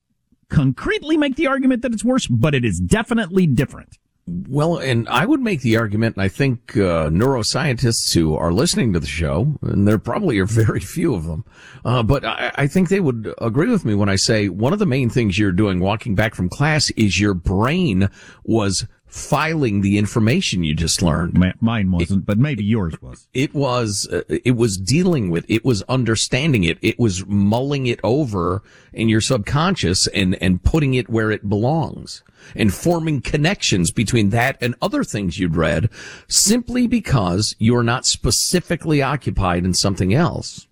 concretely 0.50 1.18
make 1.18 1.36
the 1.36 1.48
argument 1.48 1.82
that 1.82 1.94
it's 1.94 2.04
worse, 2.04 2.28
but 2.28 2.54
it 2.54 2.64
is 2.64 2.80
definitely 2.80 3.48
different. 3.48 3.98
Well, 4.28 4.78
and 4.78 5.08
I 5.08 5.26
would 5.26 5.40
make 5.40 5.62
the 5.62 5.78
argument, 5.78 6.18
and 6.18 6.24
I 6.24 6.28
think 6.28 6.76
uh, 6.76 7.08
neuroscientists 7.08 8.14
who 8.14 8.36
are 8.36 8.52
listening 8.52 8.92
to 8.92 9.00
the 9.00 9.08
show, 9.08 9.58
and 9.62 9.88
there 9.88 9.98
probably 9.98 10.38
are 10.40 10.46
very 10.46 10.82
few 10.82 11.16
of 11.16 11.24
them, 11.26 11.46
uh, 11.86 12.04
but 12.04 12.26
I, 12.26 12.52
I 12.56 12.68
think 12.68 12.90
they 12.90 13.00
would 13.00 13.34
agree 13.38 13.70
with 13.70 13.86
me 13.86 13.96
when 13.96 14.10
I 14.10 14.18
say 14.18 14.50
one 14.50 14.74
of 14.74 14.80
the 14.80 14.86
main 14.86 15.10
things 15.10 15.40
you're 15.40 15.54
doing 15.54 15.80
walking 15.80 16.14
back 16.14 16.36
from 16.36 16.50
class 16.50 16.90
is 16.92 17.22
your 17.22 17.34
brain 17.34 18.10
was 18.44 18.86
filing 19.08 19.82
the 19.82 19.98
information 19.98 20.64
you 20.64 20.74
just 20.74 21.02
learned. 21.02 21.38
Mine 21.62 21.92
wasn't, 21.92 22.26
but 22.26 22.38
maybe 22.38 22.64
yours 22.64 23.02
was. 23.02 23.28
It 23.34 23.54
was, 23.54 24.08
uh, 24.12 24.24
it 24.28 24.56
was 24.56 24.78
dealing 24.78 25.30
with, 25.30 25.46
it 25.50 25.64
was 25.64 25.82
understanding 25.84 26.64
it, 26.64 26.78
it 26.82 27.00
was 27.00 27.26
mulling 27.26 27.88
it 27.88 28.00
over 28.04 28.62
in 28.94 29.10
your 29.10 29.22
subconscious 29.22 30.08
and, 30.08 30.42
and 30.42 30.62
putting 30.62 30.94
it 30.94 31.10
where 31.10 31.32
it 31.32 31.48
belongs 31.48 32.24
and 32.56 32.74
forming 32.74 33.22
connections 33.22 33.92
between 33.92 34.30
that 34.30 34.58
and 34.62 34.76
other 34.82 35.04
things 35.04 35.40
you'd 35.40 35.56
read 35.56 35.90
simply 36.28 36.88
because 36.88 37.56
you're 37.60 37.84
not 37.84 38.06
specifically 38.06 39.02
occupied 39.02 39.66
in 39.66 39.74
something 39.74 40.14
else. 40.14 40.68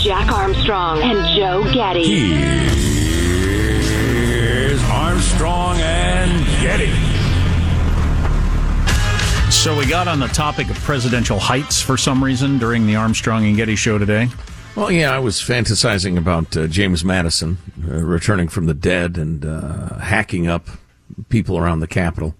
Jack 0.00 0.30
Armstrong 0.30 1.02
and 1.02 1.36
Joe 1.36 1.64
Getty. 1.74 2.04
Here's 4.26 4.82
Armstrong 4.84 5.76
and 5.80 6.46
Getty. 6.62 6.92
So 9.50 9.76
we 9.76 9.86
got 9.86 10.06
on 10.06 10.20
the 10.20 10.28
topic 10.28 10.70
of 10.70 10.76
presidential 10.76 11.40
heights 11.40 11.82
for 11.82 11.96
some 11.96 12.22
reason 12.22 12.58
during 12.58 12.86
the 12.86 12.94
Armstrong 12.94 13.44
and 13.44 13.56
Getty 13.56 13.74
show 13.74 13.98
today. 13.98 14.28
Well, 14.76 14.92
yeah, 14.92 15.12
I 15.12 15.18
was 15.18 15.40
fantasizing 15.40 16.16
about 16.16 16.56
uh, 16.56 16.68
James 16.68 17.04
Madison 17.04 17.58
uh, 17.84 17.96
returning 17.96 18.46
from 18.46 18.66
the 18.66 18.74
dead 18.74 19.18
and 19.18 19.44
uh, 19.44 19.98
hacking 19.98 20.46
up 20.46 20.68
people 21.28 21.58
around 21.58 21.80
the 21.80 21.88
Capitol. 21.88 22.36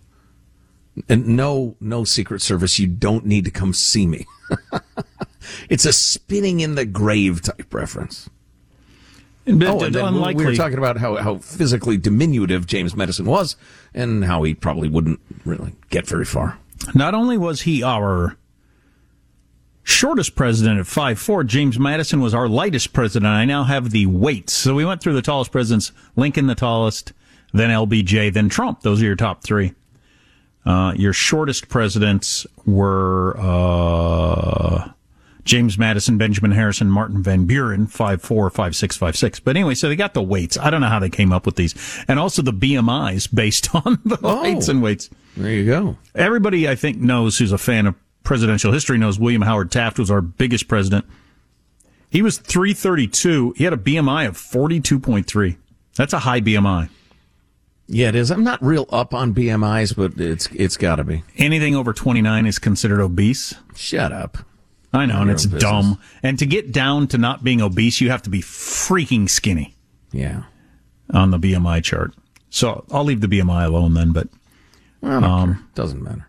And 1.09 1.27
no, 1.27 1.75
no 1.81 2.05
Secret 2.05 2.40
Service, 2.40 2.79
you 2.79 2.87
don't 2.87 3.27
need 3.27 3.44
to 3.47 3.51
come 3.51 3.73
see 3.73 4.07
me. 4.07 4.27
it's 5.69 5.85
a 5.85 5.93
spinning 5.93 6.61
in 6.61 6.75
the 6.75 6.85
grave 6.85 7.43
type 7.43 7.73
reference. 7.73 8.29
And, 9.47 9.63
Oh, 9.65 9.81
and 9.83 10.37
we 10.37 10.45
were 10.45 10.55
talking 10.55 10.79
about 10.79 10.99
how, 10.99 11.17
how 11.17 11.39
physically 11.39 11.97
diminutive 11.97 12.67
James 12.67 12.95
Madison 12.95 13.25
was 13.25 13.57
and 13.95 14.25
how 14.25 14.43
he 14.43 14.55
probably 14.55 14.89
wouldn't 14.89 15.21
really 15.45 15.75
get 15.89 16.07
very 16.07 16.27
far. 16.27 16.59
Not 16.95 17.15
only 17.15 17.39
was 17.39 17.63
he 17.63 17.83
our 17.83 18.37
shortest 19.83 20.35
president 20.35 20.79
at 20.79 20.87
5'4, 20.87 21.47
James 21.47 21.79
Madison 21.79 22.21
was 22.21 22.35
our 22.35 22.47
lightest 22.47 22.93
president. 22.93 23.27
I 23.27 23.47
now 23.47 23.65
have 23.65 23.91
the 23.91 24.05
weights. 24.07 24.53
So 24.53 24.75
we 24.75 24.85
went 24.85 25.01
through 25.01 25.15
the 25.15 25.23
tallest 25.23 25.51
presidents 25.51 25.93
Lincoln, 26.15 26.47
the 26.47 26.55
tallest, 26.55 27.15
then 27.55 27.71
LBJ, 27.71 28.33
then 28.35 28.51
Trump. 28.51 28.83
Those 28.83 29.01
are 29.01 29.07
your 29.07 29.17
top 29.17 29.43
three. 29.43 29.73
Uh, 30.66 30.92
your 30.97 31.12
shortest 31.12 31.68
presidents 31.68 32.47
were 32.66 33.37
uh, 33.38 34.90
James 35.44 35.79
Madison, 35.79 36.18
Benjamin 36.18 36.51
Harrison, 36.53 36.90
Martin 36.90 37.23
Van 37.23 37.47
Buren, 37.47 37.87
5'4, 37.87 38.21
5'6, 38.53 38.99
5'6. 38.99 39.40
But 39.42 39.57
anyway, 39.57 39.75
so 39.75 39.88
they 39.88 39.97
got 39.97 40.12
the 40.14 40.23
weights. 40.23 40.59
I 40.59 40.68
don't 40.68 40.81
know 40.83 40.88
how 40.88 40.99
they 40.99 41.09
came 41.09 41.33
up 41.33 41.47
with 41.47 41.57
these. 41.57 41.75
And 42.07 42.18
also 42.18 42.42
the 42.42 42.53
BMIs 42.53 43.35
based 43.35 43.75
on 43.75 43.99
the 44.05 44.18
Oh. 44.23 44.40
heights 44.40 44.68
and 44.68 44.83
weights. 44.83 45.09
There 45.37 45.51
you 45.53 45.64
go. 45.64 45.97
Everybody, 46.14 46.68
I 46.68 46.75
think, 46.75 46.99
knows 46.99 47.38
who's 47.38 47.53
a 47.53 47.59
fan 47.59 47.87
of 47.87 47.94
presidential 48.25 48.73
history 48.73 48.99
knows 48.99 49.18
William 49.18 49.40
Howard 49.42 49.71
Taft 49.71 49.99
was 49.99 50.11
our 50.11 50.21
biggest 50.21 50.68
president. 50.68 51.07
He 52.11 52.21
was 52.21 52.37
332. 52.38 53.55
He 53.57 53.64
had 53.64 53.73
a 53.73 53.77
BMI 53.79 54.27
of 54.29 54.37
42.3. 54.37 55.57
That's 55.97 56.12
a 56.12 56.18
high 56.21 56.40
BMI. 56.40 56.90
Yeah, 57.90 58.09
it 58.09 58.14
is. 58.14 58.31
I'm 58.31 58.44
not 58.44 58.62
real 58.62 58.87
up 58.90 59.14
on 59.14 59.35
BMIs, 59.35 59.96
but 59.96 60.20
it's 60.20 60.46
it's 60.53 60.77
got 60.77 60.96
to 60.96 61.05
be. 61.05 61.22
Anything 61.38 61.74
over 61.74 61.92
29 61.94 62.46
is 62.46 62.59
considered 62.59 63.01
obese. 63.01 63.55
Shut 63.74 64.12
up. 64.12 64.38
I 64.92 65.07
know, 65.07 65.22
and 65.22 65.31
it's 65.31 65.44
business. 65.46 65.62
dumb. 65.62 65.98
And 66.22 66.38
to 66.38 66.46
get 66.46 66.72
down 66.72 67.09
to 67.09 67.18
not 67.18 67.42
being 67.44 67.61
obese, 67.62 68.01
you 68.01 68.11
have 68.11 68.22
to 68.22 68.31
be 68.31 68.40
freaking 68.40 69.29
skinny 69.29 69.74
Yeah. 70.12 70.44
on 71.12 71.31
the 71.31 71.38
BMI 71.38 71.83
chart. 71.83 72.14
So 72.51 72.85
I'll 72.90 73.05
leave 73.05 73.20
the 73.20 73.27
BMI 73.29 73.64
alone 73.66 73.94
then, 73.94 74.12
but 74.12 74.29
Um. 75.03 75.64
Doesn't 75.74 76.03
matter. 76.03 76.29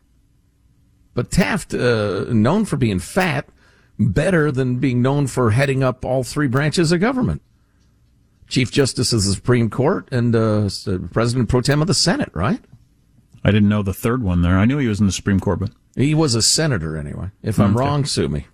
But 1.14 1.32
Taft, 1.32 1.74
uh, 1.74 2.26
known 2.32 2.66
for 2.66 2.78
being 2.78 3.00
fat, 3.00 3.48
better 3.98 4.52
than 4.52 4.76
being 4.78 5.02
known 5.02 5.28
for 5.28 5.52
heading 5.52 5.84
up 5.84 6.06
all 6.06 6.24
three 6.24 6.48
branches 6.48 6.92
of 6.94 7.00
government. 7.02 7.42
Chief 8.50 8.72
Justice 8.72 9.14
of 9.14 9.24
the 9.24 9.32
Supreme 9.34 9.70
Court 9.70 10.08
and 10.12 10.36
uh, 10.36 10.66
uh, 10.88 10.98
President 11.14 11.48
pro 11.50 11.62
tem 11.62 11.82
of 11.82 11.88
the 11.88 11.94
Senate, 11.94 12.32
right? 12.34 12.60
I 13.44 13.52
didn't 13.52 13.70
know 13.70 13.84
the 13.84 13.94
third 13.94 14.22
one 14.22 14.42
there. 14.42 14.58
I 14.58 14.66
knew 14.66 14.78
he 14.80 14.88
was 14.88 15.00
in 15.00 15.06
the 15.06 15.12
Supreme 15.14 15.40
Court, 15.40 15.60
but 15.60 15.72
He 15.96 16.14
was 16.14 16.36
a 16.36 16.42
senator 16.42 16.98
anyway. 16.98 17.30
If 17.42 17.60
I'm 17.60 17.76
Okay. 17.76 17.80
wrong, 17.86 18.06
sue 18.06 18.28
me. 18.28 18.48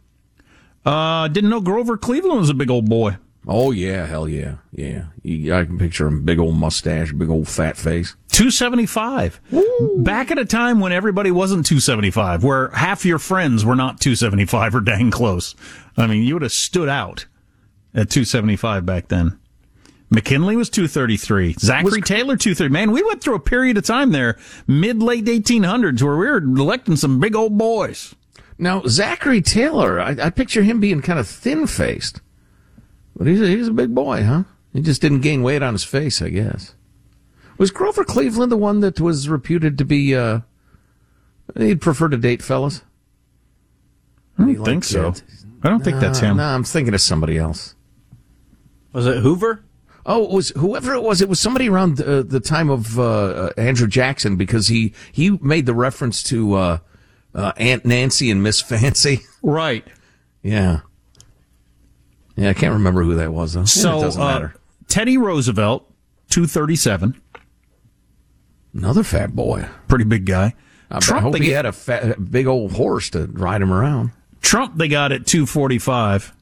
uh, 0.85 1.27
didn't 1.29 1.49
know 1.49 1.61
Grover 1.61 1.97
Cleveland 1.97 2.39
was 2.41 2.49
a 2.49 2.53
big 2.53 2.69
old 2.69 2.87
boy. 2.89 3.17
Oh 3.47 3.69
yeah, 3.71 4.05
hell 4.07 4.27
yeah, 4.27 4.55
yeah. 4.71 5.05
You, 5.21 5.53
I 5.53 5.65
can 5.65 5.77
picture 5.77 6.07
him, 6.07 6.23
big 6.23 6.39
old 6.39 6.55
mustache, 6.55 7.11
big 7.13 7.29
old 7.29 7.47
fat 7.47 7.77
face. 7.77 8.15
275. 8.31 9.39
Back 9.97 10.31
at 10.31 10.39
a 10.39 10.45
time 10.45 10.79
when 10.79 10.91
everybody 10.91 11.29
wasn't 11.29 11.65
275, 11.65 12.43
where 12.43 12.69
half 12.71 13.05
your 13.05 13.19
friends 13.19 13.63
were 13.63 13.75
not 13.75 14.01
275 14.01 14.75
or 14.75 14.81
dang 14.81 15.11
close. 15.11 15.53
I 15.95 16.07
mean, 16.07 16.23
you 16.23 16.33
would 16.33 16.41
have 16.41 16.51
stood 16.51 16.89
out 16.89 17.27
at 17.93 18.09
275 18.09 18.83
back 18.85 19.07
then. 19.09 19.37
McKinley 20.15 20.55
was 20.55 20.69
233. 20.69 21.55
Zachary 21.59 22.01
Taylor 22.01 22.37
230. 22.37 22.69
Man, 22.71 22.91
we 22.91 23.03
went 23.03 23.21
through 23.21 23.35
a 23.35 23.39
period 23.39 23.77
of 23.77 23.83
time 23.85 24.11
there, 24.11 24.37
mid 24.65 25.03
late 25.03 25.25
1800s, 25.25 26.01
where 26.01 26.15
we 26.15 26.25
were 26.27 26.37
electing 26.37 26.95
some 26.95 27.19
big 27.19 27.35
old 27.35 27.57
boys. 27.57 28.15
Now 28.57 28.81
Zachary 28.87 29.41
Taylor, 29.41 29.99
I, 29.99 30.11
I 30.11 30.29
picture 30.29 30.63
him 30.63 30.79
being 30.79 31.01
kind 31.01 31.19
of 31.19 31.27
thin 31.27 31.67
faced, 31.67 32.21
but 33.15 33.27
he's 33.27 33.41
a, 33.41 33.47
he's 33.47 33.67
a 33.67 33.73
big 33.73 33.93
boy, 33.93 34.23
huh? 34.23 34.43
He 34.73 34.81
just 34.81 35.01
didn't 35.01 35.19
gain 35.21 35.43
weight 35.43 35.61
on 35.61 35.73
his 35.73 35.83
face, 35.83 36.21
I 36.21 36.29
guess. 36.29 36.73
Was 37.57 37.71
Grover 37.71 38.03
Cleveland 38.03 38.51
the 38.51 38.57
one 38.57 38.79
that 38.79 38.99
was 38.99 39.27
reputed 39.29 39.77
to 39.77 39.85
be? 39.85 40.15
uh 40.15 40.39
He'd 41.57 41.79
prefer 41.81 42.07
to 42.07 42.17
date 42.17 42.41
fellas. 42.41 42.81
I 44.37 44.41
don't 44.43 44.49
He 44.57 44.63
think 44.63 44.83
so. 44.83 45.09
it. 45.09 45.23
I 45.63 45.69
don't 45.69 45.83
think 45.83 45.99
that's 45.99 46.19
him. 46.19 46.37
No, 46.37 46.43
I'm 46.43 46.63
thinking 46.63 46.93
of 46.93 47.01
somebody 47.01 47.37
else. 47.37 47.75
Was 48.93 49.05
it 49.07 49.17
Hoover? 49.17 49.63
Oh, 50.07 50.23
it 50.25 50.29
was 50.31 50.49
whoever 50.49 50.93
it 50.93 51.01
was. 51.01 51.21
It 51.21 51.29
was 51.29 51.39
somebody 51.39 51.67
around 51.67 51.99
uh, 51.99 52.21
the 52.21 52.39
time 52.39 52.69
of 52.69 52.99
uh, 52.99 53.03
uh, 53.03 53.49
Andrew 53.57 53.87
Jackson 53.87 54.35
because 54.35 54.67
he 54.67 54.93
he 55.11 55.31
made 55.41 55.65
the 55.65 55.73
reference 55.73 56.21
to 56.23 56.53
uh, 56.53 56.77
uh, 57.33 57.53
Aunt 57.57 57.85
Nancy 57.85 58.29
and 58.29 58.43
Miss 58.43 58.61
Fancy. 58.61 59.21
Right. 59.41 59.85
Yeah, 60.41 60.79
yeah. 62.35 62.49
I 62.49 62.53
can't 62.53 62.73
remember 62.73 63.03
who 63.03 63.15
that 63.15 63.31
was 63.31 63.53
though. 63.53 63.65
So, 63.65 63.99
it 63.99 64.01
doesn't 64.01 64.21
uh, 64.21 64.25
matter. 64.25 64.55
Teddy 64.87 65.17
Roosevelt, 65.17 65.87
237. 66.29 67.19
Another 68.73 69.03
fat 69.03 69.35
boy. 69.35 69.67
Pretty 69.87 70.03
big 70.05 70.25
guy. 70.25 70.53
I, 70.89 70.95
bet- 70.95 70.95
I 70.95 70.99
Trump, 70.99 71.21
hope 71.23 71.35
he 71.37 71.45
get- 71.45 71.55
had 71.55 71.65
a 71.67 71.71
fat, 71.71 72.31
big 72.31 72.45
old 72.47 72.71
horse 72.73 73.09
to 73.11 73.25
ride 73.27 73.61
him 73.61 73.71
around. 73.71 74.11
Trump, 74.41 74.77
they 74.77 74.87
got 74.87 75.11
at 75.11 75.25
245. 75.27 76.33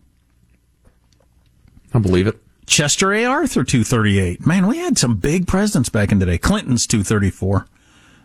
I 1.93 1.99
believe 1.99 2.27
it. 2.27 2.41
Chester 2.65 3.13
A. 3.13 3.25
Arthur, 3.25 3.63
238. 3.63 4.45
Man, 4.45 4.67
we 4.67 4.77
had 4.77 4.97
some 4.97 5.17
big 5.17 5.47
presidents 5.47 5.89
back 5.89 6.11
in 6.11 6.19
the 6.19 6.25
day. 6.25 6.37
Clinton's 6.37 6.87
234. 6.87 7.67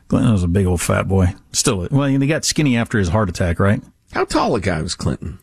Clinton 0.09 0.33
was 0.33 0.43
a 0.43 0.49
big 0.49 0.67
old 0.67 0.81
fat 0.81 1.07
boy. 1.07 1.35
Still, 1.53 1.87
well, 1.91 2.09
he 2.09 2.27
got 2.27 2.45
skinny 2.45 2.77
after 2.77 2.99
his 2.99 3.09
heart 3.09 3.29
attack, 3.29 3.59
right? 3.59 3.83
How 4.13 4.25
tall 4.25 4.55
a 4.55 4.61
guy 4.61 4.81
was 4.81 4.95
Clinton? 4.95 5.39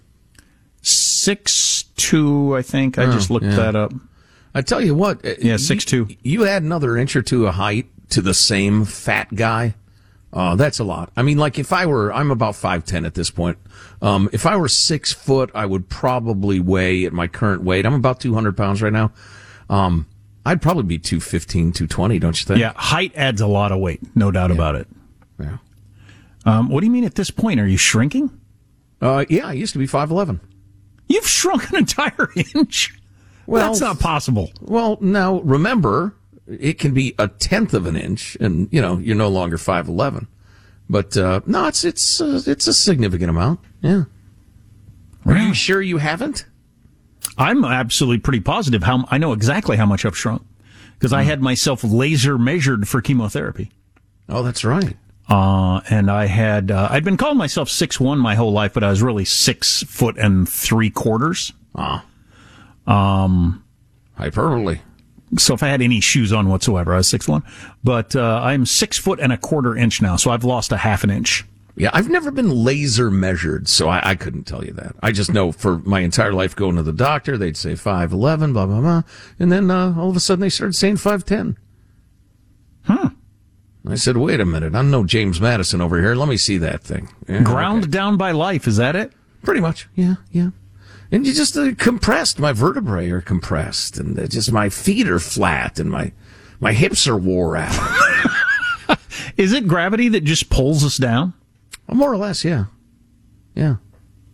Six 0.82 1.84
two, 1.98 2.56
I 2.56 2.62
think. 2.62 2.98
I 2.98 3.06
oh, 3.06 3.12
just 3.12 3.30
looked 3.30 3.46
yeah. 3.46 3.56
that 3.56 3.76
up. 3.76 3.94
I 4.54 4.62
tell 4.62 4.82
you 4.82 4.96
what. 4.96 5.24
Yeah, 5.24 5.34
you- 5.40 5.54
6'2". 5.54 6.18
You 6.24 6.46
add 6.46 6.64
another 6.64 6.98
inch 6.98 7.16
or 7.16 7.22
two 7.22 7.48
of 7.48 7.56
height 7.56 7.88
to 8.10 8.22
the 8.22 8.34
same 8.34 8.86
fat 8.86 9.34
guy. 9.36 9.76
Uh, 10.36 10.56
that's 10.56 10.80
a 10.80 10.84
lot. 10.84 11.12
I 11.16 11.22
mean, 11.22 11.38
like 11.38 11.58
if 11.58 11.72
I 11.72 11.86
were, 11.86 12.14
I'm 12.14 12.30
about 12.30 12.56
5'10 12.56 13.06
at 13.06 13.14
this 13.14 13.30
point. 13.32 13.58
Um, 14.02 14.30
if 14.34 14.46
I 14.46 14.58
were 14.58 14.68
six 14.68 15.14
foot, 15.14 15.50
I 15.56 15.66
would 15.66 15.88
probably 15.88 16.60
weigh 16.60 17.06
at 17.06 17.14
my 17.14 17.28
current 17.28 17.64
weight. 17.64 17.86
I'm 17.86 17.94
about 17.94 18.20
200 18.20 18.58
pounds 18.58 18.82
right 18.82 18.92
now. 18.92 19.14
Um, 19.70 20.08
I'd 20.46 20.62
probably 20.62 20.84
be 20.84 21.00
215, 21.00 21.72
220, 21.72 22.20
don't 22.20 22.40
you 22.40 22.46
think? 22.46 22.60
Yeah, 22.60 22.74
height 22.76 23.14
adds 23.16 23.40
a 23.40 23.48
lot 23.48 23.72
of 23.72 23.80
weight, 23.80 24.02
no 24.16 24.30
doubt 24.30 24.52
about 24.52 24.76
it. 24.76 24.88
Yeah. 25.40 25.58
Um, 26.46 26.70
what 26.70 26.82
do 26.82 26.86
you 26.86 26.92
mean 26.92 27.06
at 27.06 27.16
this 27.16 27.32
point? 27.32 27.60
Are 27.60 27.68
you 27.68 27.78
shrinking? 27.78 28.30
Uh, 29.02 29.26
yeah, 29.30 29.48
I 29.48 29.54
used 29.54 29.74
to 29.74 29.80
be 29.80 29.88
5'11. 29.88 30.42
You've 31.08 31.28
shrunk 31.28 31.70
an 31.70 31.78
entire 31.78 32.30
inch. 32.56 32.94
Well, 33.48 33.68
That's 33.68 33.80
not 33.82 34.00
possible. 34.00 34.52
Well, 34.60 34.98
now 35.02 35.40
remember, 35.40 36.14
it 36.48 36.78
can 36.80 36.94
be 36.94 37.16
a 37.18 37.28
tenth 37.28 37.74
of 37.74 37.86
an 37.86 37.96
inch, 37.96 38.36
and 38.40 38.68
you 38.72 38.82
know 38.82 38.98
you're 38.98 39.16
no 39.16 39.30
longer 39.30 39.58
five 39.58 39.88
eleven. 39.88 40.28
But 40.90 41.18
uh, 41.18 41.42
no, 41.46 41.68
it's 41.68 41.84
it's 41.84 42.22
uh, 42.22 42.42
it's 42.46 42.68
a 42.68 42.74
significant 42.74 43.30
amount. 43.30 43.60
Yeah. 43.82 44.04
Are 45.26 45.36
you 45.38 45.54
sure 45.56 45.82
you 45.82 45.98
haven't? 45.98 46.46
I'm 47.38 47.66
absolutely 47.66 48.20
pretty 48.20 48.42
positive. 48.42 48.84
How 48.84 49.06
I 49.10 49.18
know 49.18 49.34
exactly 49.34 49.76
how 49.78 49.86
much 49.88 50.06
I've 50.06 50.16
shrunk 50.18 50.44
because 50.94 51.12
I 51.14 51.24
had 51.24 51.42
myself 51.42 51.84
laser 51.84 52.38
measured 52.38 52.88
for 52.88 53.02
chemotherapy. 53.02 53.72
Oh, 54.30 54.44
that's 54.44 54.64
right. 54.64 54.96
Uh, 55.28 55.82
and 55.90 56.12
I 56.12 56.28
had, 56.28 56.70
uh, 56.70 56.88
I'd 56.92 57.04
been 57.04 57.18
calling 57.18 57.38
myself 57.40 57.68
six 57.68 58.00
one 58.00 58.20
my 58.20 58.36
whole 58.36 58.52
life, 58.52 58.74
but 58.74 58.84
I 58.84 58.90
was 58.92 59.02
really 59.02 59.26
six 59.26 59.82
foot 59.84 60.18
and 60.20 60.48
three 60.48 60.92
quarters. 60.92 61.52
Ah, 61.76 62.06
Um, 62.86 63.64
hyperbole. 64.18 64.80
So 65.38 65.54
if 65.54 65.64
I 65.64 65.68
had 65.68 65.82
any 65.82 66.00
shoes 66.00 66.34
on 66.34 66.50
whatsoever, 66.50 66.94
I 66.94 66.98
was 66.98 67.08
six 67.08 67.28
one. 67.28 67.44
But 67.84 68.16
uh, 68.16 68.42
I'm 68.44 68.66
six 68.66 68.98
foot 68.98 69.20
and 69.20 69.32
a 69.32 69.38
quarter 69.38 69.76
inch 69.76 70.02
now, 70.02 70.16
so 70.16 70.32
I've 70.32 70.44
lost 70.44 70.72
a 70.72 70.78
half 70.78 71.04
an 71.04 71.10
inch. 71.10 71.46
Yeah, 71.78 71.90
I've 71.92 72.10
never 72.10 72.32
been 72.32 72.50
laser 72.50 73.12
measured, 73.12 73.68
so 73.68 73.90
I, 73.90 74.12
I 74.12 74.16
couldn't 74.16 74.46
tell 74.46 74.64
you 74.64 74.72
that. 74.74 74.96
I 75.04 75.12
just 75.12 75.34
know 75.34 75.52
for 75.52 75.80
my 75.80 76.00
entire 76.00 76.32
life 76.32 76.56
going 76.56 76.78
to 76.78 76.84
the 76.84 76.94
doctor, 76.94 77.38
they'd 77.38 77.58
say 77.58 77.76
five 77.76 78.14
eleven, 78.14 78.54
blah 78.54 78.66
blah 78.66 78.80
blah, 78.80 79.02
and 79.40 79.52
then 79.52 79.70
uh, 79.70 79.94
all 79.98 80.10
of 80.10 80.16
a 80.16 80.22
sudden 80.22 80.40
they 80.42 80.50
started 80.50 80.74
saying 80.74 80.98
five 80.98 81.26
ten. 81.26 81.58
Huh. 82.84 83.10
I 83.88 83.96
said, 83.96 84.18
wait 84.18 84.40
a 84.40 84.46
minute, 84.46 84.74
I'm 84.74 84.90
no 84.90 85.04
James 85.04 85.40
Madison 85.40 85.80
over 85.80 86.02
here. 86.02 86.16
Let 86.16 86.28
me 86.28 86.38
see 86.38 86.58
that 86.58 86.82
thing. 86.82 87.10
Yeah, 87.28 87.44
Ground 87.44 87.84
okay. 87.84 87.92
down 87.92 88.18
by 88.18 88.32
life, 88.32 88.68
is 88.68 88.78
that 88.78 88.96
it? 88.96 89.14
Pretty 89.44 89.62
much. 89.62 89.88
Yeah, 89.94 90.16
yeah. 90.32 90.50
And 91.16 91.26
you 91.26 91.32
just 91.32 91.56
uh, 91.56 91.74
compressed. 91.76 92.40
My 92.40 92.52
vertebrae 92.52 93.10
are 93.10 93.22
compressed, 93.22 93.98
and 93.98 94.30
just 94.30 94.52
my 94.52 94.68
feet 94.68 95.08
are 95.08 95.18
flat, 95.18 95.80
and 95.80 95.90
my 95.90 96.12
my 96.60 96.74
hips 96.74 97.08
are 97.08 97.16
wore 97.16 97.56
out. 97.56 99.00
Is 99.38 99.54
it 99.54 99.66
gravity 99.66 100.10
that 100.10 100.26
just 100.26 100.50
pulls 100.50 100.84
us 100.84 100.98
down? 100.98 101.34
More 101.88 102.12
or 102.12 102.18
less, 102.18 102.44
yeah, 102.44 102.66
yeah. 103.54 103.78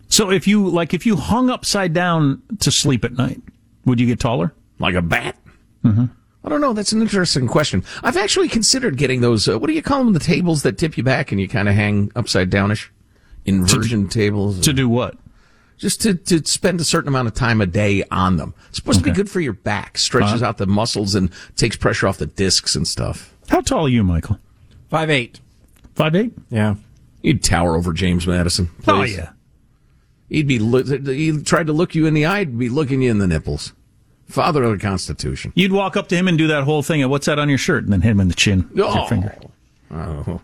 So 0.08 0.32
if 0.32 0.48
you 0.48 0.68
like, 0.70 0.96
if 0.96 1.06
you 1.06 1.18
hung 1.18 1.52
upside 1.52 1.94
down 1.94 2.42
to 2.62 2.72
sleep 2.72 3.06
at 3.06 3.14
night, 3.14 3.44
would 3.86 4.00
you 4.00 4.08
get 4.08 4.20
taller? 4.20 4.52
Like 4.80 4.96
a 4.96 5.04
bat. 5.04 5.38
Mm-hmm. 5.86 6.06
I 6.44 6.50
don't 6.50 6.62
know. 6.62 6.74
That's 6.74 6.94
an 6.94 7.04
interesting 7.04 7.48
question. 7.48 7.84
I've 8.02 8.18
actually 8.18 8.50
considered 8.50 8.98
getting 8.98 9.22
those. 9.22 9.48
Uh, 9.48 9.60
what 9.60 9.68
do 9.68 9.74
you 9.74 9.84
call 9.84 10.04
them? 10.04 10.14
The 10.14 10.20
tables 10.20 10.64
that 10.64 10.80
tip 10.80 10.98
you 10.98 11.04
back 11.04 11.32
and 11.32 11.40
you 11.40 11.48
kind 11.48 11.70
of 11.70 11.76
hang 11.76 12.12
upside 12.16 12.50
downish. 12.50 12.90
Inversion 13.46 14.08
tables. 14.08 14.62
To 14.62 14.74
do 14.74 14.90
what? 14.90 15.16
Just 15.82 16.00
to, 16.02 16.14
to 16.14 16.46
spend 16.46 16.80
a 16.80 16.84
certain 16.84 17.08
amount 17.08 17.28
of 17.28 17.34
time 17.34 17.60
a 17.60 17.66
day 17.66 18.04
on 18.12 18.38
them. 18.38 18.54
It's 18.70 18.78
supposed 18.78 19.00
to 19.00 19.04
be 19.04 19.12
good 19.12 19.32
for 19.32 19.42
your 19.42 19.54
back, 19.54 19.98
stretches 19.98 20.44
uh-huh. 20.44 20.50
out 20.50 20.58
the 20.60 20.68
muscles 20.68 21.16
and 21.16 21.32
takes 21.56 21.76
pressure 21.76 22.08
off 22.08 22.20
the 22.20 22.28
discs 22.28 22.76
and 22.76 22.88
stuff. 22.88 23.34
How 23.50 23.62
tall 23.62 23.88
are 23.88 23.90
you, 23.90 24.04
Michael? 24.04 24.38
Five 24.92 25.10
eight. 25.10 25.40
Five 25.96 26.16
eight. 26.16 26.34
Yeah. 26.52 26.76
You'd 27.24 27.44
tower 27.44 27.76
over 27.76 27.94
James 27.94 28.28
Madison. 28.28 28.70
Oh 28.88 29.02
yeah. 29.02 29.32
He'd 30.30 30.48
be, 30.48 30.60
look- 30.60 30.88
he 31.08 31.42
tried 31.42 31.66
to 31.66 31.74
look 31.74 31.96
you 31.96 32.06
in 32.06 32.14
the 32.14 32.26
eye, 32.26 32.40
he'd 32.40 32.60
be 32.60 32.70
looking 32.70 33.02
you 33.02 33.10
in 33.10 33.18
the 33.18 33.28
nipples. 33.28 33.74
Father 34.30 34.64
of 34.64 34.72
the 34.72 34.78
Constitution. 34.78 35.52
You'd 35.56 35.74
walk 35.74 35.98
up 35.98 36.08
to 36.10 36.16
him 36.16 36.28
and 36.28 36.38
do 36.38 36.48
that 36.48 36.64
whole 36.64 36.84
thing 36.84 37.02
of 37.02 37.10
what's 37.10 37.26
that 37.26 37.40
on 37.40 37.50
your 37.50 37.58
shirt, 37.58 37.84
and 37.84 37.92
then 37.92 38.02
hit 38.02 38.12
him 38.12 38.20
in 38.20 38.28
the 38.28 38.34
chin 38.36 38.70
with 38.70 38.78
your 38.78 38.98
Oh. 38.98 39.08
finger 39.08 39.36
Oh. 39.90 40.40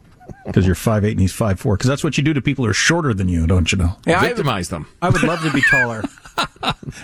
Because 0.46 0.66
you're 0.66 0.76
five 0.76 1.04
eight 1.06 1.12
and 1.12 1.20
he's 1.22 1.34
five 1.34 1.60
four. 1.60 1.76
Because 1.78 1.88
that's 1.90 2.04
what 2.04 2.18
you 2.18 2.24
do 2.24 2.34
to 2.34 2.42
people 2.42 2.66
who 2.66 2.72
are 2.72 2.74
shorter 2.74 3.14
than 3.14 3.28
you, 3.30 3.48
don't 3.48 3.72
you 3.72 3.78
know? 3.78 3.98
Yeah, 4.06 4.20
I 4.20 4.22
would, 4.24 4.28
Victimize 4.30 4.70
them. 4.70 4.88
I 5.02 5.10
would 5.10 5.24
love 5.24 5.42
to 5.42 5.52
be 5.52 5.62
taller. 5.70 6.04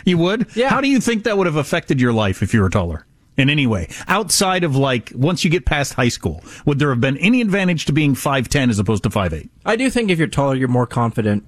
You 0.06 0.18
would? 0.20 0.56
Yeah. 0.56 0.70
How 0.70 0.80
do 0.80 0.88
you 0.88 1.00
think 1.02 1.24
that 1.24 1.38
would 1.38 1.48
have 1.48 1.56
affected 1.56 2.00
your 2.00 2.14
life 2.14 2.42
if 2.44 2.54
you 2.54 2.62
were 2.62 2.70
taller? 2.70 3.06
In 3.36 3.50
any 3.50 3.66
way, 3.66 3.90
outside 4.08 4.64
of 4.64 4.76
like 4.76 5.12
once 5.16 5.44
you 5.44 5.50
get 5.50 5.66
past 5.66 5.94
high 5.96 6.10
school, 6.10 6.44
would 6.66 6.78
there 6.78 6.90
have 6.92 7.02
been 7.02 7.18
any 7.18 7.42
advantage 7.42 7.86
to 7.86 7.92
being 7.94 8.14
five 8.14 8.48
ten 8.48 8.70
as 8.70 8.78
opposed 8.78 9.02
to 9.04 9.10
five 9.10 9.34
eight? 9.34 9.50
I 9.66 9.76
do 9.76 9.90
think 9.90 10.12
if 10.12 10.20
you're 10.20 10.28
taller, 10.28 10.54
you're 10.54 10.68
more 10.68 10.86
confident. 10.86 11.44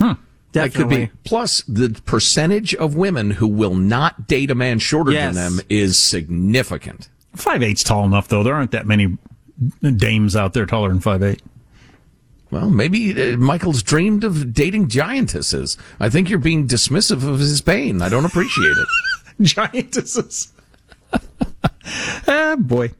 Hmm. 0.00 0.04
Huh. 0.04 0.14
That 0.52 0.74
could 0.74 0.88
be. 0.88 1.10
Plus, 1.24 1.62
the 1.68 1.90
percentage 2.06 2.74
of 2.74 2.96
women 2.96 3.30
who 3.32 3.46
will 3.46 3.76
not 3.76 4.26
date 4.26 4.50
a 4.50 4.56
man 4.56 4.80
shorter 4.80 5.12
Yes. 5.12 5.36
than 5.36 5.56
them 5.56 5.64
is 5.68 5.96
significant. 5.96 7.08
Five 7.36 7.62
eight's 7.62 7.84
tall 7.84 8.04
enough 8.04 8.26
though. 8.26 8.42
There 8.42 8.54
aren't 8.54 8.72
that 8.72 8.86
many 8.86 9.16
dames 9.82 10.36
out 10.36 10.52
there 10.52 10.66
taller 10.66 10.88
than 10.88 11.00
five 11.00 11.22
eight. 11.22 11.42
Well, 12.50 12.70
maybe 12.70 13.32
uh, 13.32 13.36
Michael's 13.36 13.82
dreamed 13.82 14.24
of 14.24 14.54
dating 14.54 14.88
giantesses. 14.88 15.76
I 16.00 16.08
think 16.08 16.30
you're 16.30 16.38
being 16.38 16.66
dismissive 16.66 17.28
of 17.28 17.38
his 17.40 17.60
pain. 17.60 18.00
I 18.00 18.08
don't 18.08 18.24
appreciate 18.24 18.76
it. 18.76 18.88
giantesses. 19.42 20.52
ah, 22.28 22.56
boy. 22.58 22.90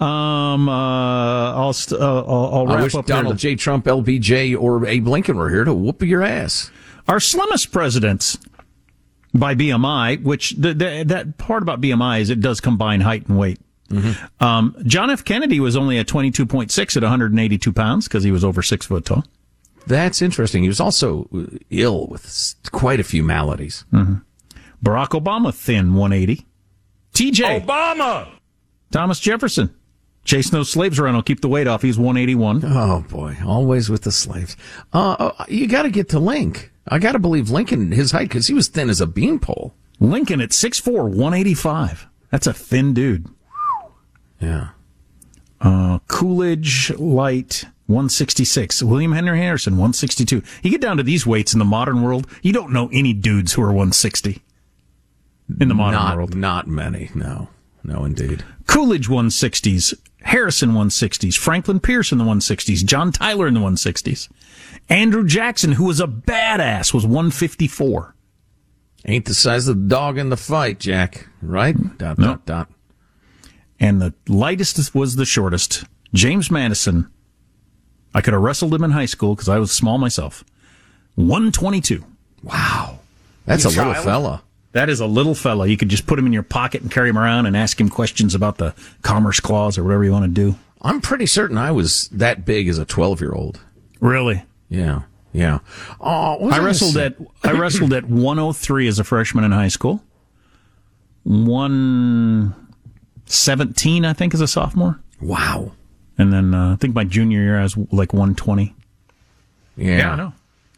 Um, 0.00 0.68
uh, 0.68 1.52
I'll, 1.54 1.72
st- 1.72 2.00
uh, 2.00 2.24
I'll, 2.24 2.54
I'll 2.54 2.66
wrap 2.66 2.78
I 2.78 2.82
wish. 2.82 2.92
Donald 3.06 3.36
J. 3.36 3.56
Trump, 3.56 3.84
LBJ, 3.84 4.58
or 4.58 4.86
Abe 4.86 5.06
Lincoln 5.06 5.36
were 5.36 5.50
here 5.50 5.64
to 5.64 5.74
whoop 5.74 6.02
your 6.02 6.22
ass. 6.22 6.70
Our 7.06 7.20
slimmest 7.20 7.72
presidents 7.72 8.38
by 9.34 9.54
BMI, 9.54 10.22
which 10.22 10.52
the, 10.52 10.72
the, 10.72 11.04
that 11.06 11.36
part 11.36 11.62
about 11.62 11.80
BMI 11.80 12.20
is 12.20 12.30
it 12.30 12.40
does 12.40 12.60
combine 12.60 13.02
height 13.02 13.26
and 13.26 13.38
weight. 13.38 13.58
Um, 14.40 14.76
John 14.86 15.10
F. 15.10 15.24
Kennedy 15.24 15.60
was 15.60 15.76
only 15.76 15.98
at 15.98 16.06
22.6 16.06 16.96
at 16.96 17.02
182 17.02 17.72
pounds 17.72 18.08
because 18.08 18.24
he 18.24 18.32
was 18.32 18.44
over 18.44 18.62
six 18.62 18.86
foot 18.86 19.04
tall. 19.04 19.24
That's 19.86 20.22
interesting. 20.22 20.62
He 20.62 20.68
was 20.68 20.80
also 20.80 21.28
uh, 21.34 21.58
ill 21.70 22.06
with 22.06 22.54
quite 22.72 23.00
a 23.00 23.04
few 23.04 23.22
maladies. 23.22 23.84
Barack 23.92 25.10
Obama, 25.10 25.54
thin 25.54 25.94
180. 25.94 26.46
TJ. 27.12 27.64
Obama! 27.64 28.28
Thomas 28.90 29.20
Jefferson. 29.20 29.74
Chase 30.24 30.52
no 30.52 30.62
slaves 30.62 30.98
around. 30.98 31.16
I'll 31.16 31.22
keep 31.22 31.42
the 31.42 31.48
weight 31.48 31.66
off. 31.66 31.82
He's 31.82 31.98
181. 31.98 32.62
Oh 32.64 33.04
boy, 33.08 33.36
always 33.44 33.90
with 33.90 34.02
the 34.02 34.12
slaves. 34.12 34.56
Uh, 34.92 35.12
uh, 35.18 35.44
you 35.48 35.66
got 35.66 35.82
to 35.82 35.90
get 35.90 36.08
to 36.10 36.18
Link. 36.18 36.72
I 36.88 36.98
got 36.98 37.12
to 37.12 37.18
believe 37.18 37.50
Lincoln 37.50 37.92
his 37.92 38.12
height 38.12 38.28
because 38.28 38.46
he 38.46 38.54
was 38.54 38.68
thin 38.68 38.88
as 38.88 39.00
a 39.00 39.06
beanpole. 39.06 39.74
Lincoln 40.00 40.40
at 40.40 40.50
6'4", 40.50 41.08
185. 41.08 42.08
That's 42.30 42.46
a 42.46 42.52
thin 42.52 42.94
dude. 42.94 43.26
Yeah. 44.44 44.68
Uh, 45.60 45.98
Coolidge 46.08 46.90
Light, 46.98 47.64
166. 47.86 48.82
William 48.82 49.12
Henry 49.12 49.38
Harrison, 49.38 49.74
162. 49.74 50.42
You 50.62 50.70
get 50.70 50.80
down 50.80 50.96
to 50.98 51.02
these 51.02 51.26
weights 51.26 51.52
in 51.52 51.58
the 51.58 51.64
modern 51.64 52.02
world, 52.02 52.26
you 52.42 52.52
don't 52.52 52.72
know 52.72 52.88
any 52.92 53.12
dudes 53.12 53.52
who 53.54 53.62
are 53.62 53.68
160 53.72 54.42
in 55.60 55.68
the 55.68 55.74
modern 55.74 55.94
not, 55.94 56.16
world. 56.16 56.34
Not 56.34 56.66
many. 56.66 57.10
No. 57.14 57.48
No, 57.82 58.04
indeed. 58.04 58.42
Coolidge 58.66 59.08
160s, 59.08 59.94
Harrison 60.22 60.70
160s, 60.72 61.36
Franklin 61.36 61.80
Pierce 61.80 62.12
in 62.12 62.18
the 62.18 62.24
160s, 62.24 62.84
John 62.84 63.12
Tyler 63.12 63.46
in 63.46 63.54
the 63.54 63.60
160s. 63.60 64.28
Andrew 64.88 65.26
Jackson, 65.26 65.72
who 65.72 65.84
was 65.84 66.00
a 66.00 66.06
badass, 66.06 66.94
was 66.94 67.04
154. 67.04 68.14
Ain't 69.06 69.26
the 69.26 69.34
size 69.34 69.68
of 69.68 69.76
the 69.76 69.88
dog 69.88 70.16
in 70.16 70.30
the 70.30 70.36
fight, 70.36 70.80
Jack. 70.80 71.28
Right? 71.42 71.76
Dot, 71.98 72.18
No. 72.18 72.26
dot, 72.28 72.46
dot. 72.46 72.70
And 73.80 74.00
the 74.00 74.14
lightest 74.28 74.94
was 74.94 75.16
the 75.16 75.24
shortest. 75.24 75.84
James 76.12 76.50
Madison. 76.50 77.10
I 78.14 78.20
could 78.20 78.32
have 78.32 78.42
wrestled 78.42 78.72
him 78.74 78.84
in 78.84 78.92
high 78.92 79.06
school 79.06 79.34
because 79.34 79.48
I 79.48 79.58
was 79.58 79.72
small 79.72 79.98
myself. 79.98 80.44
122. 81.16 82.04
Wow. 82.42 83.00
That's 83.46 83.64
a 83.64 83.70
You 83.70 83.76
little 83.78 83.92
child? 83.94 84.04
fella. 84.04 84.42
That 84.72 84.88
is 84.88 85.00
a 85.00 85.06
little 85.06 85.34
fella. 85.34 85.66
You 85.66 85.76
could 85.76 85.88
just 85.88 86.06
put 86.06 86.18
him 86.18 86.26
in 86.26 86.32
your 86.32 86.42
pocket 86.42 86.82
and 86.82 86.90
carry 86.90 87.08
him 87.08 87.18
around 87.18 87.46
and 87.46 87.56
ask 87.56 87.80
him 87.80 87.88
questions 87.88 88.34
about 88.34 88.58
the 88.58 88.74
Commerce 89.02 89.40
Clause 89.40 89.78
or 89.78 89.84
whatever 89.84 90.04
you 90.04 90.12
want 90.12 90.24
to 90.24 90.30
do. 90.30 90.56
I'm 90.82 91.00
pretty 91.00 91.26
certain 91.26 91.56
I 91.58 91.70
was 91.70 92.08
that 92.08 92.44
big 92.44 92.68
as 92.68 92.78
a 92.78 92.84
12 92.84 93.20
year 93.20 93.32
old. 93.32 93.60
Really? 94.00 94.42
Yeah. 94.68 95.02
Yeah. 95.32 95.58
Oh, 96.00 96.48
I 96.50 96.58
wrestled 96.58 96.94
say? 96.94 97.06
at 97.06 97.16
I 97.42 97.52
wrestled 97.52 97.92
at 97.92 98.04
103 98.04 98.86
as 98.88 98.98
a 99.00 99.04
freshman 99.04 99.44
in 99.44 99.50
high 99.52 99.68
school. 99.68 100.02
117 103.26 104.04
I 104.04 104.12
think 104.12 104.34
as 104.34 104.40
a 104.40 104.46
sophomore. 104.48 105.00
Wow. 105.20 105.72
And 106.18 106.32
then 106.32 106.54
uh, 106.54 106.74
I 106.74 106.76
think 106.76 106.94
my 106.94 107.04
junior 107.04 107.40
year 107.40 107.58
I 107.58 107.62
was 107.62 107.76
like 107.90 108.12
120. 108.12 108.74
Yeah. 109.76 110.12
I 110.12 110.16
know. 110.16 110.32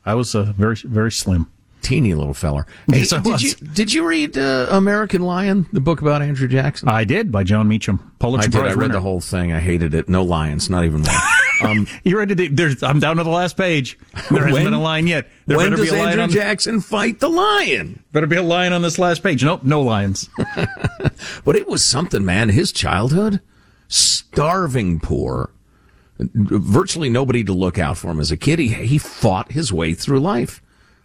I 0.05 0.15
was 0.15 0.35
uh, 0.35 0.53
very 0.57 0.77
very 0.77 1.11
slim. 1.13 1.51
Teeny 1.83 2.15
little 2.15 2.35
feller. 2.35 2.67
Hey, 2.91 2.99
Yes, 3.01 3.13
I 3.13 3.21
did 3.21 3.33
was. 3.33 3.43
you 3.43 3.55
did 3.69 3.93
you 3.93 4.07
read 4.09 4.37
uh, 4.39 4.67
American 4.71 5.23
Lion, 5.23 5.67
the 5.73 5.81
book 5.81 6.01
about 6.01 6.23
Andrew 6.23 6.49
Jackson? 6.49 6.89
I 6.89 7.05
did 7.05 7.31
by 7.31 7.45
Jon 7.45 7.69
Meacham. 7.69 8.13
Pulitzer 8.19 8.49
I 8.49 8.51
did. 8.51 8.61
I 8.61 8.69
read 8.71 8.77
winner. 8.79 8.93
the 8.95 9.01
whole 9.01 9.21
thing. 9.21 9.53
I 9.53 9.61
hated 9.61 9.95
it. 9.95 10.09
No 10.09 10.25
lions, 10.25 10.71
not 10.71 10.85
even 10.85 11.03
one. 11.03 11.15
Um, 11.63 11.87
You 12.05 12.19
read 12.19 12.31
it? 12.39 12.57
There's, 12.57 12.83
I'm 12.83 13.01
down 13.01 13.17
to 13.17 13.25
the 13.25 13.31
last 13.31 13.57
page. 13.57 13.99
There 14.31 14.39
hasn't 14.47 14.53
When- 14.53 14.65
been 14.65 14.73
a 14.75 14.81
line 14.83 15.07
yet. 15.07 15.29
There 15.47 15.57
when 15.57 15.71
does 15.71 15.81
be 15.81 15.89
a 15.89 15.93
line 15.93 16.09
Andrew 16.19 16.23
on. 16.25 16.31
Jackson 16.31 16.81
fight 16.81 17.21
the 17.21 17.29
lion? 17.29 18.03
better 18.13 18.27
be 18.27 18.37
a 18.37 18.43
lion 18.43 18.73
on 18.73 18.83
this 18.83 18.99
last 18.99 19.23
page. 19.23 19.45
Nope, 19.45 19.63
no 19.65 19.81
lions. 19.83 20.29
But 21.45 21.57
it 21.57 21.67
was 21.69 21.85
something, 21.85 22.25
man. 22.25 22.49
His 22.51 22.73
childhood, 22.73 23.41
starving 23.89 25.01
poor, 25.01 25.51
virtually 26.19 27.09
nobody 27.09 27.45
to 27.45 27.53
look 27.53 27.79
out 27.79 27.97
for 27.99 28.11
him 28.11 28.21
as 28.21 28.31
a 28.31 28.37
kid. 28.37 28.59
He 28.59 28.69
he 28.69 28.99
fought 28.99 29.53
his 29.53 29.73
way 29.73 29.95
through 29.95 30.21
life. 30.21 30.61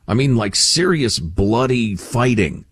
I 0.07 0.13
mean, 0.13 0.35
like 0.35 0.55
serious 0.55 1.19
bloody 1.19 1.95
fighting. 1.95 2.65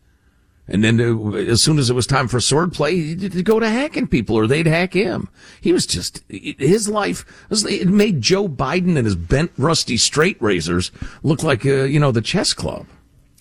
And 0.69 0.83
then 0.83 1.01
uh, 1.01 1.31
as 1.33 1.61
soon 1.61 1.79
as 1.79 1.89
it 1.89 1.95
was 1.95 2.05
time 2.05 2.27
for 2.27 2.37
swordplay, 2.37 3.19
he'd 3.19 3.43
go 3.43 3.59
to 3.59 3.67
hacking 3.69 4.07
people 4.07 4.35
or 4.35 4.47
they'd 4.47 4.67
hack 4.67 4.93
him. 4.93 5.27
He 5.59 5.73
was 5.73 5.85
just, 5.85 6.23
his 6.29 6.87
life, 6.87 7.25
it 7.49 7.87
made 7.87 8.21
Joe 8.21 8.47
Biden 8.47 8.95
and 8.95 9.05
his 9.05 9.15
bent 9.15 9.51
rusty 9.57 9.97
straight 9.97 10.41
razors 10.41 10.91
look 11.23 11.43
like, 11.43 11.65
uh, 11.65 11.83
you 11.83 11.99
know, 11.99 12.11
the 12.11 12.21
chess 12.21 12.53
club. 12.53 12.85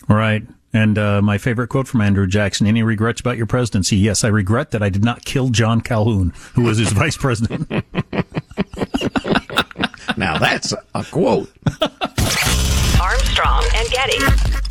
Right. 0.09 0.43
And 0.73 0.99
uh, 0.99 1.23
my 1.23 1.39
favorite 1.39 1.69
quote 1.69 1.89
from 1.89 2.03
Andrew 2.03 2.27
Jackson: 2.27 2.67
"Any 2.67 2.83
regrets 2.83 3.21
about 3.23 3.39
your 3.39 3.47
presidency? 3.47 3.97
Yes, 3.97 4.23
I 4.23 4.29
regret 4.29 4.71
that 4.73 4.83
I 4.83 4.91
did 4.91 5.03
not 5.03 5.25
kill 5.25 5.49
John 5.49 5.81
Calhoun, 5.81 6.35
who 6.55 6.65
was 6.65 6.77
his 6.77 6.93
vice 6.93 7.17
president." 7.17 7.71
Now 10.17 10.37
that's 10.37 10.75
a 10.97 11.05
quote. 11.05 11.49
Armstrong 13.01 13.65
and 13.73 13.89
Getty. 13.89 14.68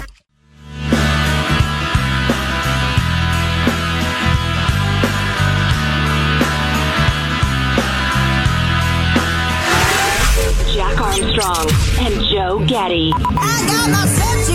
Jack 10.74 11.00
Armstrong 11.00 11.68
and 12.00 12.24
Joe 12.26 12.64
Getty. 12.68 13.12
The 13.12 14.54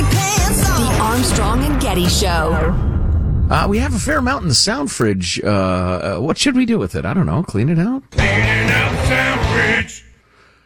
Armstrong 1.00 1.64
and 1.64 1.80
Getty 1.80 2.06
Show. 2.06 2.52
Uh, 3.50 3.66
we 3.68 3.78
have 3.78 3.94
a 3.94 3.98
fair 3.98 4.18
amount 4.18 4.42
in 4.42 4.48
the 4.48 4.54
sound 4.54 4.92
fridge. 4.92 5.40
Uh, 5.42 5.48
uh, 5.48 6.18
what 6.18 6.38
should 6.38 6.56
we 6.56 6.66
do 6.66 6.78
with 6.78 6.94
it? 6.94 7.04
I 7.04 7.14
don't 7.14 7.26
know. 7.26 7.42
Clean 7.42 7.68
it 7.68 7.78
out? 7.78 8.02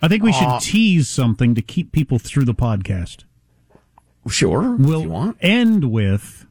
I 0.02 0.08
think 0.08 0.22
we 0.22 0.32
should 0.32 0.60
tease 0.60 1.08
something 1.08 1.54
to 1.54 1.62
keep 1.62 1.92
people 1.92 2.18
through 2.18 2.44
the 2.44 2.54
podcast. 2.54 3.24
Sure. 4.28 4.76
We'll 4.76 5.02
you 5.02 5.08
want. 5.08 5.36
end 5.40 5.90
with 5.90 6.46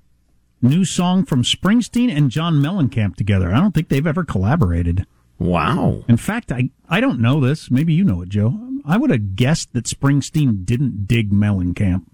new 0.61 0.85
song 0.85 1.25
from 1.25 1.43
Springsteen 1.43 2.15
and 2.15 2.31
John 2.31 2.55
Mellencamp 2.55 3.15
together. 3.15 3.53
I 3.53 3.59
don't 3.59 3.73
think 3.73 3.89
they've 3.89 4.07
ever 4.07 4.23
collaborated. 4.23 5.05
Wow. 5.37 6.03
In 6.07 6.17
fact, 6.17 6.51
I 6.51 6.69
I 6.89 6.99
don't 6.99 7.19
know 7.19 7.39
this. 7.39 7.69
Maybe 7.69 7.93
you 7.93 8.03
know 8.03 8.21
it, 8.21 8.29
Joe. 8.29 8.59
I 8.85 8.97
would 8.97 9.09
have 9.09 9.35
guessed 9.35 9.73
that 9.73 9.85
Springsteen 9.85 10.65
didn't 10.65 11.07
dig 11.07 11.31
Mellencamp 11.31 12.05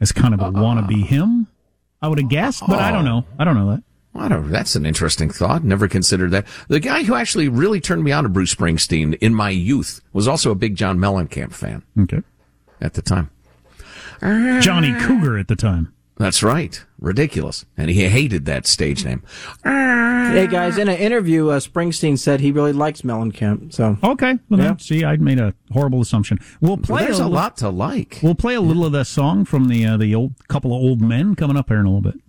as 0.00 0.12
kind 0.12 0.34
of 0.34 0.40
a 0.40 0.44
uh-uh. 0.44 0.50
wannabe 0.52 1.04
him. 1.04 1.48
I 2.00 2.08
would 2.08 2.18
have 2.18 2.28
guessed, 2.28 2.62
but 2.66 2.78
I 2.78 2.90
don't 2.90 3.06
uh-huh. 3.06 3.20
know. 3.20 3.26
I 3.38 3.44
don't 3.44 3.56
know 3.56 3.70
that. 3.70 3.82
I 4.14 4.28
don't. 4.28 4.50
That's 4.50 4.76
an 4.76 4.86
interesting 4.86 5.30
thought. 5.30 5.64
Never 5.64 5.88
considered 5.88 6.30
that. 6.30 6.46
The 6.68 6.78
guy 6.78 7.02
who 7.02 7.14
actually 7.14 7.48
really 7.48 7.80
turned 7.80 8.04
me 8.04 8.12
on 8.12 8.22
to 8.22 8.28
Bruce 8.28 8.54
Springsteen 8.54 9.18
in 9.20 9.34
my 9.34 9.50
youth 9.50 10.00
was 10.12 10.28
also 10.28 10.50
a 10.50 10.54
big 10.54 10.76
John 10.76 10.98
Mellencamp 10.98 11.52
fan 11.52 11.82
Okay. 11.98 12.22
at 12.80 12.94
the 12.94 13.02
time. 13.02 13.30
Johnny 14.20 14.94
Cougar 15.00 15.36
at 15.38 15.48
the 15.48 15.56
time. 15.56 15.93
That's 16.16 16.42
right. 16.44 16.80
Ridiculous. 17.00 17.64
And 17.76 17.90
he 17.90 18.08
hated 18.08 18.44
that 18.46 18.66
stage 18.66 19.04
name. 19.04 19.22
Hey 19.64 20.46
guys, 20.48 20.78
in 20.78 20.88
an 20.88 20.96
interview, 20.96 21.48
uh, 21.48 21.58
Springsteen 21.58 22.18
said 22.18 22.40
he 22.40 22.52
really 22.52 22.72
likes 22.72 23.02
Mellencamp. 23.02 23.72
So 23.74 23.98
Okay. 24.02 24.38
Well, 24.48 24.60
Yeah. 24.60 24.66
then, 24.68 24.78
see, 24.78 25.04
I 25.04 25.16
made 25.16 25.38
a 25.40 25.54
horrible 25.72 26.00
assumption. 26.00 26.38
We'll 26.60 26.76
But 26.76 26.86
play 26.86 27.04
there's 27.04 27.18
a 27.18 27.26
li- 27.26 27.32
lot 27.34 27.56
to 27.58 27.68
like. 27.68 28.20
We'll 28.22 28.34
play 28.36 28.54
a 28.54 28.60
little 28.60 28.84
of 28.86 28.92
that 28.92 29.06
song 29.06 29.44
from 29.44 29.66
the 29.68 29.84
uh, 29.84 29.96
the 29.96 30.14
old 30.14 30.34
couple 30.48 30.72
of 30.72 30.80
old 30.82 31.00
men 31.00 31.34
coming 31.34 31.56
up 31.56 31.68
here 31.68 31.80
in 31.80 31.86
a 31.86 31.88
little 31.88 32.00
bit. 32.12 32.20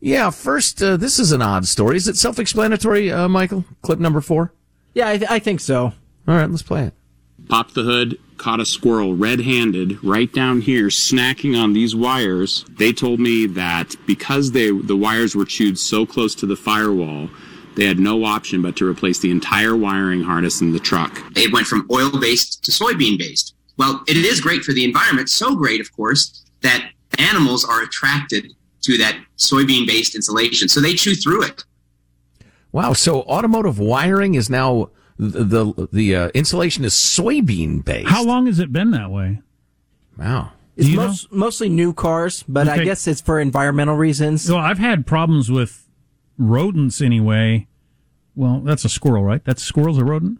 Yeah. 0.00 0.30
First, 0.30 0.82
uh, 0.82 0.96
this 0.96 1.18
is 1.18 1.32
an 1.32 1.42
odd 1.42 1.66
story. 1.66 1.96
Is 1.96 2.08
it 2.08 2.16
self-explanatory, 2.16 3.10
uh, 3.10 3.26
Michael? 3.28 3.64
Clip 3.82 3.98
number 3.98 4.20
four. 4.20 4.52
yeah, 4.94 5.08
I, 5.08 5.18
th- 5.18 5.30
I 5.30 5.38
think 5.38 5.60
so. 5.60 5.84
All 5.86 5.94
right. 6.34 6.48
Let's 6.50 6.62
play 6.62 6.84
it. 6.84 6.94
Pop 7.48 7.72
the 7.72 7.82
hood, 7.82 8.18
caught 8.38 8.60
a 8.60 8.64
squirrel 8.64 9.14
red 9.14 9.40
handed 9.40 10.02
right 10.02 10.32
down 10.32 10.60
here, 10.60 10.86
snacking 10.86 11.60
on 11.60 11.72
these 11.72 11.94
wires. 11.94 12.64
They 12.70 12.92
told 12.92 13.20
me 13.20 13.46
that 13.46 13.94
because 14.06 14.52
they 14.52 14.70
the 14.70 14.96
wires 14.96 15.34
were 15.34 15.44
chewed 15.44 15.78
so 15.78 16.06
close 16.06 16.34
to 16.36 16.46
the 16.46 16.56
firewall, 16.56 17.28
they 17.76 17.86
had 17.86 17.98
no 17.98 18.24
option 18.24 18.62
but 18.62 18.76
to 18.76 18.88
replace 18.88 19.18
the 19.18 19.30
entire 19.30 19.76
wiring 19.76 20.22
harness 20.22 20.60
in 20.60 20.72
the 20.72 20.80
truck. 20.80 21.22
It 21.36 21.52
went 21.52 21.66
from 21.66 21.86
oil 21.92 22.18
based 22.18 22.64
to 22.64 22.70
soybean 22.70 23.18
based. 23.18 23.54
Well, 23.76 24.02
it 24.08 24.16
is 24.16 24.40
great 24.40 24.64
for 24.64 24.72
the 24.72 24.84
environment, 24.84 25.30
so 25.30 25.54
great, 25.54 25.80
of 25.80 25.94
course, 25.94 26.44
that 26.62 26.90
animals 27.18 27.64
are 27.64 27.82
attracted 27.82 28.52
to 28.82 28.98
that 28.98 29.18
soybean 29.36 29.86
based 29.86 30.14
insulation. 30.14 30.68
So 30.68 30.80
they 30.80 30.94
chew 30.94 31.14
through 31.14 31.44
it. 31.44 31.64
Wow. 32.72 32.92
So 32.92 33.22
automotive 33.22 33.78
wiring 33.78 34.34
is 34.34 34.50
now 34.50 34.90
the 35.18 35.44
the, 35.44 35.88
the 35.92 36.16
uh, 36.16 36.28
insulation 36.34 36.84
is 36.84 36.94
soybean 36.94 37.84
based. 37.84 38.08
How 38.08 38.24
long 38.24 38.46
has 38.46 38.58
it 38.58 38.72
been 38.72 38.90
that 38.92 39.10
way? 39.10 39.40
Wow. 40.16 40.52
It's 40.76 40.86
Do 40.86 40.90
you 40.92 40.96
know? 40.98 41.06
most, 41.08 41.32
mostly 41.32 41.68
new 41.68 41.92
cars, 41.92 42.44
but 42.46 42.68
I 42.68 42.84
guess 42.84 43.06
it's 43.08 43.20
for 43.20 43.40
environmental 43.40 43.96
reasons. 43.96 44.48
Well, 44.50 44.60
I've 44.60 44.78
had 44.78 45.06
problems 45.06 45.50
with 45.50 45.88
rodents 46.38 47.00
anyway. 47.00 47.66
Well, 48.36 48.60
that's 48.60 48.84
a 48.84 48.88
squirrel, 48.88 49.24
right? 49.24 49.44
That's 49.44 49.62
squirrel's 49.62 49.98
a 49.98 50.04
rodent. 50.04 50.38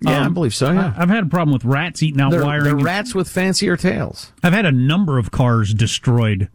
Yeah, 0.00 0.22
I 0.22 0.24
Um, 0.26 0.34
believe 0.34 0.54
so. 0.54 0.72
Yeah. 0.72 0.92
I- 0.96 1.02
I've 1.02 1.08
had 1.08 1.22
a 1.22 1.26
problem 1.26 1.52
with 1.52 1.64
rats 1.64 2.02
eating 2.02 2.20
out 2.20 2.32
They're, 2.32 2.44
wiring. 2.44 2.64
they're 2.64 2.76
rats 2.84 3.14
with 3.14 3.28
fancier 3.28 3.76
tails. 3.76 4.32
I've 4.42 4.52
had 4.52 4.66
a 4.66 4.72
number 4.72 5.18
of 5.18 5.30
cars 5.30 5.72
destroyed 5.72 6.48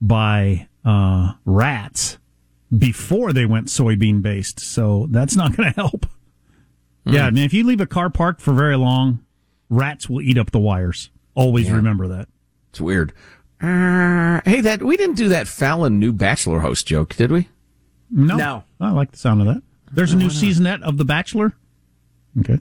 by 0.00 0.68
uh, 0.84 1.32
rats 1.44 2.18
before 2.76 3.32
they 3.32 3.46
went 3.46 3.66
soybean 3.66 4.22
based, 4.22 4.60
so 4.60 5.08
that's 5.10 5.34
not 5.36 5.56
going 5.56 5.68
to 5.72 5.74
help. 5.80 6.06
Yeah, 7.06 7.26
I 7.26 7.30
mean, 7.30 7.44
if 7.44 7.52
you 7.52 7.64
leave 7.64 7.80
a 7.80 7.86
car 7.86 8.08
parked 8.10 8.40
for 8.40 8.54
very 8.54 8.76
long, 8.76 9.24
rats 9.68 10.08
will 10.08 10.22
eat 10.22 10.38
up 10.38 10.50
the 10.50 10.58
wires. 10.58 11.10
Always 11.34 11.70
remember 11.70 12.08
that. 12.08 12.28
It's 12.70 12.80
weird. 12.80 13.12
Uh, 13.60 14.40
hey, 14.44 14.60
that 14.60 14.82
we 14.82 14.96
didn't 14.96 15.16
do 15.16 15.28
that 15.28 15.46
Fallon 15.48 15.98
new 15.98 16.12
Bachelor 16.12 16.60
host 16.60 16.86
joke, 16.86 17.14
did 17.14 17.30
we? 17.30 17.48
No. 18.10 18.36
No. 18.36 18.64
I 18.80 18.90
like 18.90 19.12
the 19.12 19.18
sound 19.18 19.40
of 19.40 19.46
that. 19.46 19.62
There's 19.92 20.12
a 20.12 20.16
new 20.16 20.30
seasonette 20.30 20.82
of 20.82 20.96
The 20.98 21.04
Bachelor. 21.04 21.52
Okay. 22.40 22.58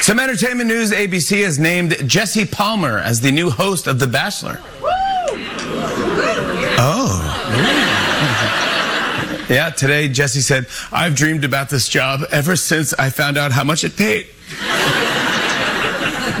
Some 0.00 0.18
entertainment 0.20 0.68
news 0.68 0.92
ABC 0.92 1.42
has 1.44 1.58
named 1.58 1.96
Jesse 2.08 2.46
Palmer 2.46 2.98
as 2.98 3.20
the 3.20 3.32
new 3.32 3.50
host 3.50 3.86
of 3.86 3.98
The 3.98 4.06
Bachelor. 4.06 4.60
Oh. 6.76 7.30
Yeah, 9.54 9.70
today 9.70 10.08
Jesse 10.08 10.40
said, 10.40 10.66
I've 10.90 11.14
dreamed 11.14 11.44
about 11.44 11.70
this 11.70 11.88
job 11.88 12.22
ever 12.32 12.56
since 12.56 12.92
I 12.94 13.10
found 13.10 13.38
out 13.38 13.52
how 13.52 13.62
much 13.62 13.84
it 13.84 13.96
paid. 13.96 14.26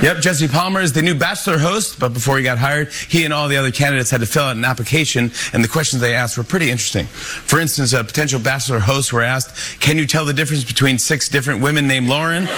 Yep, 0.02 0.20
Jesse 0.20 0.48
Palmer 0.48 0.80
is 0.80 0.92
the 0.92 1.00
new 1.00 1.14
Bachelor 1.14 1.56
host, 1.56 1.98
but 1.98 2.12
before 2.12 2.36
he 2.36 2.42
got 2.42 2.58
hired, 2.58 2.92
he 2.92 3.24
and 3.24 3.32
all 3.32 3.48
the 3.48 3.56
other 3.56 3.70
candidates 3.70 4.10
had 4.10 4.20
to 4.20 4.26
fill 4.26 4.42
out 4.42 4.56
an 4.56 4.64
application, 4.64 5.30
and 5.52 5.64
the 5.64 5.68
questions 5.68 6.02
they 6.02 6.14
asked 6.14 6.36
were 6.36 6.44
pretty 6.44 6.70
interesting. 6.70 7.06
For 7.06 7.58
instance, 7.58 7.94
a 7.94 8.04
potential 8.04 8.38
Bachelor 8.38 8.80
hosts 8.80 9.14
were 9.14 9.22
asked, 9.22 9.80
Can 9.80 9.96
you 9.96 10.06
tell 10.06 10.26
the 10.26 10.34
difference 10.34 10.64
between 10.64 10.98
six 10.98 11.28
different 11.30 11.62
women 11.62 11.86
named 11.86 12.08
Lauren? 12.08 12.44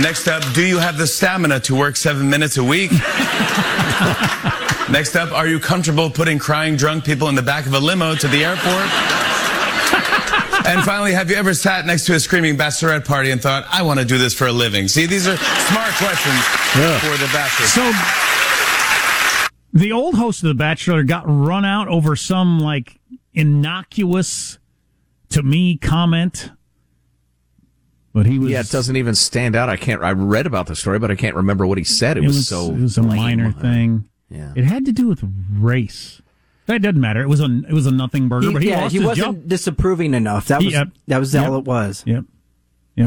Next 0.00 0.28
up, 0.28 0.42
do 0.54 0.64
you 0.64 0.78
have 0.78 0.96
the 0.96 1.06
stamina 1.06 1.60
to 1.60 1.74
work 1.74 1.96
seven 1.96 2.30
minutes 2.30 2.56
a 2.56 2.64
week? 2.64 2.92
Next 4.90 5.14
up, 5.14 5.30
are 5.32 5.46
you 5.46 5.60
comfortable 5.60 6.10
putting 6.10 6.38
crying 6.38 6.76
drunk 6.76 7.04
people 7.04 7.28
in 7.28 7.36
the 7.36 7.42
back 7.42 7.66
of 7.66 7.74
a 7.74 7.78
limo 7.78 8.16
to 8.16 8.26
the 8.26 8.44
airport? 8.44 8.66
and 10.66 10.82
finally, 10.82 11.12
have 11.12 11.30
you 11.30 11.36
ever 11.36 11.54
sat 11.54 11.86
next 11.86 12.06
to 12.06 12.14
a 12.14 12.20
screaming 12.20 12.56
bachelorette 12.56 13.06
party 13.06 13.30
and 13.30 13.40
thought, 13.40 13.64
I 13.70 13.82
want 13.82 14.00
to 14.00 14.04
do 14.04 14.18
this 14.18 14.34
for 14.34 14.48
a 14.48 14.52
living? 14.52 14.88
See, 14.88 15.06
these 15.06 15.28
are 15.28 15.36
smart 15.36 15.94
questions 15.94 16.42
for 17.00 17.16
the 17.16 17.30
bachelor. 17.32 17.66
So 17.66 17.92
the 19.72 19.92
old 19.92 20.16
host 20.16 20.42
of 20.42 20.48
The 20.48 20.54
Bachelor 20.54 21.04
got 21.04 21.24
run 21.26 21.64
out 21.64 21.86
over 21.86 22.16
some 22.16 22.58
like 22.58 22.98
innocuous 23.32 24.58
to 25.30 25.42
me 25.42 25.76
comment. 25.76 26.50
But 28.12 28.26
he 28.26 28.40
was 28.40 28.50
Yeah, 28.50 28.60
it 28.60 28.70
doesn't 28.70 28.96
even 28.96 29.14
stand 29.14 29.54
out. 29.54 29.68
I 29.68 29.76
can't. 29.76 30.02
I 30.02 30.10
read 30.10 30.46
about 30.46 30.66
the 30.66 30.74
story, 30.74 30.98
but 30.98 31.12
I 31.12 31.14
can't 31.14 31.36
remember 31.36 31.64
what 31.64 31.78
he 31.78 31.84
said. 31.84 32.16
It, 32.16 32.24
was, 32.24 32.48
so. 32.48 32.72
it 32.72 32.80
was 32.80 32.98
a 32.98 33.02
lame. 33.02 33.16
minor 33.16 33.52
thing. 33.52 34.09
Yeah. 34.30 34.52
It 34.56 34.64
had 34.64 34.84
to 34.86 34.92
do 34.92 35.08
with 35.08 35.22
race. 35.52 36.22
That 36.66 36.82
doesn't 36.82 37.00
matter. 37.00 37.20
It 37.20 37.28
was 37.28 37.40
a 37.40 37.62
it 37.68 37.72
was 37.72 37.86
a 37.86 37.90
nothing 37.90 38.28
burger, 38.28 38.46
He, 38.48 38.52
but 38.52 38.62
he 38.62 38.68
yeah, 38.68 38.82
lost 38.82 38.92
he 38.92 38.98
his 38.98 39.06
wasn't 39.08 39.38
job. 39.40 39.48
disapproving 39.48 40.14
enough. 40.14 40.46
That 40.48 40.62
was 40.62 40.72
Yep. 40.72 40.88
that 41.08 41.18
was 41.18 41.34
Yep. 41.34 41.46
all 41.48 41.58
it 41.58 41.64
was. 41.64 42.04
Yep. 42.06 42.24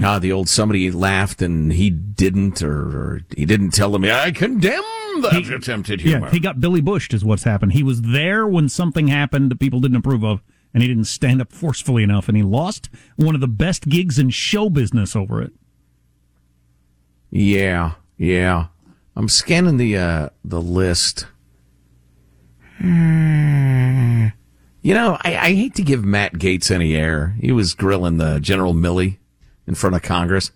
Ah, 0.04 0.18
the 0.18 0.32
old 0.32 0.50
somebody 0.50 0.90
laughed 0.90 1.42
and 1.44 1.72
he 1.72 1.92
didn't, 1.92 2.64
or, 2.64 2.72
or 2.74 3.22
he 3.38 3.46
didn't 3.46 3.72
tell 3.72 3.92
them. 3.92 4.04
I 4.06 4.32
condemn 4.32 4.82
that 5.22 5.48
attempted 5.54 6.02
humor. 6.02 6.26
Yeah, 6.26 6.32
he 6.32 6.40
got 6.40 6.60
Billy 6.60 6.82
Bushed, 6.82 7.14
is 7.14 7.24
what's 7.24 7.44
happened. 7.44 7.74
He 7.74 7.84
was 7.84 8.02
there 8.02 8.48
when 8.48 8.70
something 8.70 9.08
happened 9.10 9.52
that 9.52 9.60
people 9.60 9.80
didn't 9.82 9.98
approve 9.98 10.24
of, 10.26 10.42
and 10.74 10.82
he 10.82 10.90
didn't 10.90 11.04
stand 11.06 11.42
up 11.42 11.52
forcefully 11.54 12.02
enough, 12.02 12.28
and 12.28 12.36
he 12.36 12.42
lost 12.42 12.90
one 13.18 13.36
of 13.36 13.42
the 13.42 13.48
best 13.48 13.88
gigs 13.88 14.18
in 14.18 14.32
show 14.32 14.68
business 14.68 15.16
over 15.16 15.44
it. 15.44 15.54
Yeah, 17.30 17.94
yeah. 18.18 18.68
I'm 19.16 19.30
scanning 19.30 19.78
the 19.78 19.98
uh, 19.98 20.30
the 20.44 20.62
list. 20.62 21.28
Hmm. 22.80 24.28
You 24.82 24.94
know, 24.94 25.18
I, 25.22 25.38
I 25.38 25.54
hate 25.54 25.76
to 25.76 25.82
give 25.84 26.04
Matt 26.04 26.34
Gaetz 26.34 26.70
any 26.70 26.96
air. 26.96 27.36
He 27.40 27.52
was 27.54 27.74
grilling 27.74 28.18
the 28.18 28.40
General 28.40 28.74
Milley 28.74 29.18
in 29.66 29.76
front 29.76 29.96
of 29.96 30.02
Congress. 30.02 30.52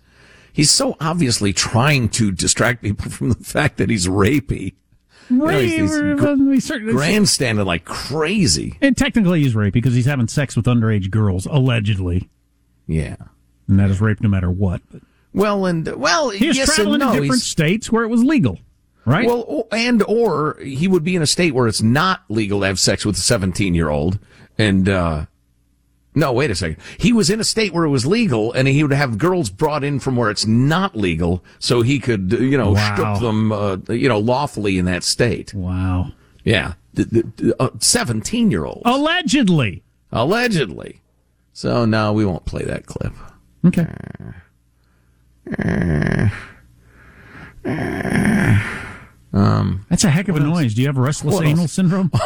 He's 0.52 0.70
so 0.70 0.96
obviously 1.00 1.52
trying 1.54 2.10
to 2.10 2.30
distract 2.30 2.82
people 2.82 3.10
from 3.10 3.30
the 3.30 3.36
fact 3.44 3.78
that 3.78 3.88
he's 3.88 4.06
rapey. 4.06 4.74
know, 5.30 5.46
he's- 5.48 5.90
he's 5.92 5.98
gr- 6.18 6.52
He 6.52 6.60
certainly- 6.60 6.92
Grandstanding 6.92 7.64
like 7.64 7.86
crazy. 7.86 8.76
And 8.82 8.94
technically, 8.96 9.42
he's 9.42 9.54
rape 9.54 9.72
because 9.72 9.94
he's 9.94 10.06
having 10.06 10.28
sex 10.28 10.56
with 10.56 10.66
underage 10.66 11.10
girls, 11.10 11.46
allegedly, 11.46 12.28
Yeah. 12.86 13.16
and 13.66 13.78
that 13.80 13.88
is 13.90 14.00
rape 14.02 14.20
no 14.20 14.28
matter 14.28 14.50
what. 14.50 14.82
But 14.92 15.02
Well, 15.38 15.64
and 15.66 15.86
well, 15.96 16.30
he 16.30 16.48
was 16.48 16.56
yes 16.56 16.74
traveling 16.74 17.00
and 17.00 17.00
no. 17.00 17.06
to 17.14 17.20
different 17.20 17.32
He's- 17.42 17.44
states 17.46 17.90
where 17.92 18.04
it 18.04 18.08
was 18.08 18.22
legal, 18.24 18.58
right? 19.06 19.26
Well, 19.26 19.66
and 19.72 20.02
or 20.08 20.58
he 20.62 20.88
would 20.88 21.04
be 21.04 21.16
in 21.16 21.22
a 21.22 21.26
state 21.26 21.54
where 21.54 21.66
it's 21.68 21.80
not 21.82 22.22
legal 22.28 22.60
to 22.60 22.66
have 22.66 22.78
sex 22.78 23.06
with 23.06 23.16
a 23.16 23.20
17 23.20 23.74
year 23.74 23.88
old. 23.88 24.18
And, 24.58 24.88
uh, 24.88 25.26
no, 26.14 26.32
wait 26.32 26.50
a 26.50 26.54
second. 26.56 26.78
He 26.98 27.12
was 27.12 27.30
in 27.30 27.38
a 27.38 27.44
state 27.44 27.72
where 27.72 27.84
it 27.84 27.90
was 27.90 28.04
legal 28.04 28.52
and 28.52 28.66
he 28.66 28.82
would 28.82 28.92
have 28.92 29.18
girls 29.18 29.50
brought 29.50 29.84
in 29.84 30.00
from 30.00 30.16
where 30.16 30.30
it's 30.30 30.46
not 30.46 30.96
legal 30.96 31.44
so 31.60 31.82
he 31.82 32.00
could, 32.00 32.34
uh, 32.34 32.38
you 32.38 32.58
know, 32.58 32.72
Wow. 32.72 32.94
strip 32.94 33.20
them, 33.20 33.52
uh, 33.52 33.76
you 33.90 34.08
know, 34.08 34.18
lawfully 34.18 34.78
in 34.78 34.84
that 34.86 35.04
state. 35.04 35.54
wow. 35.54 36.10
Yeah. 36.44 36.72
17 37.78 38.50
year 38.50 38.64
old. 38.64 38.82
Allegedly. 38.84 39.82
Allegedly. 40.10 41.00
So, 41.52 41.84
no, 41.84 42.12
we 42.12 42.24
won't 42.24 42.44
play 42.44 42.64
that 42.64 42.86
clip. 42.86 43.12
Okay. 43.66 43.86
Um, 49.32 49.84
That's 49.90 50.04
a 50.04 50.10
heck 50.10 50.28
of 50.28 50.36
a 50.36 50.40
noise. 50.40 50.74
Do 50.74 50.80
you 50.80 50.86
have 50.88 50.96
restless 50.96 51.34
What 51.34 51.44
anal 51.44 51.62
else? 51.62 51.72
syndrome? 51.72 52.10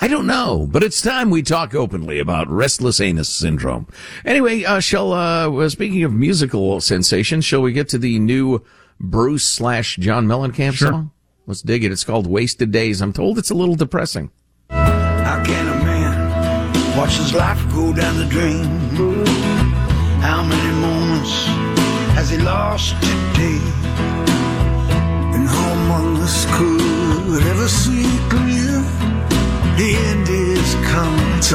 I 0.00 0.06
don't 0.08 0.26
know, 0.26 0.68
but 0.70 0.82
it's 0.84 1.02
time 1.02 1.30
we 1.30 1.42
talk 1.42 1.74
openly 1.74 2.18
about 2.20 2.48
restless 2.48 3.00
anus 3.00 3.28
syndrome. 3.28 3.88
Anyway, 4.24 4.64
uh, 4.64 4.78
shall, 4.80 5.12
uh, 5.12 5.68
speaking 5.68 6.04
of 6.04 6.12
musical 6.12 6.80
sensations, 6.80 7.44
shall 7.44 7.62
we 7.62 7.72
get 7.72 7.88
to 7.90 7.98
the 7.98 8.18
new 8.20 8.62
Bruce 9.00 9.44
slash 9.46 9.96
John 9.96 10.26
Mellencamp 10.26 10.74
Sure. 10.74 10.90
song? 10.90 11.10
Let's 11.46 11.62
dig 11.62 11.82
it. 11.84 11.90
It's 11.92 12.04
called 12.04 12.26
Wasted 12.26 12.70
Days. 12.70 13.00
I'm 13.00 13.12
told 13.12 13.38
it's 13.38 13.50
a 13.50 13.54
little 13.54 13.74
depressing. 13.74 14.30
How 14.70 15.42
can 15.44 15.66
a 15.66 15.84
man 15.84 16.96
watch 16.96 17.16
his 17.16 17.34
life 17.34 17.58
go 17.72 17.92
down 17.92 18.16
the 18.18 18.26
drain? 18.26 19.77
How 20.20 20.42
many 20.42 20.72
moments 20.80 21.32
has 22.16 22.30
he 22.30 22.38
lost 22.38 22.94
today? 23.00 23.60
And 25.34 25.46
how 25.48 25.72
among 25.72 26.20
could 26.56 27.42
ever 27.42 27.68
see 27.68 28.08
clear? 28.28 28.82
The 29.78 29.90
end 30.10 30.28
is 30.28 30.74
coming, 30.90 31.38
it's 31.38 31.52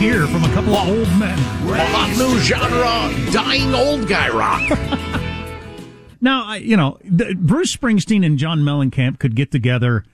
here 0.00 0.26
from 0.26 0.42
a 0.44 0.48
couple 0.54 0.74
of 0.74 0.88
old 0.88 1.18
men. 1.18 1.38
A 1.38 1.84
hot 1.86 2.16
new 2.16 2.38
genre, 2.38 3.32
dying 3.32 3.74
old 3.74 4.08
guy 4.08 4.30
rock. 4.30 4.78
Now, 6.22 6.44
I, 6.44 6.56
you 6.56 6.76
know, 6.76 6.98
the, 7.02 7.34
Bruce 7.34 7.74
Springsteen 7.74 8.26
and 8.26 8.36
John 8.36 8.60
Mellencamp 8.60 9.18
could 9.18 9.34
get 9.34 9.50
together 9.50 10.04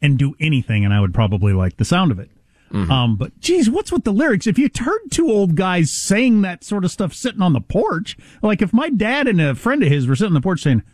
and 0.00 0.16
do 0.16 0.36
anything, 0.38 0.84
and 0.84 0.94
I 0.94 1.00
would 1.00 1.12
probably 1.12 1.52
like 1.52 1.76
the 1.76 1.84
sound 1.84 2.12
of 2.12 2.20
it. 2.20 2.30
Um, 2.72 3.16
but 3.16 3.36
geez, 3.40 3.68
what's 3.68 3.90
with 3.90 4.04
the 4.04 4.12
lyrics? 4.12 4.46
If 4.46 4.56
you 4.56 4.70
heard 4.78 5.00
two 5.10 5.28
old 5.28 5.56
guys 5.56 5.90
saying 5.90 6.42
that 6.42 6.62
sort 6.62 6.84
of 6.84 6.92
stuff 6.92 7.12
sitting 7.12 7.42
on 7.42 7.52
the 7.52 7.60
porch, 7.60 8.16
like 8.44 8.62
if 8.62 8.72
my 8.72 8.90
dad 8.90 9.26
and 9.26 9.40
a 9.40 9.56
friend 9.56 9.82
of 9.82 9.88
his 9.88 10.06
were 10.06 10.14
sitting 10.14 10.30
on 10.30 10.34
the 10.34 10.40
porch 10.40 10.60
saying, 10.62 10.84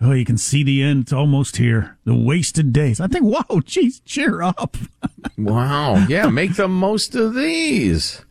"Oh, 0.00 0.12
you 0.12 0.24
can 0.24 0.38
see 0.38 0.62
the 0.62 0.82
end; 0.82 1.02
it's 1.02 1.12
almost 1.12 1.56
here. 1.56 1.98
The 2.04 2.14
wasted 2.14 2.72
days." 2.72 3.00
I 3.00 3.06
think, 3.06 3.24
wow, 3.24 3.60
geez, 3.64 4.00
cheer 4.00 4.42
up. 4.42 4.76
Wow. 5.36 6.06
Yeah, 6.08 6.28
make 6.28 6.56
the 6.56 6.68
most 6.68 7.14
of 7.14 7.34
these. 7.34 8.24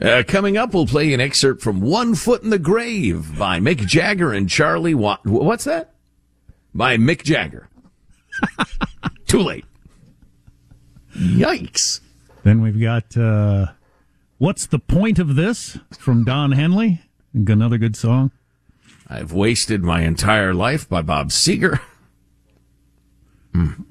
Uh, 0.00 0.22
coming 0.26 0.56
up, 0.56 0.74
we'll 0.74 0.86
play 0.86 1.12
an 1.12 1.20
excerpt 1.20 1.62
from 1.62 1.80
One 1.80 2.14
Foot 2.14 2.42
in 2.42 2.50
the 2.50 2.58
Grave 2.58 3.38
by 3.38 3.60
Mick 3.60 3.86
Jagger 3.86 4.32
and 4.32 4.48
Charlie 4.48 4.94
Watt. 4.94 5.24
What's 5.24 5.64
that? 5.64 5.94
By 6.74 6.96
Mick 6.96 7.22
Jagger. 7.22 7.68
Too 9.26 9.38
late. 9.38 9.64
Yikes. 11.16 12.00
Then 12.42 12.60
we've 12.60 12.80
got 12.80 13.16
uh, 13.16 13.66
"What's 14.38 14.66
the 14.66 14.80
point 14.80 15.18
of 15.20 15.36
this?" 15.36 15.78
from 15.98 16.24
Don 16.24 16.52
Henley. 16.52 17.00
Another 17.32 17.78
good 17.78 17.96
song. 17.96 18.32
I've 19.08 19.32
wasted 19.32 19.82
my 19.82 20.02
entire 20.02 20.54
life 20.54 20.88
by 20.88 21.02
Bob 21.02 21.28
Seger. 21.30 21.80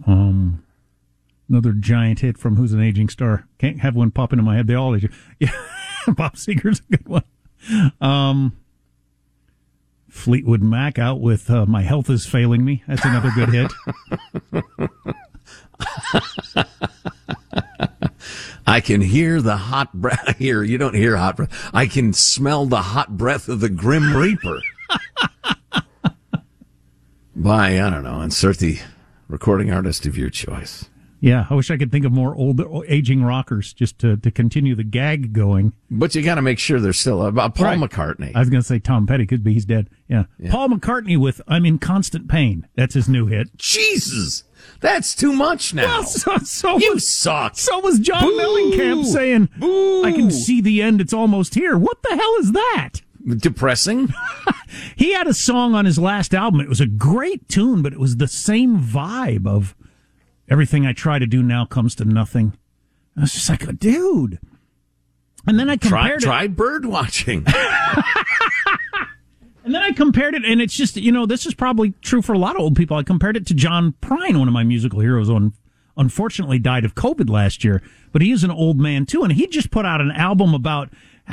Um, 0.05 0.61
another 1.47 1.71
giant 1.71 2.19
hit 2.19 2.37
from 2.37 2.57
Who's 2.57 2.73
an 2.73 2.81
Aging 2.81 3.07
Star. 3.07 3.47
Can't 3.59 3.79
have 3.79 3.95
one 3.95 4.11
pop 4.11 4.33
into 4.33 4.43
my 4.43 4.57
head. 4.57 4.67
They 4.67 4.73
all 4.75 4.93
age. 4.93 5.09
Yeah, 5.39 5.51
Bob 6.05 6.35
Seger's 6.35 6.81
a 6.81 6.97
good 6.97 7.07
one. 7.07 7.23
Um, 8.01 8.57
Fleetwood 10.09 10.61
Mac 10.61 10.99
out 10.99 11.21
with 11.21 11.49
uh, 11.49 11.65
My 11.65 11.81
Health 11.83 12.09
is 12.09 12.25
Failing 12.25 12.65
Me. 12.65 12.83
That's 12.89 13.05
another 13.05 13.31
good 13.31 13.49
hit. 13.53 13.71
I 18.67 18.81
can 18.81 18.99
hear 18.99 19.41
the 19.41 19.55
hot 19.55 19.93
breath. 19.93 20.37
Here, 20.37 20.61
you 20.61 20.77
don't 20.77 20.95
hear 20.95 21.15
hot 21.15 21.37
breath. 21.37 21.69
I 21.73 21.87
can 21.87 22.11
smell 22.11 22.65
the 22.65 22.81
hot 22.81 23.17
breath 23.17 23.47
of 23.47 23.61
the 23.61 23.69
Grim 23.69 24.15
Reaper. 24.15 24.59
By, 27.35 27.79
I 27.81 27.89
don't 27.89 28.03
know, 28.03 28.21
insert 28.21 28.59
the 28.59 28.79
recording 29.27 29.71
artist 29.71 30.05
of 30.05 30.17
your 30.17 30.29
choice. 30.29 30.85
Yeah, 31.19 31.47
I 31.49 31.55
wish 31.55 31.71
I 31.71 31.77
could 31.77 31.89
think 31.89 32.03
of 32.05 32.11
more 32.11 32.35
old 32.35 32.61
aging 32.87 33.23
rockers 33.23 33.71
just 33.73 33.97
to, 33.99 34.17
to 34.17 34.29
continue 34.29 34.75
the 34.75 34.83
gag 34.83 35.31
going. 35.31 35.71
But 35.89 36.13
you 36.15 36.21
got 36.21 36.35
to 36.35 36.41
make 36.41 36.59
sure 36.59 36.81
they're 36.81 36.91
still 36.93 37.25
about 37.25 37.55
Paul 37.55 37.65
Right. 37.67 37.79
McCartney. 37.79 38.33
I 38.35 38.39
was 38.39 38.49
going 38.49 38.61
to 38.61 38.67
say 38.67 38.77
Tom 38.77 39.07
Petty 39.07 39.25
could 39.25 39.41
be. 39.41 39.53
He's 39.53 39.63
dead. 39.65 39.89
Yeah. 40.09 40.25
Paul 40.51 40.67
McCartney 40.69 41.17
with 41.17 41.41
"I'm 41.47 41.65
in 41.65 41.79
Constant 41.79 42.27
Pain." 42.27 42.67
That's 42.75 42.93
his 42.93 43.07
new 43.07 43.27
hit. 43.27 43.55
Jesus, 43.57 44.43
that's 44.81 45.15
too 45.15 45.31
much 45.31 45.73
now. 45.73 45.85
Well, 45.85 46.03
so, 46.03 46.37
so 46.39 46.77
you 46.77 46.95
was, 46.95 47.15
suck. 47.15 47.57
So 47.57 47.79
was 47.79 47.99
John 47.99 48.21
Boo! 48.23 48.37
Mellencamp 48.37 49.05
saying, 49.05 49.47
"I 50.05 50.11
can 50.11 50.29
see 50.29 50.59
the 50.59 50.81
end. 50.81 50.99
It's 50.99 51.13
almost 51.13 51.55
here." 51.55 51.77
What 51.77 52.03
the 52.03 52.15
hell 52.17 52.35
is 52.39 52.51
that? 52.51 52.89
Depressing. 53.37 54.13
He 54.95 55.13
had 55.13 55.27
a 55.27 55.33
song 55.33 55.75
on 55.75 55.85
his 55.85 55.97
last 55.99 56.33
album. 56.33 56.59
It 56.61 56.69
was 56.69 56.81
a 56.81 56.85
great 56.87 57.47
tune, 57.49 57.81
but 57.81 57.93
it 57.93 57.99
was 57.99 58.17
the 58.17 58.27
same 58.27 58.77
vibe 58.79 59.47
of 59.47 59.75
everything 60.49 60.85
I 60.85 60.93
try 60.93 61.19
to 61.19 61.25
do 61.27 61.41
now 61.43 61.65
comes 61.65 61.95
to 61.95 62.05
nothing. 62.05 62.53
I 63.17 63.21
was 63.21 63.33
just 63.33 63.49
like, 63.49 63.79
dude. 63.79 64.39
And 65.45 65.59
then 65.59 65.69
I 65.69 65.75
Try, 65.75 66.01
compared 66.01 66.23
it. 66.23 66.25
try 66.25 66.47
bird 66.47 66.85
watching. 66.85 67.45
And 69.65 69.73
then 69.73 69.81
I 69.81 69.93
compared 69.93 70.35
it, 70.35 70.43
and 70.43 70.61
it's 70.61 70.73
just, 70.75 70.97
you 70.97 71.09
know, 71.13 71.25
this 71.25 71.45
is 71.45 71.53
probably 71.53 71.91
true 72.01 72.21
for 72.21 72.33
a 72.33 72.37
lot 72.37 72.55
of 72.57 72.61
old 72.61 72.75
people. 72.75 72.97
I 72.97 73.03
compared 73.03 73.37
it 73.37 73.47
to 73.47 73.53
John 73.53 73.93
Prine, 74.01 74.37
one 74.37 74.49
of 74.49 74.53
my 74.53 74.63
musical 74.65 74.99
heroes, 74.99 75.29
on 75.29 75.53
unfortunately 75.95 76.59
died 76.59 76.83
of 76.83 76.95
COVID 76.95 77.29
last 77.29 77.63
year, 77.63 77.81
but 78.11 78.21
he 78.21 78.33
is 78.33 78.43
an 78.43 78.51
old 78.51 78.77
man 78.77 79.05
too, 79.05 79.23
and 79.23 79.31
he 79.31 79.47
just 79.47 79.71
put 79.71 79.85
out 79.85 80.01
an 80.01 80.11
album 80.11 80.53
about, 80.53 80.89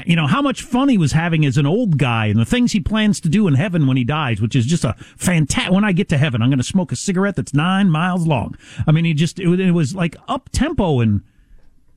you 0.06 0.14
know, 0.16 0.26
how 0.26 0.40
much 0.40 0.62
fun 0.62 0.88
he 0.88 0.96
was 0.98 1.12
having 1.12 1.44
as 1.44 1.56
an 1.58 1.66
old 1.66 1.98
guy 1.98 2.26
and 2.26 2.38
the 2.38 2.44
things 2.44 2.72
he 2.72 2.80
plans 2.80 3.20
to 3.20 3.28
do 3.28 3.48
in 3.48 3.54
heaven 3.54 3.86
when 3.86 3.96
he 3.96 4.04
dies, 4.04 4.40
which 4.40 4.54
is 4.54 4.64
just 4.66 4.84
a 4.84 4.94
fantastic. 5.16 5.72
When 5.74 5.84
I 5.84 5.92
get 5.92 6.08
to 6.10 6.18
heaven, 6.18 6.42
I'm 6.42 6.48
going 6.48 6.58
to 6.58 6.64
smoke 6.64 6.92
a 6.92 6.96
cigarette 6.96 7.36
that's 7.36 7.52
nine 7.54 7.90
miles 7.90 8.26
long. 8.26 8.56
I 8.86 8.92
mean, 8.92 9.04
he 9.04 9.14
just, 9.14 9.40
it, 9.40 9.48
was- 9.48 9.60
it 9.60 9.72
was 9.72 9.94
like 9.94 10.16
up 10.28 10.48
tempo 10.52 11.00
and, 11.00 11.22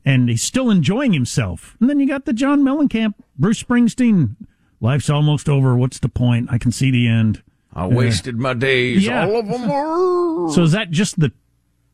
and 0.03 0.27
he's 0.27 0.41
still 0.43 0.69
enjoying 0.71 1.13
himself. 1.13 1.77
And 1.79 1.89
then 1.89 1.99
you 1.99 2.07
got 2.07 2.25
the 2.25 2.33
John 2.33 2.61
Mellencamp, 2.61 3.13
Bruce 3.37 3.61
Springsteen. 3.63 4.35
Life's 4.81 5.09
almost 5.09 5.47
over. 5.47 5.77
What's 5.77 5.99
the 5.99 6.09
point? 6.09 6.49
I 6.51 6.57
can 6.57 6.71
see 6.71 6.91
the 6.91 7.07
end. 7.07 7.41
I 7.73 7.87
wasted 7.87 8.37
my 8.37 8.53
days. 8.53 9.05
Yeah. 9.05 9.25
All 9.25 9.39
of 9.39 9.47
them 9.47 9.67
were. 9.69 10.49
So 10.51 10.63
is 10.63 10.73
that 10.73 10.91
just 10.91 11.19
the 11.19 11.31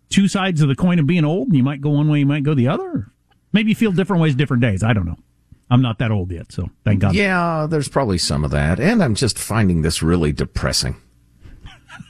two 0.10 0.28
sides 0.28 0.62
of 0.62 0.70
the 0.70 0.76
coin 0.76 0.98
of 0.98 1.06
being 1.06 1.24
old? 1.24 1.54
You 1.54 1.62
might 1.64 1.82
go 1.82 1.90
one 1.92 2.10
way, 2.10 2.20
you 2.20 2.26
might 2.26 2.44
go 2.44 2.54
the 2.54 2.68
other. 2.68 3.12
Maybe 3.54 3.70
you 3.70 3.76
feel 3.76 3.92
different 3.92 4.22
ways, 4.22 4.34
different 4.36 4.62
days. 4.62 4.82
I 4.82 4.94
don't 4.94 5.06
know. 5.06 5.18
I'm 5.70 5.82
not 5.82 6.00
that 6.00 6.12
old 6.12 6.32
yet, 6.32 6.52
so 6.52 6.70
thank 6.84 7.02
God. 7.02 7.14
Yeah, 7.14 7.68
there's 7.70 7.88
probably 7.88 8.18
some 8.18 8.44
of 8.44 8.52
that. 8.52 8.80
And 8.80 9.04
I'm 9.04 9.16
just 9.16 9.38
finding 9.38 9.84
this 9.84 10.02
really 10.02 10.32
depressing. 10.32 10.96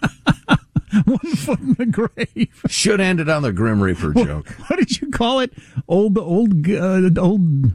one 1.06 1.18
foot 1.36 1.60
in 1.60 1.74
the 1.74 1.86
grave. 1.86 2.62
Should 2.68 3.02
end 3.02 3.20
it 3.20 3.30
on 3.30 3.42
the 3.42 3.52
Grim 3.52 3.82
Reaper 3.82 4.14
joke. 4.14 4.50
What 4.68 4.80
did 4.80 5.02
you 5.02 5.12
call 5.12 5.40
it? 5.40 5.52
Old, 5.88 6.18
old, 6.18 6.70
uh, 6.70 7.10
old. 7.20 7.74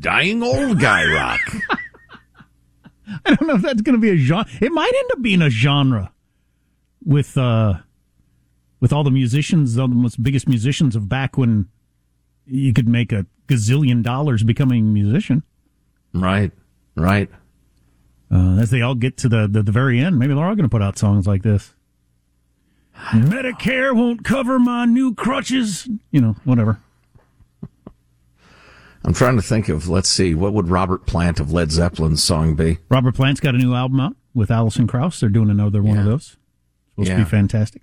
Dying 0.00 0.42
old 0.42 0.80
guy 0.80 1.04
rock. 1.14 1.40
I 3.24 3.34
don't 3.34 3.46
know 3.46 3.54
if 3.54 3.62
that's 3.62 3.82
going 3.82 3.94
to 3.94 4.00
be 4.00 4.10
a 4.10 4.16
genre. 4.16 4.46
It 4.60 4.72
might 4.72 4.92
end 4.94 5.10
up 5.12 5.22
being 5.22 5.42
a 5.42 5.50
genre 5.50 6.12
with 7.04 7.36
uh, 7.38 7.74
with 8.80 8.92
all 8.92 9.04
the 9.04 9.10
musicians, 9.10 9.78
all 9.78 9.88
the 9.88 9.94
most 9.94 10.22
biggest 10.22 10.48
musicians 10.48 10.96
of 10.96 11.08
back 11.08 11.38
when 11.38 11.68
you 12.50 12.72
could 12.72 12.88
make 12.88 13.12
a 13.12 13.26
gazillion 13.48 14.02
dollars 14.02 14.42
becoming 14.42 14.84
a 14.84 14.90
musician. 14.90 15.42
Right, 16.12 16.52
right. 16.96 17.28
Uh, 18.30 18.58
as 18.58 18.70
they 18.70 18.80
all 18.80 18.94
get 18.94 19.16
to 19.18 19.28
the, 19.28 19.48
the, 19.48 19.62
the 19.62 19.72
very 19.72 19.98
end, 19.98 20.18
maybe 20.18 20.34
they're 20.34 20.44
all 20.44 20.54
going 20.54 20.68
to 20.68 20.70
put 20.70 20.82
out 20.82 20.98
songs 20.98 21.26
like 21.26 21.42
this. 21.42 21.74
Medicare 23.12 23.94
won't 23.94 24.24
cover 24.24 24.58
my 24.58 24.84
new 24.84 25.14
crutches. 25.14 25.88
You 26.10 26.20
know, 26.20 26.36
whatever. 26.44 26.78
I'm 29.04 29.14
trying 29.14 29.36
to 29.36 29.42
think 29.42 29.68
of, 29.68 29.88
let's 29.88 30.08
see, 30.08 30.34
what 30.34 30.52
would 30.52 30.68
Robert 30.68 31.06
Plant 31.06 31.40
of 31.40 31.50
Led 31.50 31.72
Zeppelin's 31.72 32.22
song 32.22 32.54
be? 32.54 32.78
Robert 32.88 33.14
Plant's 33.14 33.40
got 33.40 33.54
a 33.54 33.58
new 33.58 33.74
album 33.74 34.00
out 34.00 34.16
with 34.34 34.50
Alison 34.50 34.86
Krauss. 34.86 35.20
They're 35.20 35.28
doing 35.28 35.50
another 35.50 35.82
one 35.82 35.98
of 35.98 36.04
those. 36.04 36.36
Supposed 36.90 37.10
to 37.10 37.16
be 37.16 37.24
fantastic. 37.24 37.82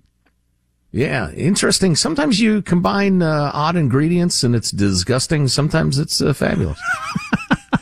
Yeah, 0.90 1.30
interesting. 1.32 1.96
Sometimes 1.96 2.40
you 2.40 2.62
combine 2.62 3.20
uh, 3.20 3.50
odd 3.52 3.76
ingredients 3.76 4.42
and 4.42 4.54
it's 4.56 4.70
disgusting. 4.70 5.46
Sometimes 5.48 5.98
it's 5.98 6.22
uh, 6.22 6.32
fabulous. 6.32 6.80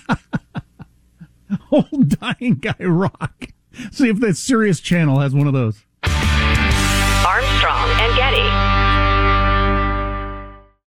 Old 1.71 2.19
dying 2.19 2.55
guy 2.55 2.75
rock. 2.81 3.49
See 3.93 4.09
if 4.09 4.19
the 4.21 4.35
Sirius 4.35 4.81
Channel 4.81 5.21
has 5.21 5.35
one 5.35 5.47
of 5.47 5.53
those. 5.53 5.85
Armstrong 6.03 7.91
and 8.01 8.17
Getty. 8.17 8.46